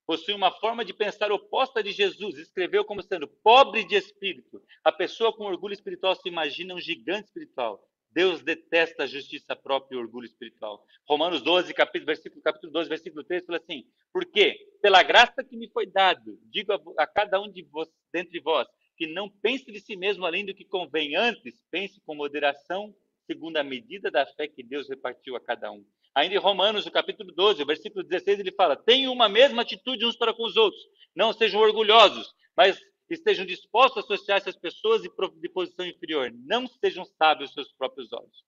Possui 0.06 0.36
uma 0.36 0.52
forma 0.52 0.86
de 0.86 0.94
pensar 0.94 1.32
oposta 1.32 1.82
de 1.82 1.92
Jesus. 1.92 2.38
Escreveu 2.38 2.86
como 2.86 3.02
sendo 3.02 3.28
pobre 3.28 3.84
de 3.84 3.96
espírito. 3.96 4.62
A 4.84 4.92
pessoa 4.92 5.36
com 5.36 5.46
orgulho 5.46 5.74
espiritual 5.74 6.16
se 6.16 6.30
imagina 6.30 6.76
um 6.76 6.80
gigante 6.80 7.26
espiritual. 7.26 7.84
Deus 8.16 8.42
detesta 8.42 9.04
a 9.04 9.08
justiça 9.08 9.54
própria 9.58 9.96
e 9.96 10.00
o 10.00 10.02
orgulho 10.02 10.26
espiritual. 10.26 10.82
Romanos 11.06 11.42
12, 11.42 11.74
capítulo, 11.74 12.06
versículo, 12.06 12.42
capítulo 12.42 12.72
12, 12.72 12.88
versículo 12.88 13.24
3, 13.26 13.46
fala 13.46 13.60
assim: 13.60 13.86
Porque, 14.14 14.56
pela 14.82 15.04
graça 15.04 15.44
que 15.44 15.58
me 15.58 15.70
foi 15.70 15.86
dado, 15.86 16.40
digo 16.46 16.72
a, 16.72 16.80
a 17.04 17.06
cada 17.06 17.42
um 17.42 17.52
de 17.52 17.62
vós, 17.64 17.90
dentre 18.14 18.40
vós, 18.40 18.66
que 18.96 19.06
não 19.06 19.30
pense 19.30 19.70
de 19.70 19.82
si 19.82 19.98
mesmo 19.98 20.26
além 20.26 20.46
do 20.46 20.56
que 20.56 20.64
convém, 20.64 21.18
antes 21.18 21.62
pense 21.70 22.00
com 22.06 22.16
moderação, 22.16 22.96
segundo 23.28 23.58
a 23.58 23.64
medida 23.64 24.10
da 24.10 24.26
fé 24.26 24.48
que 24.48 24.64
Deus 24.64 24.88
repartiu 24.88 25.36
a 25.36 25.42
cada 25.42 25.70
um. 25.70 25.86
Ainda 26.16 26.36
em 26.36 26.40
Romanos, 26.40 26.86
no 26.86 26.92
capítulo 26.92 27.34
12, 27.34 27.64
o 27.64 27.66
versículo 27.66 28.02
16, 28.02 28.40
ele 28.40 28.54
fala: 28.54 28.78
Tenham 28.78 29.12
uma 29.12 29.28
mesma 29.28 29.64
atitude 29.64 30.06
uns 30.06 30.16
para 30.16 30.34
com 30.34 30.46
os 30.46 30.56
outros. 30.56 30.82
Não 31.14 31.34
sejam 31.34 31.60
orgulhosos, 31.60 32.34
mas 32.56 32.80
estejam 33.10 33.46
dispostos 33.46 33.98
a 33.98 34.06
associar 34.06 34.38
essas 34.38 34.56
pessoas 34.56 35.02
de 35.02 35.50
posição 35.50 35.86
inferior. 35.86 36.32
Não 36.34 36.68
sejam 36.68 37.06
sábios 37.06 37.50
aos 37.50 37.54
seus 37.54 37.72
próprios 37.74 38.12
olhos. 38.12 38.44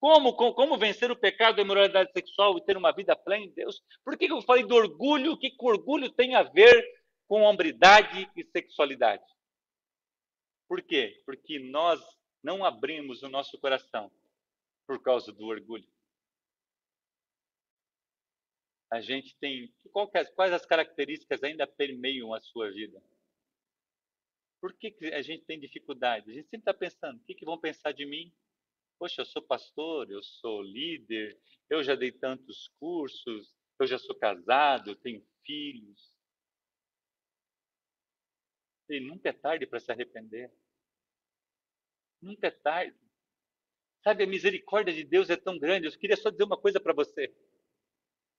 Como, 0.00 0.34
como, 0.34 0.54
como, 0.54 0.78
vencer 0.78 1.10
o 1.10 1.16
pecado 1.16 1.56
da 1.56 1.62
imoralidade 1.62 2.12
sexual 2.12 2.56
e 2.56 2.64
ter 2.64 2.76
uma 2.76 2.92
vida 2.92 3.16
plena 3.16 3.44
em 3.44 3.50
Deus? 3.50 3.82
Por 4.04 4.16
que 4.16 4.30
eu 4.30 4.40
falei 4.42 4.64
do 4.64 4.74
orgulho? 4.74 5.32
O 5.32 5.36
que, 5.36 5.54
o 5.58 5.66
orgulho 5.66 6.10
tem 6.10 6.34
a 6.34 6.42
ver 6.42 6.84
com 7.26 7.42
hombridade 7.42 8.30
e 8.36 8.44
sexualidade? 8.44 9.24
Por 10.68 10.82
quê? 10.82 11.20
Porque 11.26 11.58
nós 11.58 12.00
não 12.42 12.64
abrimos 12.64 13.22
o 13.22 13.28
nosso 13.28 13.58
coração 13.58 14.10
por 14.86 15.02
causa 15.02 15.32
do 15.32 15.46
orgulho 15.46 15.88
a 18.90 19.00
gente 19.00 19.36
tem. 19.38 19.72
É, 20.14 20.24
quais 20.24 20.52
as 20.52 20.64
características 20.64 21.42
ainda 21.42 21.66
permeiam 21.66 22.32
a 22.32 22.40
sua 22.40 22.70
vida? 22.70 23.00
Por 24.60 24.72
que, 24.74 24.94
a 25.12 25.22
gente 25.22 25.44
tem 25.44 25.58
dificuldade? 25.58 26.30
A 26.30 26.34
gente 26.34 26.48
sempre 26.48 26.70
está 26.70 26.74
pensando: 26.74 27.18
o 27.18 27.24
que, 27.24 27.34
que 27.34 27.44
vão 27.44 27.58
pensar 27.58 27.92
de 27.92 28.04
mim? 28.04 28.32
Poxa, 28.98 29.20
eu 29.20 29.26
sou 29.26 29.42
pastor, 29.42 30.10
eu 30.10 30.22
sou 30.22 30.60
líder, 30.62 31.38
eu 31.70 31.82
já 31.84 31.94
dei 31.94 32.10
tantos 32.10 32.68
cursos, 32.80 33.54
eu 33.78 33.86
já 33.86 33.98
sou 33.98 34.14
casado, 34.16 34.96
tenho 34.96 35.24
filhos. 35.44 36.12
E 38.88 38.98
nunca 39.00 39.28
é 39.28 39.32
tarde 39.32 39.66
para 39.66 39.78
se 39.78 39.92
arrepender. 39.92 40.50
Nunca 42.20 42.48
é 42.48 42.50
tarde. 42.50 42.96
Sabe, 44.02 44.24
a 44.24 44.26
misericórdia 44.26 44.92
de 44.92 45.04
Deus 45.04 45.30
é 45.30 45.36
tão 45.36 45.58
grande. 45.58 45.86
Eu 45.86 45.98
queria 45.98 46.16
só 46.16 46.30
dizer 46.30 46.44
uma 46.44 46.56
coisa 46.56 46.80
para 46.80 46.94
você. 46.94 47.32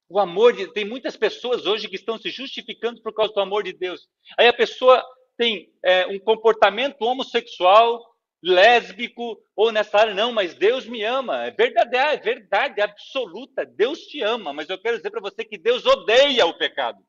O 0.09 0.20
amor 0.20 0.53
de 0.53 0.74
tem 0.74 0.84
muitas 0.84 1.15
pessoas 1.15 1.65
hoje 1.65 1.88
que 1.88 1.95
estão 1.95 2.17
se 2.17 2.32
justificando 2.32 3.01
por 3.01 3.13
causa 3.13 3.32
do 3.32 3.39
amor 3.39 3.63
de 3.63 3.72
Deus. 3.72 4.09
Aí 4.38 4.47
a 4.47 4.53
pessoa 4.53 5.05
tem 5.39 5.73
é, 5.81 6.05
um 6.07 6.19
comportamento 6.19 7.01
homossexual, 7.01 8.05
lésbico 8.43 9.41
ou 9.55 9.71
nessa 9.71 9.97
área, 9.97 10.13
não, 10.13 10.33
mas 10.33 10.53
Deus 10.53 10.85
me 10.85 11.01
ama. 11.01 11.45
É 11.45 11.51
verdade, 11.51 11.95
é 11.95 12.17
verdade 12.17 12.81
absoluta. 12.81 13.65
Deus 13.65 13.99
te 14.01 14.21
ama, 14.21 14.51
mas 14.51 14.69
eu 14.69 14.77
quero 14.77 14.97
dizer 14.97 15.09
para 15.09 15.21
você 15.21 15.45
que 15.45 15.57
Deus 15.57 15.85
odeia 15.85 16.45
o 16.45 16.57
pecado. 16.57 17.01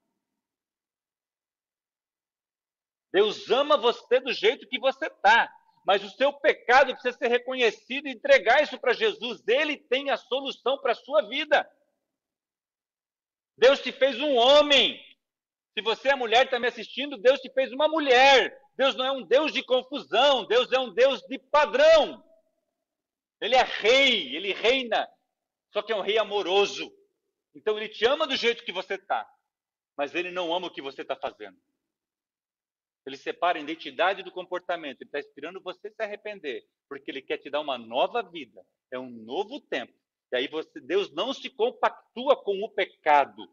Deus 3.12 3.50
ama 3.50 3.76
você 3.76 4.20
do 4.20 4.32
jeito 4.32 4.68
que 4.68 4.78
você 4.78 5.06
está, 5.06 5.52
mas 5.84 6.04
o 6.04 6.10
seu 6.10 6.32
pecado 6.32 6.92
precisa 6.92 7.18
ser 7.18 7.26
reconhecido 7.26 8.06
e 8.06 8.12
entregar 8.12 8.62
isso 8.62 8.78
para 8.78 8.92
Jesus. 8.92 9.42
Ele 9.48 9.76
tem 9.76 10.10
a 10.10 10.16
solução 10.16 10.78
para 10.78 10.92
a 10.92 10.94
sua 10.94 11.22
vida. 11.22 11.68
Deus 13.56 13.80
te 13.80 13.90
fez 13.90 14.20
um 14.20 14.36
homem. 14.36 15.04
Se 15.80 15.82
você 15.82 16.10
é 16.10 16.14
mulher 16.14 16.44
está 16.44 16.60
me 16.60 16.68
assistindo, 16.68 17.16
Deus 17.16 17.40
te 17.40 17.50
fez 17.54 17.72
uma 17.72 17.88
mulher. 17.88 18.54
Deus 18.76 18.94
não 18.96 19.04
é 19.06 19.10
um 19.10 19.22
Deus 19.22 19.50
de 19.50 19.62
confusão, 19.62 20.46
Deus 20.46 20.70
é 20.72 20.78
um 20.78 20.92
Deus 20.92 21.22
de 21.22 21.38
padrão. 21.38 22.22
Ele 23.40 23.54
é 23.54 23.62
rei, 23.62 24.36
ele 24.36 24.52
reina, 24.52 25.08
só 25.72 25.80
que 25.80 25.90
é 25.90 25.96
um 25.96 26.02
rei 26.02 26.18
amoroso. 26.18 26.94
Então 27.54 27.78
ele 27.78 27.88
te 27.88 28.04
ama 28.04 28.26
do 28.26 28.36
jeito 28.36 28.62
que 28.62 28.72
você 28.72 28.96
está, 28.96 29.26
mas 29.96 30.14
ele 30.14 30.30
não 30.30 30.54
ama 30.54 30.66
o 30.66 30.70
que 30.70 30.82
você 30.82 31.00
está 31.00 31.16
fazendo. 31.16 31.56
Ele 33.06 33.16
separa 33.16 33.58
a 33.58 33.62
identidade 33.62 34.22
do 34.22 34.30
comportamento. 34.30 35.00
Ele 35.00 35.08
está 35.08 35.18
esperando 35.18 35.62
você 35.62 35.88
se 35.88 36.02
arrepender, 36.02 36.62
porque 36.90 37.10
ele 37.10 37.22
quer 37.22 37.38
te 37.38 37.48
dar 37.48 37.60
uma 37.60 37.78
nova 37.78 38.20
vida. 38.20 38.62
É 38.92 38.98
um 38.98 39.08
novo 39.08 39.58
tempo. 39.62 39.94
E 40.30 40.36
aí 40.36 40.46
você, 40.46 40.78
Deus 40.82 41.10
não 41.14 41.32
se 41.32 41.48
compactua 41.48 42.36
com 42.36 42.62
o 42.62 42.68
pecado, 42.68 43.50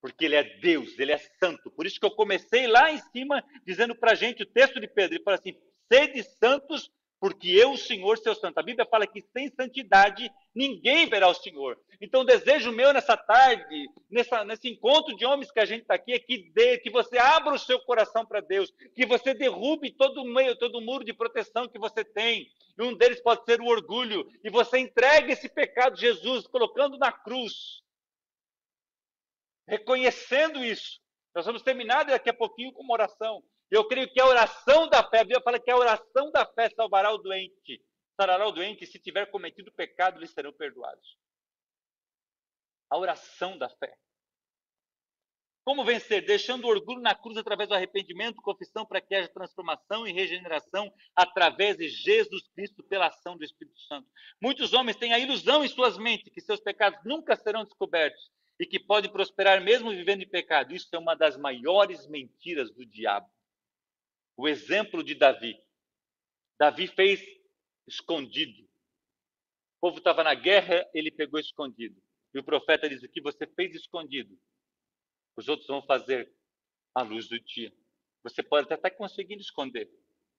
porque 0.00 0.24
ele 0.24 0.36
é 0.36 0.42
Deus, 0.42 0.98
ele 0.98 1.12
é 1.12 1.18
santo. 1.18 1.70
Por 1.70 1.86
isso 1.86 1.98
que 1.98 2.06
eu 2.06 2.10
comecei 2.10 2.66
lá 2.66 2.90
em 2.90 2.98
cima 2.98 3.44
dizendo 3.66 3.94
para 3.94 4.12
a 4.12 4.14
gente 4.14 4.42
o 4.42 4.46
texto 4.46 4.80
de 4.80 4.88
Pedro, 4.88 5.16
ele 5.16 5.24
fala 5.24 5.36
assim: 5.36 5.54
sede 5.90 6.22
santos 6.22 6.90
porque 7.20 7.48
eu, 7.48 7.72
o 7.72 7.76
Senhor, 7.76 8.16
seu 8.16 8.34
santo. 8.34 8.58
A 8.58 8.62
Bíblia 8.62 8.88
fala 8.90 9.06
que 9.06 9.20
sem 9.20 9.48
santidade 9.50 10.32
ninguém 10.54 11.06
verá 11.06 11.28
o 11.28 11.34
Senhor. 11.34 11.78
Então, 12.00 12.22
o 12.22 12.24
desejo 12.24 12.72
meu 12.72 12.94
nessa 12.94 13.14
tarde, 13.14 13.86
nessa, 14.10 14.42
nesse 14.42 14.70
encontro 14.70 15.14
de 15.14 15.26
homens 15.26 15.52
que 15.52 15.60
a 15.60 15.66
gente 15.66 15.82
está 15.82 15.94
aqui, 15.94 16.14
é 16.14 16.18
que, 16.18 16.50
dê, 16.54 16.78
que 16.78 16.88
você 16.88 17.18
abra 17.18 17.52
o 17.52 17.58
seu 17.58 17.78
coração 17.80 18.24
para 18.24 18.40
Deus, 18.40 18.72
que 18.94 19.04
você 19.04 19.34
derrube 19.34 19.92
todo 19.92 20.22
o 20.22 20.24
meio, 20.24 20.56
todo 20.56 20.78
o 20.78 20.80
muro 20.80 21.04
de 21.04 21.12
proteção 21.12 21.68
que 21.68 21.78
você 21.78 22.02
tem. 22.02 22.48
E 22.78 22.82
um 22.82 22.94
deles 22.94 23.20
pode 23.20 23.44
ser 23.44 23.60
o 23.60 23.66
orgulho, 23.66 24.26
e 24.42 24.48
você 24.48 24.78
entregue 24.78 25.32
esse 25.32 25.48
pecado 25.48 26.00
Jesus, 26.00 26.46
colocando 26.46 26.96
na 26.96 27.12
cruz, 27.12 27.82
reconhecendo 29.70 30.62
isso. 30.64 31.00
Nós 31.34 31.46
vamos 31.46 31.62
terminar 31.62 32.04
daqui 32.04 32.28
a 32.28 32.34
pouquinho 32.34 32.72
com 32.72 32.82
uma 32.82 32.94
oração. 32.94 33.42
Eu 33.70 33.86
creio 33.86 34.12
que 34.12 34.20
a 34.20 34.26
oração 34.26 34.88
da 34.88 35.08
fé, 35.08 35.20
a 35.20 35.24
Bíblia 35.24 35.40
fala 35.42 35.60
que 35.60 35.70
a 35.70 35.76
oração 35.76 36.30
da 36.32 36.44
fé 36.44 36.68
salvará 36.70 37.12
o 37.12 37.18
doente. 37.18 37.80
Sarará 38.20 38.46
o 38.46 38.52
doente, 38.52 38.84
se 38.84 38.98
tiver 38.98 39.30
cometido 39.30 39.72
pecado, 39.72 40.18
lhe 40.18 40.26
serão 40.26 40.52
perdoados. 40.52 41.16
A 42.90 42.98
oração 42.98 43.56
da 43.56 43.68
fé. 43.68 43.96
Como 45.64 45.84
vencer? 45.84 46.26
Deixando 46.26 46.64
o 46.64 46.68
orgulho 46.68 47.00
na 47.00 47.14
cruz 47.14 47.36
através 47.36 47.68
do 47.68 47.76
arrependimento, 47.76 48.42
confissão, 48.42 48.84
para 48.84 49.00
que 49.00 49.14
haja 49.14 49.28
transformação 49.28 50.04
e 50.04 50.12
regeneração 50.12 50.92
através 51.14 51.76
de 51.76 51.88
Jesus 51.88 52.48
Cristo 52.48 52.82
pela 52.82 53.06
ação 53.06 53.36
do 53.36 53.44
Espírito 53.44 53.78
Santo. 53.82 54.08
Muitos 54.42 54.72
homens 54.72 54.96
têm 54.96 55.12
a 55.12 55.18
ilusão 55.18 55.64
em 55.64 55.68
suas 55.68 55.96
mentes 55.96 56.32
que 56.32 56.40
seus 56.40 56.60
pecados 56.60 56.98
nunca 57.04 57.36
serão 57.36 57.62
descobertos 57.62 58.30
e 58.60 58.66
que 58.66 58.78
podem 58.78 59.10
prosperar 59.10 59.60
mesmo 59.60 59.90
vivendo 59.90 60.22
em 60.22 60.28
pecado. 60.28 60.72
Isso 60.72 60.88
é 60.92 60.98
uma 60.98 61.16
das 61.16 61.36
maiores 61.36 62.06
mentiras 62.06 62.70
do 62.70 62.86
diabo 62.86 63.28
o 64.40 64.48
exemplo 64.48 65.04
de 65.04 65.14
Davi. 65.14 65.62
Davi 66.58 66.86
fez 66.86 67.22
escondido. 67.86 68.62
O 69.76 69.80
povo 69.82 69.98
estava 69.98 70.24
na 70.24 70.34
guerra, 70.34 70.88
ele 70.94 71.10
pegou 71.10 71.38
escondido. 71.38 72.02
E 72.32 72.38
o 72.38 72.44
profeta 72.44 72.88
diz: 72.88 73.02
O 73.02 73.08
que 73.08 73.20
você 73.20 73.46
fez 73.46 73.74
escondido, 73.74 74.34
os 75.36 75.46
outros 75.46 75.68
vão 75.68 75.82
fazer 75.82 76.32
à 76.94 77.02
luz 77.02 77.28
do 77.28 77.38
dia. 77.38 77.70
Você 78.22 78.42
pode 78.42 78.64
até 78.64 78.76
estar 78.76 78.90
conseguindo 78.92 79.42
esconder. 79.42 79.90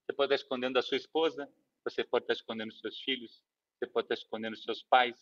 Você 0.04 0.14
pode 0.14 0.34
estar 0.34 0.44
escondendo 0.44 0.74
da 0.74 0.82
sua 0.82 0.98
esposa, 0.98 1.48
você 1.84 2.04
pode 2.04 2.24
estar 2.24 2.34
escondendo 2.34 2.70
os 2.70 2.80
seus 2.80 3.00
filhos, 3.02 3.44
você 3.78 3.86
pode 3.86 4.06
estar 4.06 4.16
escondendo 4.16 4.58
seus 4.58 4.82
pais, 4.82 5.16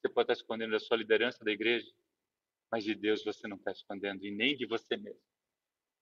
você 0.00 0.08
pode 0.08 0.32
estar 0.32 0.42
escondendo 0.42 0.74
a 0.74 0.80
sua 0.80 0.96
liderança 0.96 1.44
da 1.44 1.52
igreja, 1.52 1.90
mas 2.74 2.82
de 2.82 2.92
Deus 2.92 3.22
você 3.22 3.46
não 3.46 3.56
está 3.56 3.70
escondendo, 3.70 4.26
e 4.26 4.32
nem 4.32 4.56
de 4.56 4.66
você 4.66 4.96
mesmo. 4.96 5.22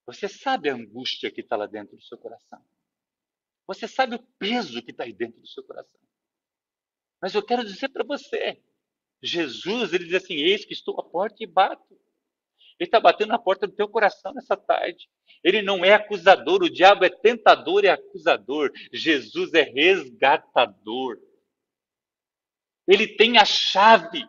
Você 0.06 0.26
sabe 0.26 0.70
a 0.70 0.74
angústia 0.74 1.30
que 1.30 1.42
está 1.42 1.54
lá 1.54 1.66
dentro 1.66 1.94
do 1.94 2.02
seu 2.02 2.16
coração. 2.16 2.64
Você 3.66 3.86
sabe 3.86 4.14
o 4.14 4.22
peso 4.38 4.82
que 4.82 4.90
está 4.90 5.04
aí 5.04 5.12
dentro 5.12 5.38
do 5.38 5.46
seu 5.46 5.62
coração. 5.64 6.00
Mas 7.20 7.34
eu 7.34 7.44
quero 7.44 7.62
dizer 7.62 7.90
para 7.90 8.02
você, 8.02 8.58
Jesus, 9.22 9.92
ele 9.92 10.06
diz 10.06 10.14
assim: 10.14 10.32
Eis 10.32 10.64
que 10.64 10.72
estou 10.72 10.98
à 10.98 11.04
porta 11.04 11.44
e 11.44 11.46
bato. 11.46 11.92
Ele 12.80 12.88
está 12.88 12.98
batendo 12.98 13.28
na 13.28 13.38
porta 13.38 13.66
do 13.66 13.74
teu 13.74 13.86
coração 13.86 14.32
nessa 14.32 14.56
tarde. 14.56 15.10
Ele 15.44 15.60
não 15.60 15.84
é 15.84 15.92
acusador, 15.92 16.62
o 16.62 16.70
diabo 16.70 17.04
é 17.04 17.10
tentador 17.10 17.84
e 17.84 17.88
acusador. 17.88 18.72
Jesus 18.90 19.52
é 19.52 19.60
resgatador. 19.60 21.20
Ele 22.88 23.06
tem 23.06 23.36
a 23.36 23.44
chave 23.44 24.26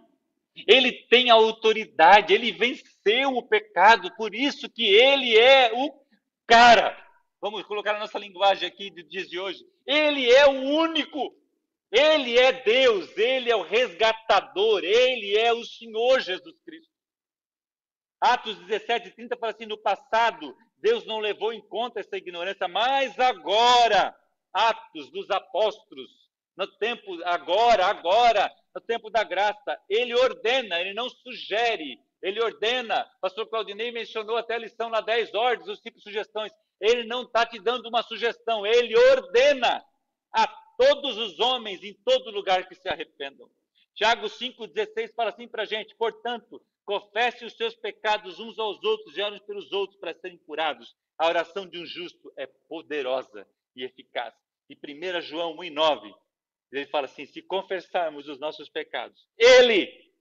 ele 0.67 0.91
tem 1.09 1.29
autoridade, 1.29 2.33
ele 2.33 2.51
venceu 2.51 3.35
o 3.35 3.47
pecado, 3.47 4.13
por 4.15 4.35
isso 4.35 4.69
que 4.69 4.85
ele 4.85 5.37
é 5.37 5.71
o 5.73 5.91
cara. 6.45 6.97
Vamos 7.41 7.63
colocar 7.63 7.95
a 7.95 7.99
nossa 7.99 8.19
linguagem 8.19 8.67
aqui 8.67 8.89
de 8.89 9.03
dias 9.03 9.29
de 9.29 9.39
hoje. 9.39 9.65
Ele 9.85 10.31
é 10.31 10.47
o 10.47 10.61
único. 10.61 11.35
Ele 11.91 12.37
é 12.39 12.51
Deus, 12.51 13.15
ele 13.17 13.51
é 13.51 13.55
o 13.55 13.61
resgatador, 13.61 14.83
ele 14.83 15.37
é 15.37 15.53
o 15.53 15.63
Senhor 15.63 16.19
Jesus 16.21 16.55
Cristo. 16.65 16.91
Atos 18.19 18.57
17, 18.65 19.11
30 19.11 19.37
fala 19.37 19.51
assim: 19.51 19.65
no 19.65 19.77
passado, 19.77 20.55
Deus 20.77 21.05
não 21.05 21.19
levou 21.19 21.53
em 21.53 21.61
conta 21.61 21.99
essa 21.99 22.17
ignorância, 22.17 22.67
mas 22.67 23.19
agora, 23.19 24.15
Atos 24.51 25.11
dos 25.11 25.29
Apóstolos, 25.29 26.09
no 26.57 26.65
tempo, 26.77 27.21
agora, 27.25 27.85
agora, 27.85 28.51
no 28.73 28.81
tempo 28.81 29.09
da 29.09 29.23
graça. 29.23 29.79
Ele 29.89 30.13
ordena, 30.15 30.79
ele 30.79 30.93
não 30.93 31.09
sugere, 31.09 31.99
ele 32.21 32.41
ordena. 32.41 33.05
pastor 33.21 33.47
Claudinei 33.47 33.91
mencionou 33.91 34.37
até 34.37 34.55
a 34.55 34.59
lição 34.59 34.89
na 34.89 35.01
10 35.01 35.33
ordens, 35.33 35.67
os 35.67 35.79
tipos 35.79 36.01
de 36.01 36.09
sugestões. 36.09 36.51
Ele 36.79 37.03
não 37.03 37.23
está 37.23 37.45
te 37.45 37.59
dando 37.59 37.87
uma 37.87 38.01
sugestão, 38.01 38.65
ele 38.65 38.97
ordena 38.97 39.83
a 40.31 40.47
todos 40.77 41.17
os 41.17 41.39
homens 41.39 41.83
em 41.83 41.93
todo 41.93 42.31
lugar 42.31 42.67
que 42.67 42.75
se 42.75 42.89
arrependam. 42.89 43.49
Tiago 43.93 44.25
5,16 44.25 45.13
fala 45.13 45.29
assim 45.29 45.47
para 45.47 45.63
a 45.63 45.65
gente: 45.65 45.95
portanto, 45.95 46.61
confesse 46.83 47.45
os 47.45 47.53
seus 47.53 47.75
pecados 47.75 48.39
uns 48.39 48.57
aos 48.57 48.83
outros 48.83 49.17
e 49.17 49.21
orem 49.21 49.39
pelos 49.41 49.71
outros 49.71 49.99
para 49.99 50.13
serem 50.15 50.37
curados. 50.39 50.95
A 51.17 51.27
oração 51.27 51.67
de 51.67 51.79
um 51.79 51.85
justo 51.85 52.33
é 52.35 52.47
poderosa 52.67 53.47
e 53.75 53.83
eficaz. 53.83 54.33
E 54.69 54.75
1 54.75 55.21
João 55.21 55.55
1,9 55.57 56.13
ele 56.77 56.87
fala 56.87 57.05
assim: 57.05 57.25
se 57.25 57.41
confessarmos 57.41 58.27
os 58.27 58.39
nossos 58.39 58.67
pecados, 58.67 59.27
Ele 59.37 60.11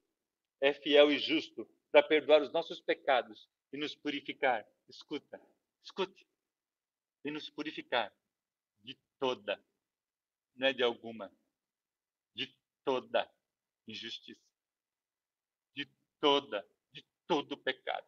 é 0.61 0.71
fiel 0.71 1.11
e 1.11 1.17
justo 1.17 1.67
para 1.91 2.03
perdoar 2.03 2.41
os 2.41 2.51
nossos 2.53 2.79
pecados 2.79 3.49
e 3.71 3.77
nos 3.77 3.95
purificar. 3.95 4.65
Escuta, 4.87 5.41
escute. 5.83 6.27
E 7.25 7.31
nos 7.31 7.49
purificar 7.49 8.13
de 8.83 8.95
toda, 9.19 9.59
não 10.55 10.67
é 10.67 10.73
de 10.73 10.83
alguma, 10.83 11.31
de 12.35 12.53
toda 12.83 13.27
injustiça, 13.87 14.41
de 15.75 15.89
toda, 16.19 16.67
de 16.91 17.03
todo 17.25 17.57
pecado. 17.57 18.05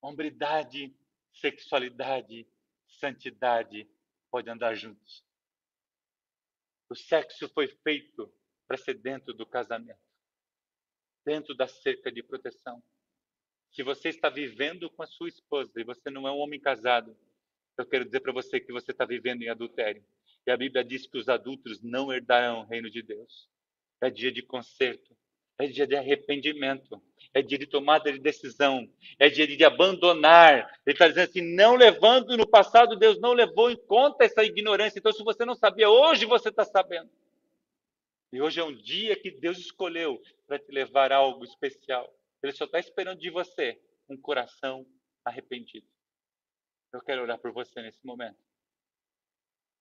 Hombridade, 0.00 0.96
sexualidade, 1.32 2.46
santidade 2.86 3.86
podem 4.30 4.54
andar 4.54 4.74
juntos. 4.74 5.27
O 6.90 6.94
sexo 6.94 7.48
foi 7.48 7.68
feito 7.68 8.32
para 8.66 8.76
ser 8.76 8.94
dentro 8.94 9.34
do 9.34 9.46
casamento, 9.46 10.00
dentro 11.24 11.54
da 11.54 11.66
cerca 11.66 12.10
de 12.10 12.22
proteção. 12.22 12.82
Se 13.70 13.82
você 13.82 14.08
está 14.08 14.30
vivendo 14.30 14.90
com 14.90 15.02
a 15.02 15.06
sua 15.06 15.28
esposa 15.28 15.80
e 15.80 15.84
você 15.84 16.10
não 16.10 16.26
é 16.26 16.32
um 16.32 16.38
homem 16.38 16.58
casado, 16.58 17.16
eu 17.76 17.86
quero 17.86 18.04
dizer 18.04 18.20
para 18.20 18.32
você 18.32 18.58
que 18.58 18.72
você 18.72 18.90
está 18.90 19.04
vivendo 19.04 19.42
em 19.42 19.48
adultério. 19.48 20.04
E 20.46 20.50
a 20.50 20.56
Bíblia 20.56 20.82
diz 20.82 21.06
que 21.06 21.18
os 21.18 21.28
adultos 21.28 21.82
não 21.82 22.12
herdarão 22.12 22.60
o 22.60 22.66
reino 22.66 22.90
de 22.90 23.02
Deus. 23.02 23.48
É 24.00 24.10
dia 24.10 24.32
de 24.32 24.42
conserto, 24.42 25.16
é 25.58 25.66
dia 25.66 25.86
de 25.86 25.96
arrependimento, 25.96 27.02
é 27.34 27.42
dia 27.42 27.58
de 27.58 27.66
tomada 27.66 28.12
de 28.12 28.18
decisão, 28.18 28.88
é 29.18 29.28
dia 29.28 29.46
de 29.46 29.62
abandonar. 29.64 30.70
Ele 30.86 30.94
está 30.94 31.08
dizendo 31.08 31.28
assim: 31.28 31.54
não 31.54 31.74
levando 31.74 32.36
no 32.36 32.46
passado, 32.46 32.96
Deus 32.96 33.20
não 33.20 33.32
levou 33.32 33.70
em 33.70 33.76
conta 33.76 34.24
essa 34.24 34.44
ignorância. 34.44 34.98
Então, 34.98 35.12
se 35.12 35.22
você 35.24 35.44
não 35.44 35.54
sabia, 35.54 35.90
hoje 35.90 36.24
você 36.24 36.48
está 36.48 36.64
sabendo. 36.64 37.10
E 38.32 38.40
hoje 38.40 38.60
é 38.60 38.64
um 38.64 38.74
dia 38.74 39.16
que 39.16 39.30
Deus 39.30 39.58
escolheu 39.58 40.22
para 40.46 40.58
te 40.58 40.70
levar 40.70 41.12
algo 41.12 41.44
especial. 41.44 42.12
Ele 42.42 42.52
só 42.52 42.64
está 42.64 42.78
esperando 42.78 43.18
de 43.18 43.30
você 43.30 43.80
um 44.08 44.16
coração 44.16 44.86
arrependido. 45.24 45.86
Eu 46.92 47.00
quero 47.00 47.22
orar 47.22 47.38
por 47.38 47.52
você 47.52 47.82
nesse 47.82 48.04
momento. 48.06 48.38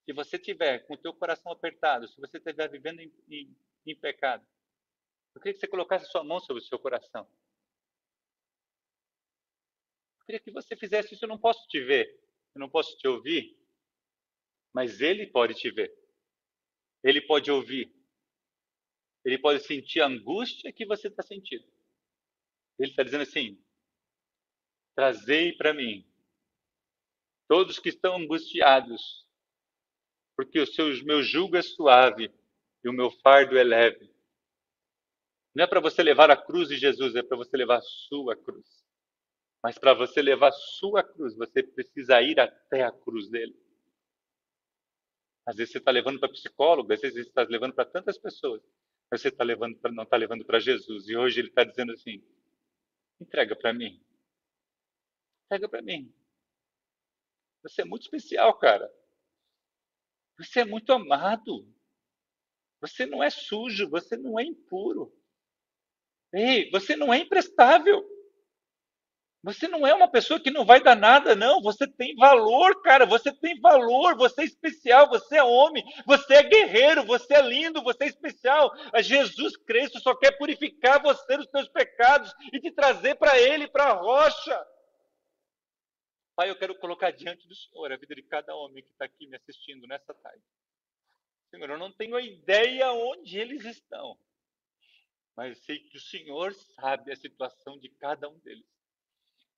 Se 0.05 0.13
você 0.13 0.39
tiver 0.39 0.79
com 0.79 0.93
o 0.93 0.97
teu 0.97 1.13
coração 1.13 1.51
apertado, 1.51 2.07
se 2.07 2.19
você 2.19 2.37
estiver 2.37 2.69
vivendo 2.69 3.01
em, 3.01 3.11
em, 3.29 3.55
em 3.85 3.95
pecado, 3.95 4.45
eu 5.37 5.39
queria 5.39 5.53
que 5.53 5.59
você 5.59 5.67
colocasse 5.67 6.05
a 6.05 6.09
sua 6.09 6.23
mão 6.23 6.39
sobre 6.39 6.63
o 6.63 6.65
seu 6.65 6.79
coração. 6.79 7.29
Eu 10.19 10.25
queria 10.25 10.39
que 10.39 10.51
você 10.51 10.75
fizesse 10.75 11.13
isso. 11.13 11.23
Eu 11.23 11.29
não 11.29 11.37
posso 11.37 11.67
te 11.67 11.79
ver, 11.79 12.07
eu 12.55 12.59
não 12.59 12.69
posso 12.69 12.97
te 12.97 13.07
ouvir, 13.07 13.55
mas 14.73 14.99
Ele 14.99 15.27
pode 15.27 15.53
te 15.53 15.69
ver. 15.69 15.95
Ele 17.03 17.21
pode 17.21 17.51
ouvir. 17.51 17.93
Ele 19.23 19.37
pode 19.37 19.63
sentir 19.63 20.01
a 20.01 20.07
angústia 20.07 20.73
que 20.73 20.85
você 20.87 21.07
está 21.07 21.21
sentindo. 21.21 21.65
Ele 22.79 22.89
está 22.89 23.03
dizendo 23.03 23.21
assim: 23.21 23.63
trazei 24.95 25.53
para 25.53 25.71
mim 25.71 26.03
todos 27.47 27.77
que 27.77 27.89
estão 27.89 28.15
angustiados, 28.15 29.23
porque 30.35 30.59
o 30.59 30.65
seu, 30.65 30.87
meu 31.05 31.21
jugo 31.21 31.55
é 31.55 31.61
suave 31.61 32.33
e 32.83 32.89
o 32.89 32.93
meu 32.93 33.11
fardo 33.11 33.55
é 33.55 33.63
leve. 33.63 34.16
Não 35.57 35.63
é 35.63 35.67
para 35.67 35.79
você 35.79 36.03
levar 36.03 36.29
a 36.29 36.37
cruz 36.37 36.69
de 36.69 36.77
Jesus, 36.77 37.15
é 37.15 37.23
para 37.23 37.35
você 37.35 37.57
levar 37.57 37.79
a 37.79 37.81
sua 37.81 38.35
cruz. 38.35 38.85
Mas 39.63 39.75
para 39.75 39.91
você 39.91 40.21
levar 40.21 40.49
a 40.49 40.51
sua 40.51 41.03
cruz, 41.03 41.35
você 41.35 41.63
precisa 41.63 42.21
ir 42.21 42.39
até 42.39 42.83
a 42.83 42.91
cruz 42.91 43.27
dele. 43.27 43.59
Às 45.47 45.55
vezes 45.55 45.71
você 45.71 45.79
está 45.79 45.89
levando 45.89 46.19
para 46.19 46.29
psicólogo, 46.29 46.93
às 46.93 47.01
vezes 47.01 47.23
você 47.23 47.29
está 47.29 47.41
levando 47.41 47.73
para 47.73 47.89
tantas 47.89 48.19
pessoas, 48.19 48.61
mas 49.09 49.19
você 49.19 49.31
tá 49.31 49.43
levando 49.43 49.75
pra, 49.79 49.91
não 49.91 50.03
está 50.03 50.15
levando 50.15 50.45
para 50.45 50.59
Jesus. 50.59 51.09
E 51.09 51.17
hoje 51.17 51.39
ele 51.39 51.47
está 51.47 51.63
dizendo 51.63 51.91
assim: 51.91 52.23
entrega 53.19 53.55
para 53.55 53.73
mim. 53.73 53.99
Entrega 55.45 55.67
para 55.67 55.81
mim. 55.81 56.13
Você 57.63 57.81
é 57.81 57.85
muito 57.85 58.03
especial, 58.03 58.55
cara. 58.59 58.93
Você 60.37 60.59
é 60.59 60.65
muito 60.65 60.93
amado. 60.93 61.67
Você 62.79 63.07
não 63.07 63.23
é 63.23 63.31
sujo, 63.31 63.89
você 63.89 64.15
não 64.15 64.39
é 64.39 64.43
impuro. 64.43 65.17
Ei, 66.33 66.69
você 66.71 66.95
não 66.95 67.13
é 67.13 67.19
imprestável. 67.19 68.05
Você 69.43 69.67
não 69.67 69.87
é 69.87 69.93
uma 69.93 70.09
pessoa 70.09 70.39
que 70.39 70.51
não 70.51 70.65
vai 70.65 70.81
dar 70.83 70.95
nada, 70.95 71.35
não. 71.35 71.61
Você 71.61 71.87
tem 71.87 72.15
valor, 72.15 72.81
cara. 72.81 73.05
Você 73.05 73.31
tem 73.31 73.59
valor. 73.61 74.17
Você 74.17 74.41
é 74.41 74.45
especial. 74.45 75.07
Você 75.09 75.37
é 75.37 75.43
homem. 75.43 75.83
Você 76.05 76.33
é 76.33 76.43
guerreiro. 76.43 77.03
Você 77.05 77.33
é 77.33 77.41
lindo. 77.41 77.81
Você 77.83 78.05
é 78.05 78.07
especial. 78.07 78.71
Jesus 78.99 79.55
Cristo 79.55 79.99
só 79.99 80.15
quer 80.15 80.37
purificar 80.37 81.01
você 81.01 81.37
dos 81.37 81.49
seus 81.49 81.69
pecados 81.69 82.33
e 82.51 82.59
te 82.59 82.71
trazer 82.71 83.15
para 83.15 83.39
Ele, 83.39 83.67
para 83.67 83.85
a 83.85 83.93
rocha. 83.93 84.65
Pai, 86.37 86.51
eu 86.51 86.55
quero 86.55 86.77
colocar 86.77 87.09
diante 87.09 87.47
do 87.47 87.55
Senhor 87.55 87.91
a 87.91 87.97
vida 87.97 88.13
de 88.13 88.21
cada 88.21 88.55
homem 88.55 88.83
que 88.83 88.91
está 88.91 89.05
aqui 89.05 89.25
me 89.25 89.37
assistindo 89.37 89.87
nessa 89.87 90.13
tarde. 90.13 90.43
Senhor, 91.49 91.69
eu 91.69 91.79
não 91.79 91.91
tenho 91.91 92.19
ideia 92.19 92.91
onde 92.91 93.39
eles 93.39 93.65
estão, 93.65 94.15
mas 95.37 95.59
sei 95.59 95.77
que 95.77 95.95
o 95.95 96.01
Senhor 96.01 96.51
sabe 96.55 97.11
a 97.11 97.15
situação 97.15 97.77
de 97.77 97.89
cada 97.89 98.27
um 98.27 98.39
deles. 98.39 98.65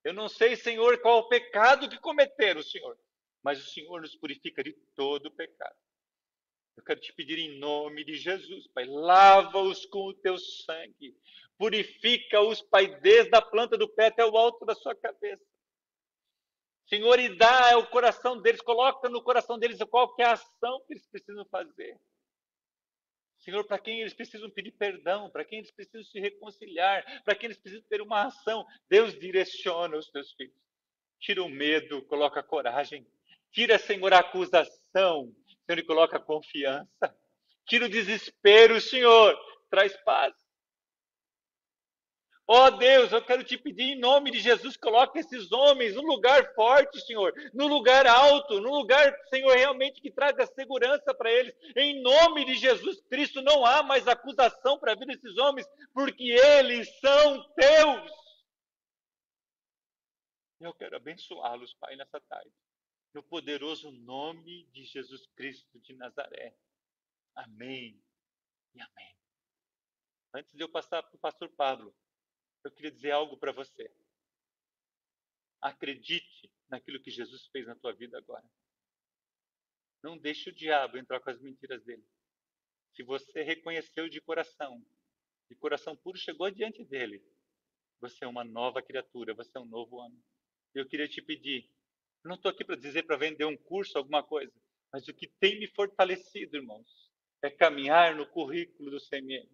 Eu 0.03 0.13
não 0.13 0.27
sei, 0.27 0.57
Senhor, 0.57 0.99
qual 0.99 1.19
o 1.19 1.29
pecado 1.29 1.89
que 1.89 1.97
cometeram, 1.97 2.61
Senhor, 2.61 2.99
mas 3.41 3.65
o 3.65 3.69
Senhor 3.69 4.01
nos 4.01 4.13
purifica 4.13 4.61
de 4.61 4.73
todo 4.93 5.31
pecado. 5.31 5.75
Eu 6.75 6.83
quero 6.83 6.99
te 6.99 7.13
pedir 7.13 7.39
em 7.39 7.57
nome 7.59 8.03
de 8.03 8.15
Jesus, 8.15 8.67
Pai, 8.67 8.85
lava-os 8.85 9.85
com 9.85 10.07
o 10.07 10.13
teu 10.13 10.37
sangue, 10.37 11.17
purifica-os, 11.57 12.61
Pai, 12.61 12.99
desde 12.99 13.33
a 13.35 13.41
planta 13.41 13.77
do 13.77 13.87
pé 13.87 14.07
até 14.07 14.25
o 14.25 14.37
alto 14.37 14.65
da 14.65 14.75
sua 14.75 14.95
cabeça. 14.95 15.45
Senhor, 16.87 17.19
e 17.19 17.37
dá 17.37 17.77
o 17.77 17.87
coração 17.87 18.41
deles, 18.41 18.61
coloca 18.61 19.07
no 19.07 19.21
coração 19.23 19.57
deles 19.57 19.79
qual 19.89 20.13
que 20.13 20.23
é 20.23 20.25
a 20.25 20.33
ação 20.33 20.83
que 20.85 20.93
eles 20.93 21.07
precisam 21.07 21.45
fazer. 21.45 21.97
Senhor, 23.49 23.63
para 23.63 23.79
quem 23.79 24.01
eles 24.01 24.13
precisam 24.13 24.47
pedir 24.47 24.71
perdão, 24.73 25.27
para 25.27 25.43
quem 25.43 25.57
eles 25.57 25.71
precisam 25.71 26.03
se 26.03 26.19
reconciliar, 26.19 27.03
para 27.23 27.33
quem 27.33 27.47
eles 27.47 27.57
precisam 27.57 27.83
ter 27.89 27.99
uma 27.99 28.27
ação, 28.27 28.63
Deus 28.87 29.17
direciona 29.17 29.97
os 29.97 30.07
teus 30.11 30.31
filhos. 30.33 30.53
Tira 31.19 31.43
o 31.43 31.49
medo, 31.49 32.03
coloca 32.03 32.43
coragem. 32.43 33.07
Tira, 33.51 33.79
Senhor, 33.79 34.13
a 34.13 34.19
acusação, 34.19 35.35
Senhor, 35.65 35.79
e 35.79 35.83
coloca 35.83 36.19
confiança. 36.19 37.17
Tira 37.65 37.85
o 37.85 37.89
desespero, 37.89 38.79
Senhor, 38.79 39.35
traz 39.67 39.97
paz. 40.03 40.33
Ó 42.51 42.65
oh 42.65 42.71
Deus, 42.71 43.11
eu 43.11 43.23
quero 43.23 43.43
te 43.43 43.55
pedir 43.59 43.91
em 43.91 43.99
nome 43.99 44.31
de 44.31 44.39
Jesus, 44.39 44.75
coloque 44.75 45.19
esses 45.19 45.51
homens 45.51 45.93
no 45.93 46.01
lugar 46.01 46.51
forte, 46.55 46.99
Senhor, 47.01 47.31
no 47.53 47.67
lugar 47.67 48.07
alto, 48.07 48.59
no 48.59 48.71
lugar, 48.71 49.15
Senhor, 49.29 49.55
realmente 49.55 50.01
que 50.01 50.09
traga 50.09 50.47
segurança 50.47 51.13
para 51.13 51.31
eles. 51.31 51.55
Em 51.75 52.01
nome 52.01 52.45
de 52.45 52.55
Jesus 52.55 53.01
Cristo, 53.01 53.39
não 53.43 53.63
há 53.63 53.83
mais 53.83 54.07
acusação 54.07 54.79
para 54.79 54.93
a 54.93 54.95
vida 54.95 55.13
desses 55.13 55.37
homens, 55.37 55.67
porque 55.93 56.23
eles 56.23 56.89
são 56.99 57.53
teus. 57.53 58.11
Eu 60.59 60.73
quero 60.73 60.95
abençoá-los, 60.95 61.75
Pai, 61.75 61.95
nessa 61.97 62.19
tarde, 62.19 62.51
no 63.13 63.21
poderoso 63.21 63.91
nome 63.91 64.63
de 64.73 64.85
Jesus 64.85 65.27
Cristo 65.35 65.79
de 65.81 65.93
Nazaré. 65.93 66.55
Amém 67.35 68.01
e 68.73 68.81
amém. 68.81 69.15
Antes 70.33 70.51
de 70.51 70.63
eu 70.63 70.69
passar 70.69 71.03
para 71.03 71.15
o 71.15 71.19
pastor 71.19 71.47
Pablo, 71.49 71.93
eu 72.63 72.71
queria 72.71 72.91
dizer 72.91 73.11
algo 73.11 73.37
para 73.37 73.51
você. 73.51 73.91
Acredite 75.61 76.51
naquilo 76.69 77.01
que 77.01 77.11
Jesus 77.11 77.47
fez 77.47 77.65
na 77.65 77.75
tua 77.75 77.93
vida 77.93 78.17
agora. 78.17 78.47
Não 80.01 80.17
deixe 80.17 80.49
o 80.49 80.53
diabo 80.53 80.97
entrar 80.97 81.19
com 81.19 81.29
as 81.29 81.39
mentiras 81.39 81.83
dele. 81.83 82.05
Se 82.93 83.03
você 83.03 83.43
reconheceu 83.43 84.09
de 84.09 84.21
coração, 84.21 84.85
de 85.49 85.55
coração 85.55 85.95
puro 85.95 86.17
chegou 86.17 86.49
diante 86.49 86.83
dele, 86.83 87.23
você 87.99 88.23
é 88.23 88.27
uma 88.27 88.43
nova 88.43 88.81
criatura, 88.81 89.33
você 89.33 89.57
é 89.57 89.61
um 89.61 89.65
novo 89.65 89.97
homem. 89.97 90.21
Eu 90.73 90.87
queria 90.87 91.07
te 91.07 91.21
pedir, 91.21 91.69
não 92.23 92.35
estou 92.35 92.51
aqui 92.51 92.63
para 92.63 92.75
dizer 92.75 93.03
para 93.03 93.17
vender 93.17 93.45
um 93.45 93.57
curso, 93.57 93.97
alguma 93.97 94.23
coisa, 94.23 94.53
mas 94.91 95.07
o 95.07 95.13
que 95.13 95.27
tem 95.27 95.59
me 95.59 95.67
fortalecido, 95.67 96.57
irmãos, 96.57 97.09
é 97.41 97.49
caminhar 97.49 98.15
no 98.15 98.27
currículo 98.27 98.91
do 98.91 98.99
CMM. 98.99 99.49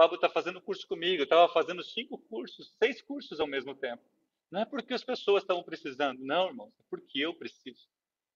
Pablo 0.00 0.14
está 0.14 0.30
fazendo 0.30 0.62
curso 0.62 0.88
comigo, 0.88 1.20
eu 1.20 1.24
estava 1.24 1.46
fazendo 1.52 1.84
cinco 1.84 2.16
cursos, 2.16 2.74
seis 2.82 3.02
cursos 3.02 3.38
ao 3.38 3.46
mesmo 3.46 3.74
tempo. 3.74 4.02
Não 4.50 4.62
é 4.62 4.64
porque 4.64 4.94
as 4.94 5.04
pessoas 5.04 5.42
estavam 5.42 5.62
precisando, 5.62 6.24
não, 6.24 6.48
irmãos, 6.48 6.72
é 6.80 6.82
porque 6.88 7.18
eu 7.18 7.34
preciso. 7.34 7.86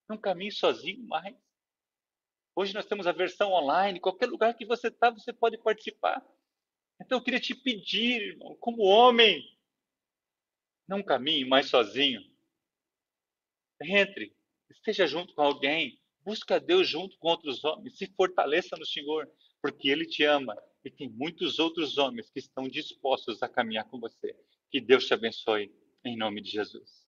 Não 0.07 0.19
caminhe 0.19 0.53
sozinho 0.53 1.03
mais. 1.07 1.35
Hoje 2.55 2.75
nós 2.75 2.85
temos 2.85 3.07
a 3.07 3.13
versão 3.13 3.51
online, 3.51 3.99
qualquer 3.99 4.27
lugar 4.27 4.53
que 4.53 4.67
você 4.67 4.89
está, 4.89 5.09
você 5.09 5.33
pode 5.33 5.57
participar. 5.57 6.23
Então 7.01 7.17
eu 7.17 7.25
queria 7.25 7.41
te 7.41 7.55
pedir, 7.55 8.21
irmão, 8.21 8.55
como 8.61 8.83
homem, 8.83 9.43
não 10.87 11.03
caminhe 11.03 11.47
mais 11.47 11.71
sozinho. 11.71 12.21
Entre, 13.81 14.37
esteja 14.69 15.07
junto 15.07 15.35
com 15.35 15.41
alguém, 15.41 15.99
busca 16.21 16.61
Deus 16.61 16.87
junto 16.87 17.17
com 17.17 17.29
outros 17.29 17.65
homens, 17.65 17.97
se 17.97 18.07
fortaleça 18.09 18.77
no 18.77 18.85
Senhor, 18.85 19.27
porque 19.63 19.89
Ele 19.89 20.05
te 20.05 20.25
ama 20.25 20.55
e 20.85 20.91
tem 20.91 21.09
muitos 21.09 21.59
outros 21.59 21.97
homens 21.99 22.31
que 22.31 22.39
estão 22.39 22.69
dispostos 22.69 23.43
a 23.43 23.49
caminhar 23.49 23.85
com 23.85 23.99
você. 23.99 24.37
Que 24.71 24.81
Deus 24.81 25.07
te 25.07 25.15
abençoe, 25.15 25.73
em 26.05 26.17
nome 26.17 26.41
de 26.41 26.51
Jesus. 26.51 27.04